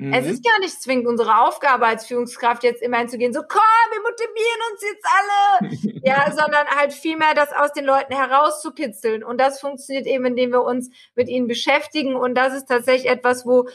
Mhm. 0.03 0.13
Es 0.13 0.27
ist 0.27 0.45
gar 0.45 0.59
nicht 0.59 0.83
zwingend 0.83 1.07
unsere 1.07 1.43
Aufgabe 1.43 1.87
als 1.87 2.07
Führungskraft 2.07 2.65
jetzt 2.65 2.83
immer 2.83 2.99
hinzugehen, 2.99 3.33
so 3.33 3.41
komm, 3.47 3.63
wir 3.93 4.01
motivieren 4.03 4.61
uns 4.73 4.83
jetzt 4.83 5.07
alle. 5.17 6.01
ja, 6.05 6.33
sondern 6.33 6.67
halt 6.67 6.93
vielmehr 6.93 7.35
das 7.35 7.53
aus 7.53 7.73
den 7.73 7.85
Leuten 7.85 8.13
herauszukitzeln. 8.13 9.23
Und 9.23 9.41
das 9.41 9.61
funktioniert 9.61 10.07
eben, 10.07 10.25
indem 10.25 10.51
wir 10.51 10.65
uns 10.65 10.91
mit 11.15 11.29
ihnen 11.29 11.47
beschäftigen. 11.47 12.17
Und 12.17 12.35
das 12.35 12.53
ist 12.53 12.67
tatsächlich 12.67 13.09
etwas, 13.09 13.47
wo, 13.47 13.69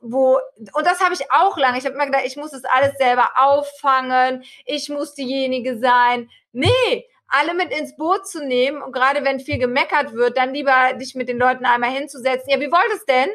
wo, 0.00 0.38
und 0.74 0.86
das 0.86 1.00
habe 1.00 1.14
ich 1.14 1.32
auch 1.32 1.56
lange. 1.56 1.78
Ich 1.78 1.86
habe 1.86 1.94
immer 1.94 2.06
gedacht, 2.06 2.26
ich 2.26 2.36
muss 2.36 2.50
das 2.50 2.64
alles 2.64 2.98
selber 2.98 3.30
auffangen. 3.36 4.44
Ich 4.66 4.90
muss 4.90 5.14
diejenige 5.14 5.78
sein. 5.78 6.28
Nee, 6.52 7.06
alle 7.28 7.54
mit 7.54 7.72
ins 7.72 7.96
Boot 7.96 8.28
zu 8.28 8.44
nehmen 8.44 8.82
und 8.82 8.92
gerade 8.92 9.24
wenn 9.24 9.40
viel 9.40 9.56
gemeckert 9.56 10.12
wird, 10.12 10.36
dann 10.36 10.52
lieber 10.52 10.92
dich 11.00 11.14
mit 11.14 11.30
den 11.30 11.38
Leuten 11.38 11.64
einmal 11.64 11.90
hinzusetzen. 11.90 12.50
Ja, 12.50 12.60
wie 12.60 12.70
wollt 12.70 12.92
es 12.94 13.06
denn? 13.06 13.30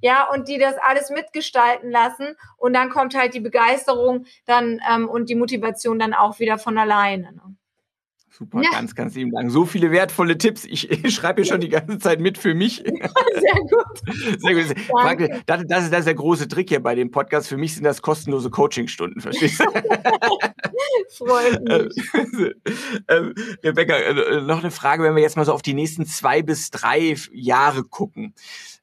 Ja, 0.00 0.28
und 0.32 0.48
die 0.48 0.58
das 0.58 0.74
alles 0.86 1.10
mitgestalten 1.10 1.90
lassen. 1.90 2.36
Und 2.56 2.74
dann 2.74 2.90
kommt 2.90 3.14
halt 3.16 3.34
die 3.34 3.40
Begeisterung 3.40 4.26
dann 4.46 4.80
ähm, 4.90 5.08
und 5.08 5.28
die 5.28 5.34
Motivation 5.34 5.98
dann 5.98 6.14
auch 6.14 6.38
wieder 6.38 6.58
von 6.58 6.78
alleine. 6.78 7.32
Ne? 7.32 7.56
Super, 8.38 8.62
ja. 8.62 8.70
ganz, 8.70 8.94
ganz 8.94 9.16
lieben 9.16 9.32
Dank. 9.32 9.50
So 9.50 9.64
viele 9.64 9.90
wertvolle 9.90 10.38
Tipps. 10.38 10.64
Ich, 10.64 10.88
ich 11.04 11.12
schreibe 11.12 11.42
hier 11.42 11.50
schon 11.50 11.60
die 11.60 11.68
ganze 11.68 11.98
Zeit 11.98 12.20
mit 12.20 12.38
für 12.38 12.54
mich. 12.54 12.76
Sehr 12.84 12.94
gut. 12.94 14.40
Sehr 14.40 14.54
gut. 14.54 14.78
Frage, 14.88 15.42
das, 15.46 15.64
das, 15.66 15.84
ist, 15.84 15.92
das 15.92 16.00
ist 16.00 16.06
der 16.06 16.14
große 16.14 16.46
Trick 16.46 16.68
hier 16.68 16.80
bei 16.80 16.94
dem 16.94 17.10
Podcast. 17.10 17.48
Für 17.48 17.56
mich 17.56 17.74
sind 17.74 17.82
das 17.82 18.00
kostenlose 18.00 18.50
Coachingstunden, 18.50 19.20
verstehst 19.20 19.58
du? 19.58 19.64
Freut 21.10 21.62
mich. 21.64 22.12
Ähm, 22.14 22.54
ähm, 23.08 23.34
Rebecca, 23.64 23.96
äh, 23.96 24.40
noch 24.42 24.60
eine 24.60 24.70
Frage, 24.70 25.02
wenn 25.02 25.16
wir 25.16 25.22
jetzt 25.22 25.36
mal 25.36 25.44
so 25.44 25.52
auf 25.52 25.62
die 25.62 25.74
nächsten 25.74 26.06
zwei 26.06 26.42
bis 26.42 26.70
drei 26.70 27.16
Jahre 27.32 27.82
gucken. 27.82 28.34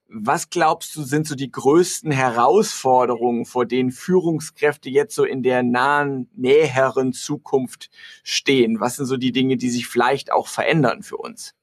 Was 0.07 0.49
glaubst 0.49 0.95
du, 0.95 1.03
sind 1.03 1.27
so 1.27 1.35
die 1.35 1.51
größten 1.51 2.11
Herausforderungen, 2.11 3.45
vor 3.45 3.65
denen 3.65 3.91
Führungskräfte 3.91 4.89
jetzt 4.89 5.15
so 5.15 5.23
in 5.23 5.41
der 5.43 5.63
nahen, 5.63 6.29
näheren 6.35 7.11
Zukunft 7.11 7.89
stehen? 8.23 8.79
Was 8.79 8.97
sind 8.97 9.07
so 9.07 9.17
die 9.17 9.31
Dinge, 9.31 9.57
die 9.57 9.69
sich 9.69 9.87
vielleicht 9.87 10.31
auch 10.31 10.47
verändern 10.47 11.01
für 11.01 11.17
uns? 11.17 11.55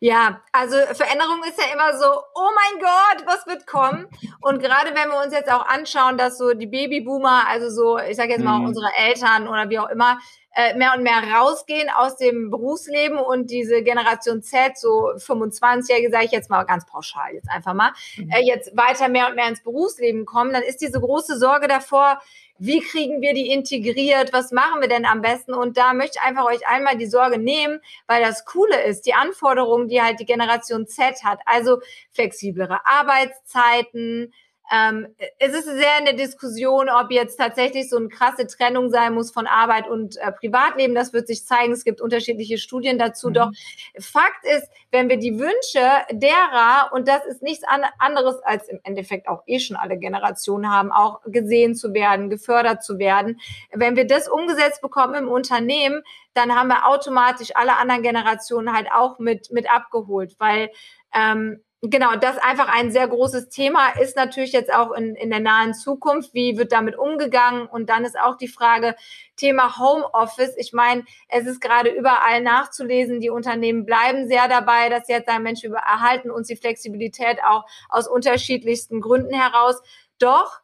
Ja, 0.00 0.40
also 0.52 0.76
Veränderung 0.94 1.42
ist 1.48 1.60
ja 1.60 1.72
immer 1.72 1.96
so, 1.96 2.06
oh 2.06 2.48
mein 2.54 2.80
Gott, 2.80 3.26
was 3.26 3.46
wird 3.46 3.66
kommen? 3.66 4.08
Und 4.40 4.60
gerade 4.60 4.94
wenn 4.94 5.10
wir 5.10 5.22
uns 5.22 5.32
jetzt 5.32 5.50
auch 5.50 5.66
anschauen, 5.66 6.16
dass 6.16 6.38
so 6.38 6.54
die 6.54 6.66
Babyboomer, 6.66 7.46
also 7.46 7.70
so, 7.70 7.98
ich 7.98 8.16
sage 8.16 8.32
jetzt 8.32 8.44
mal 8.44 8.58
mhm. 8.58 8.66
unsere 8.66 8.88
Eltern 8.96 9.46
oder 9.46 9.68
wie 9.68 9.78
auch 9.78 9.90
immer, 9.90 10.18
äh, 10.54 10.74
mehr 10.76 10.92
und 10.96 11.02
mehr 11.02 11.22
rausgehen 11.34 11.88
aus 11.90 12.16
dem 12.16 12.50
Berufsleben 12.50 13.18
und 13.18 13.50
diese 13.50 13.82
Generation 13.82 14.42
Z, 14.42 14.76
so 14.76 15.12
25-Jährige, 15.16 16.10
sage 16.10 16.24
ich 16.24 16.32
jetzt 16.32 16.50
mal 16.50 16.64
ganz 16.64 16.86
pauschal 16.86 17.34
jetzt 17.34 17.48
einfach 17.48 17.74
mal, 17.74 17.92
mhm. 18.16 18.30
äh, 18.30 18.40
jetzt 18.40 18.76
weiter 18.76 19.08
mehr 19.08 19.28
und 19.28 19.36
mehr 19.36 19.48
ins 19.48 19.62
Berufsleben 19.62 20.26
kommen, 20.26 20.52
dann 20.52 20.62
ist 20.62 20.80
diese 20.80 21.00
große 21.00 21.38
Sorge 21.38 21.68
davor, 21.68 22.20
wie 22.58 22.80
kriegen 22.80 23.22
wir 23.22 23.32
die 23.32 23.50
integriert, 23.50 24.34
was 24.34 24.52
machen 24.52 24.82
wir 24.82 24.88
denn 24.88 25.06
am 25.06 25.22
besten? 25.22 25.54
Und 25.54 25.78
da 25.78 25.94
möchte 25.94 26.18
ich 26.20 26.28
einfach 26.28 26.44
euch 26.44 26.66
einmal 26.68 26.98
die 26.98 27.06
Sorge 27.06 27.38
nehmen, 27.38 27.80
weil 28.06 28.22
das 28.22 28.44
Coole 28.44 28.82
ist, 28.84 29.06
die 29.06 29.14
Anforderungen, 29.14 29.88
die 29.88 30.02
halt 30.02 30.20
die 30.20 30.26
Generation 30.26 30.86
Z 30.86 31.24
hat, 31.24 31.40
also 31.46 31.80
flexiblere 32.10 32.84
Arbeitszeiten, 32.84 34.34
ähm, 34.72 35.08
es 35.38 35.52
ist 35.52 35.64
sehr 35.64 35.98
in 35.98 36.04
der 36.04 36.14
Diskussion, 36.14 36.88
ob 36.88 37.10
jetzt 37.10 37.36
tatsächlich 37.36 37.90
so 37.90 37.96
eine 37.96 38.08
krasse 38.08 38.46
Trennung 38.46 38.90
sein 38.90 39.14
muss 39.14 39.32
von 39.32 39.48
Arbeit 39.48 39.88
und 39.88 40.16
äh, 40.18 40.30
Privatleben. 40.30 40.94
Das 40.94 41.12
wird 41.12 41.26
sich 41.26 41.44
zeigen. 41.44 41.72
Es 41.72 41.82
gibt 41.82 42.00
unterschiedliche 42.00 42.56
Studien 42.56 42.98
dazu. 42.98 43.28
Mhm. 43.28 43.34
Doch 43.34 43.50
Fakt 43.98 44.44
ist, 44.44 44.68
wenn 44.92 45.08
wir 45.08 45.16
die 45.16 45.38
Wünsche 45.38 45.90
derer, 46.12 46.90
und 46.92 47.08
das 47.08 47.26
ist 47.26 47.42
nichts 47.42 47.64
an, 47.64 47.82
anderes 47.98 48.36
als 48.44 48.68
im 48.68 48.78
Endeffekt 48.84 49.28
auch 49.28 49.42
eh 49.46 49.58
schon 49.58 49.76
alle 49.76 49.98
Generationen 49.98 50.70
haben, 50.70 50.92
auch 50.92 51.20
gesehen 51.26 51.74
zu 51.74 51.92
werden, 51.92 52.30
gefördert 52.30 52.84
zu 52.84 52.98
werden, 52.98 53.40
wenn 53.72 53.96
wir 53.96 54.06
das 54.06 54.28
umgesetzt 54.28 54.82
bekommen 54.82 55.14
im 55.14 55.28
Unternehmen, 55.28 56.02
dann 56.34 56.54
haben 56.54 56.68
wir 56.68 56.86
automatisch 56.86 57.50
alle 57.54 57.76
anderen 57.76 58.02
Generationen 58.02 58.72
halt 58.72 58.86
auch 58.92 59.18
mit, 59.18 59.50
mit 59.50 59.68
abgeholt, 59.68 60.36
weil 60.38 60.70
ähm, 61.12 61.60
Genau, 61.82 62.14
das 62.14 62.36
einfach 62.36 62.68
ein 62.68 62.90
sehr 62.90 63.08
großes 63.08 63.48
Thema 63.48 63.88
ist 63.98 64.14
natürlich 64.14 64.52
jetzt 64.52 64.70
auch 64.70 64.92
in, 64.92 65.14
in 65.14 65.30
der 65.30 65.40
nahen 65.40 65.72
Zukunft. 65.72 66.34
Wie 66.34 66.58
wird 66.58 66.72
damit 66.72 66.98
umgegangen? 66.98 67.66
Und 67.66 67.88
dann 67.88 68.04
ist 68.04 68.18
auch 68.20 68.36
die 68.36 68.48
Frage, 68.48 68.96
Thema 69.36 69.78
Homeoffice. 69.78 70.54
Ich 70.58 70.74
meine, 70.74 71.04
es 71.28 71.46
ist 71.46 71.62
gerade 71.62 71.88
überall 71.88 72.42
nachzulesen. 72.42 73.20
Die 73.20 73.30
Unternehmen 73.30 73.86
bleiben 73.86 74.28
sehr 74.28 74.46
dabei, 74.46 74.90
dass 74.90 75.08
jetzt 75.08 75.26
sagen, 75.26 75.42
Mensch, 75.42 75.62
wir 75.62 75.70
erhalten 75.70 76.30
uns 76.30 76.48
die 76.48 76.56
Flexibilität 76.56 77.38
auch 77.42 77.64
aus 77.88 78.06
unterschiedlichsten 78.06 79.00
Gründen 79.00 79.32
heraus. 79.32 79.80
Doch 80.18 80.60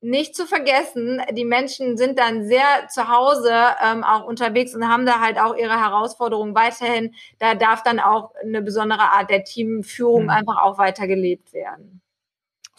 nicht 0.00 0.36
zu 0.36 0.46
vergessen, 0.46 1.20
die 1.32 1.44
Menschen 1.44 1.96
sind 1.96 2.18
dann 2.18 2.46
sehr 2.46 2.88
zu 2.88 3.08
Hause 3.08 3.52
ähm, 3.84 4.04
auch 4.04 4.24
unterwegs 4.24 4.74
und 4.74 4.88
haben 4.88 5.06
da 5.06 5.20
halt 5.20 5.38
auch 5.38 5.56
ihre 5.56 5.80
Herausforderungen 5.80 6.54
weiterhin. 6.54 7.14
Da 7.38 7.54
darf 7.54 7.82
dann 7.82 7.98
auch 7.98 8.32
eine 8.40 8.62
besondere 8.62 9.10
Art 9.10 9.30
der 9.30 9.44
Teamführung 9.44 10.24
mhm. 10.24 10.30
einfach 10.30 10.62
auch 10.62 10.78
weiter 10.78 11.06
gelebt 11.08 11.52
werden. 11.52 12.00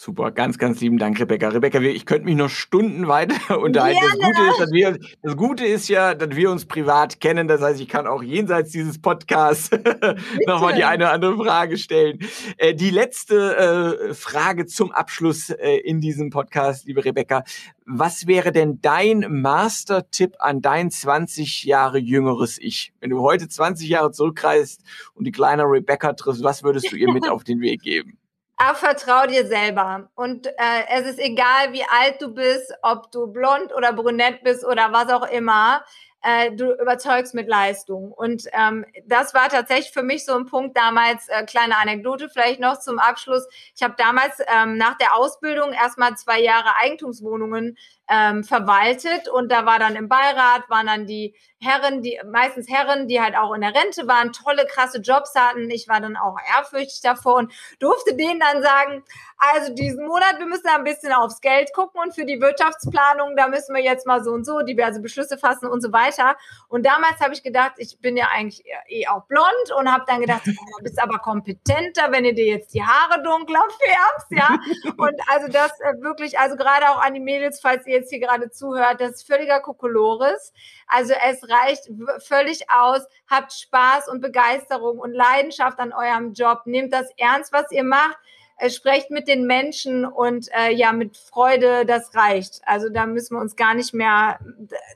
Super, 0.02 0.32
ganz, 0.32 0.58
ganz 0.58 0.80
lieben 0.80 0.98
Dank, 0.98 1.20
Rebecca. 1.20 1.50
Rebecca, 1.50 1.82
ich 1.82 2.06
könnte 2.06 2.24
mich 2.24 2.38
noch 2.38 2.50
Stunden 2.50 3.10
weiter 3.10 3.60
unterhalten. 3.60 4.00
Das 4.02 4.14
Gute, 4.14 4.50
ist, 4.50 4.60
dass 4.62 4.72
wir, 4.72 4.98
das 5.24 5.36
Gute 5.36 5.66
ist 5.66 5.90
ja, 5.90 6.16
dass 6.16 6.38
wir 6.38 6.50
uns 6.52 6.66
privat 6.66 7.20
kennen. 7.20 7.50
Das 7.50 7.62
heißt, 7.62 7.82
ich 7.82 7.90
kann 7.90 8.08
auch 8.08 8.24
jenseits 8.24 8.72
dieses 8.72 9.02
Podcasts 9.02 9.72
nochmal 10.48 10.74
die 10.76 10.86
eine 10.86 11.04
oder 11.04 11.12
andere 11.12 11.36
Frage 11.36 11.78
stellen. 11.78 12.20
Äh, 12.56 12.76
die 12.76 12.92
letzte 12.92 14.08
äh, 14.08 14.14
Frage 14.14 14.68
zum 14.68 14.94
Abschluss 14.94 15.50
äh, 15.50 15.80
in 15.80 16.00
diesem 16.00 16.30
Podcast, 16.30 16.86
liebe 16.86 17.04
Rebecca. 17.04 17.44
Was 17.86 18.26
wäre 18.26 18.54
denn 18.54 18.80
dein 18.82 19.26
Master-Tipp 19.28 20.36
an 20.40 20.62
dein 20.62 20.92
20 20.92 21.66
Jahre 21.66 21.98
jüngeres 21.98 22.58
Ich? 22.58 22.94
Wenn 23.02 23.10
du 23.10 23.20
heute 23.20 23.50
20 23.50 23.90
Jahre 23.90 24.12
zurückreist 24.12 24.82
und 25.14 25.26
die 25.26 25.34
kleine 25.34 25.64
Rebecca 25.64 26.14
triffst, 26.14 26.42
was 26.42 26.64
würdest 26.64 26.90
du 26.90 26.96
ihr 26.96 27.12
mit 27.12 27.28
auf 27.30 27.44
den 27.44 27.60
Weg 27.60 27.82
geben? 27.82 28.19
Aber 28.62 28.76
vertrau 28.76 29.26
dir 29.26 29.48
selber. 29.48 30.10
Und 30.16 30.48
äh, 30.48 30.52
es 30.90 31.08
ist 31.08 31.20
egal, 31.20 31.72
wie 31.72 31.86
alt 31.86 32.22
du 32.22 32.34
bist, 32.34 32.74
ob 32.82 33.10
du 33.10 33.28
blond 33.28 33.74
oder 33.74 33.94
brünett 33.94 34.44
bist 34.44 34.66
oder 34.66 34.92
was 34.92 35.10
auch 35.14 35.26
immer. 35.30 35.86
Äh, 36.22 36.52
du 36.52 36.74
überzeugst 36.74 37.34
mit 37.34 37.48
Leistung. 37.48 38.12
Und 38.12 38.44
ähm, 38.52 38.86
das 39.06 39.34
war 39.34 39.48
tatsächlich 39.48 39.94
für 39.94 40.04
mich 40.04 40.26
so 40.26 40.36
ein 40.36 40.46
Punkt 40.46 40.76
damals, 40.76 41.30
äh, 41.30 41.46
kleine 41.46 41.78
Anekdote 41.78 42.28
vielleicht 42.28 42.60
noch 42.60 42.80
zum 42.80 43.00
Abschluss. 43.00 43.48
Ich 43.74 43.82
habe 43.82 43.96
damals 43.98 44.40
ähm, 44.54 44.76
nach 44.76 44.98
der 44.98 45.16
Ausbildung 45.16 45.72
erstmal 45.72 46.18
zwei 46.18 46.42
Jahre 46.42 46.76
Eigentumswohnungen 46.82 47.78
ähm, 48.10 48.44
verwaltet 48.44 49.30
und 49.30 49.52
da 49.52 49.66
war 49.66 49.78
dann 49.78 49.96
im 49.96 50.10
Beirat, 50.10 50.70
waren 50.70 50.88
dann 50.88 51.06
die 51.06 51.36
Herren, 51.62 52.02
die 52.02 52.20
meistens 52.26 52.70
Herren, 52.70 53.08
die 53.08 53.22
halt 53.22 53.36
auch 53.36 53.54
in 53.54 53.62
der 53.62 53.76
Rente 53.76 54.08
waren, 54.08 54.32
tolle, 54.32 54.66
krasse 54.66 55.00
Jobs 55.00 55.36
hatten. 55.36 55.70
Ich 55.70 55.90
war 55.90 56.00
dann 56.00 56.16
auch 56.16 56.38
ehrfürchtig 56.56 57.02
davor 57.02 57.36
und 57.36 57.54
durfte 57.80 58.16
denen 58.16 58.40
dann 58.40 58.64
sagen, 58.64 59.04
also 59.38 59.74
diesen 59.74 60.06
Monat, 60.06 60.40
wir 60.40 60.46
müssen 60.46 60.68
ein 60.68 60.84
bisschen 60.84 61.12
aufs 61.12 61.42
Geld 61.42 61.72
gucken 61.74 62.02
und 62.02 62.16
für 62.16 62.26
die 62.26 62.42
Wirtschaftsplanung, 62.42 63.36
da 63.36 63.48
müssen 63.48 63.76
wir 63.76 63.84
jetzt 63.84 64.08
mal 64.08 64.24
so 64.24 64.32
und 64.32 64.46
so 64.46 64.62
diverse 64.62 65.02
Beschlüsse 65.02 65.38
fassen 65.38 65.68
und 65.68 65.82
so 65.82 65.92
weiter. 65.92 66.36
Und 66.70 66.86
damals 66.86 67.20
habe 67.20 67.34
ich 67.34 67.44
gedacht, 67.44 67.74
ich 67.78 68.00
bin 68.00 68.18
ja 68.18 68.28
eigentlich 68.34 68.64
eh 68.88 69.08
auch 69.08 69.26
blond 69.26 69.72
und 69.78 69.92
habe 69.92 70.06
dann 70.08 70.22
gedacht, 70.22 70.42
oh, 70.48 70.78
du 70.78 70.84
bist 70.84 71.02
aber 71.02 71.20
kompetenter, 71.20 72.12
wenn 72.12 72.24
du 72.24 72.34
dir 72.34 72.48
jetzt 72.48 72.74
die 72.74 72.84
Haare 72.84 73.22
dunkler 73.22 73.66
färbst, 73.80 74.32
ja. 74.32 74.60
Und 74.98 75.16
also 75.28 75.48
das 75.48 75.72
äh, 75.82 75.94
wirklich, 76.02 76.40
also 76.40 76.56
gerade 76.56 76.90
auch 76.90 77.02
an 77.02 77.14
die 77.14 77.20
Mädels, 77.20 77.60
falls 77.62 77.86
ihr 77.88 77.99
jetzt 78.00 78.10
hier 78.10 78.20
gerade 78.20 78.50
zuhört, 78.50 79.00
das 79.00 79.12
ist 79.12 79.28
völliger 79.28 79.60
Kokolores. 79.60 80.54
Also 80.88 81.14
es 81.28 81.48
reicht 81.50 81.90
völlig 82.20 82.70
aus. 82.70 83.02
Habt 83.30 83.54
Spaß 83.54 84.10
und 84.10 84.22
Begeisterung 84.22 85.00
und 85.00 85.14
Leidenschaft 85.14 85.80
an 85.80 85.94
eurem 85.94 86.34
Job. 86.34 86.62
Nehmt 86.66 86.94
das 86.94 87.10
ernst, 87.18 87.54
was 87.54 87.72
ihr 87.72 87.84
macht. 87.84 88.18
Äh, 88.60 88.70
sprecht 88.70 89.10
mit 89.10 89.28
den 89.30 89.48
Menschen 89.48 90.06
und 90.06 90.50
äh, 90.54 90.72
ja, 90.72 90.92
mit 90.92 91.16
Freude, 91.16 91.86
das 91.86 92.14
reicht. 92.14 92.62
Also 92.66 92.90
da 92.90 93.06
müssen 93.06 93.36
wir 93.38 93.42
uns 93.42 93.56
gar 93.56 93.74
nicht 93.74 93.94
mehr, 93.94 94.38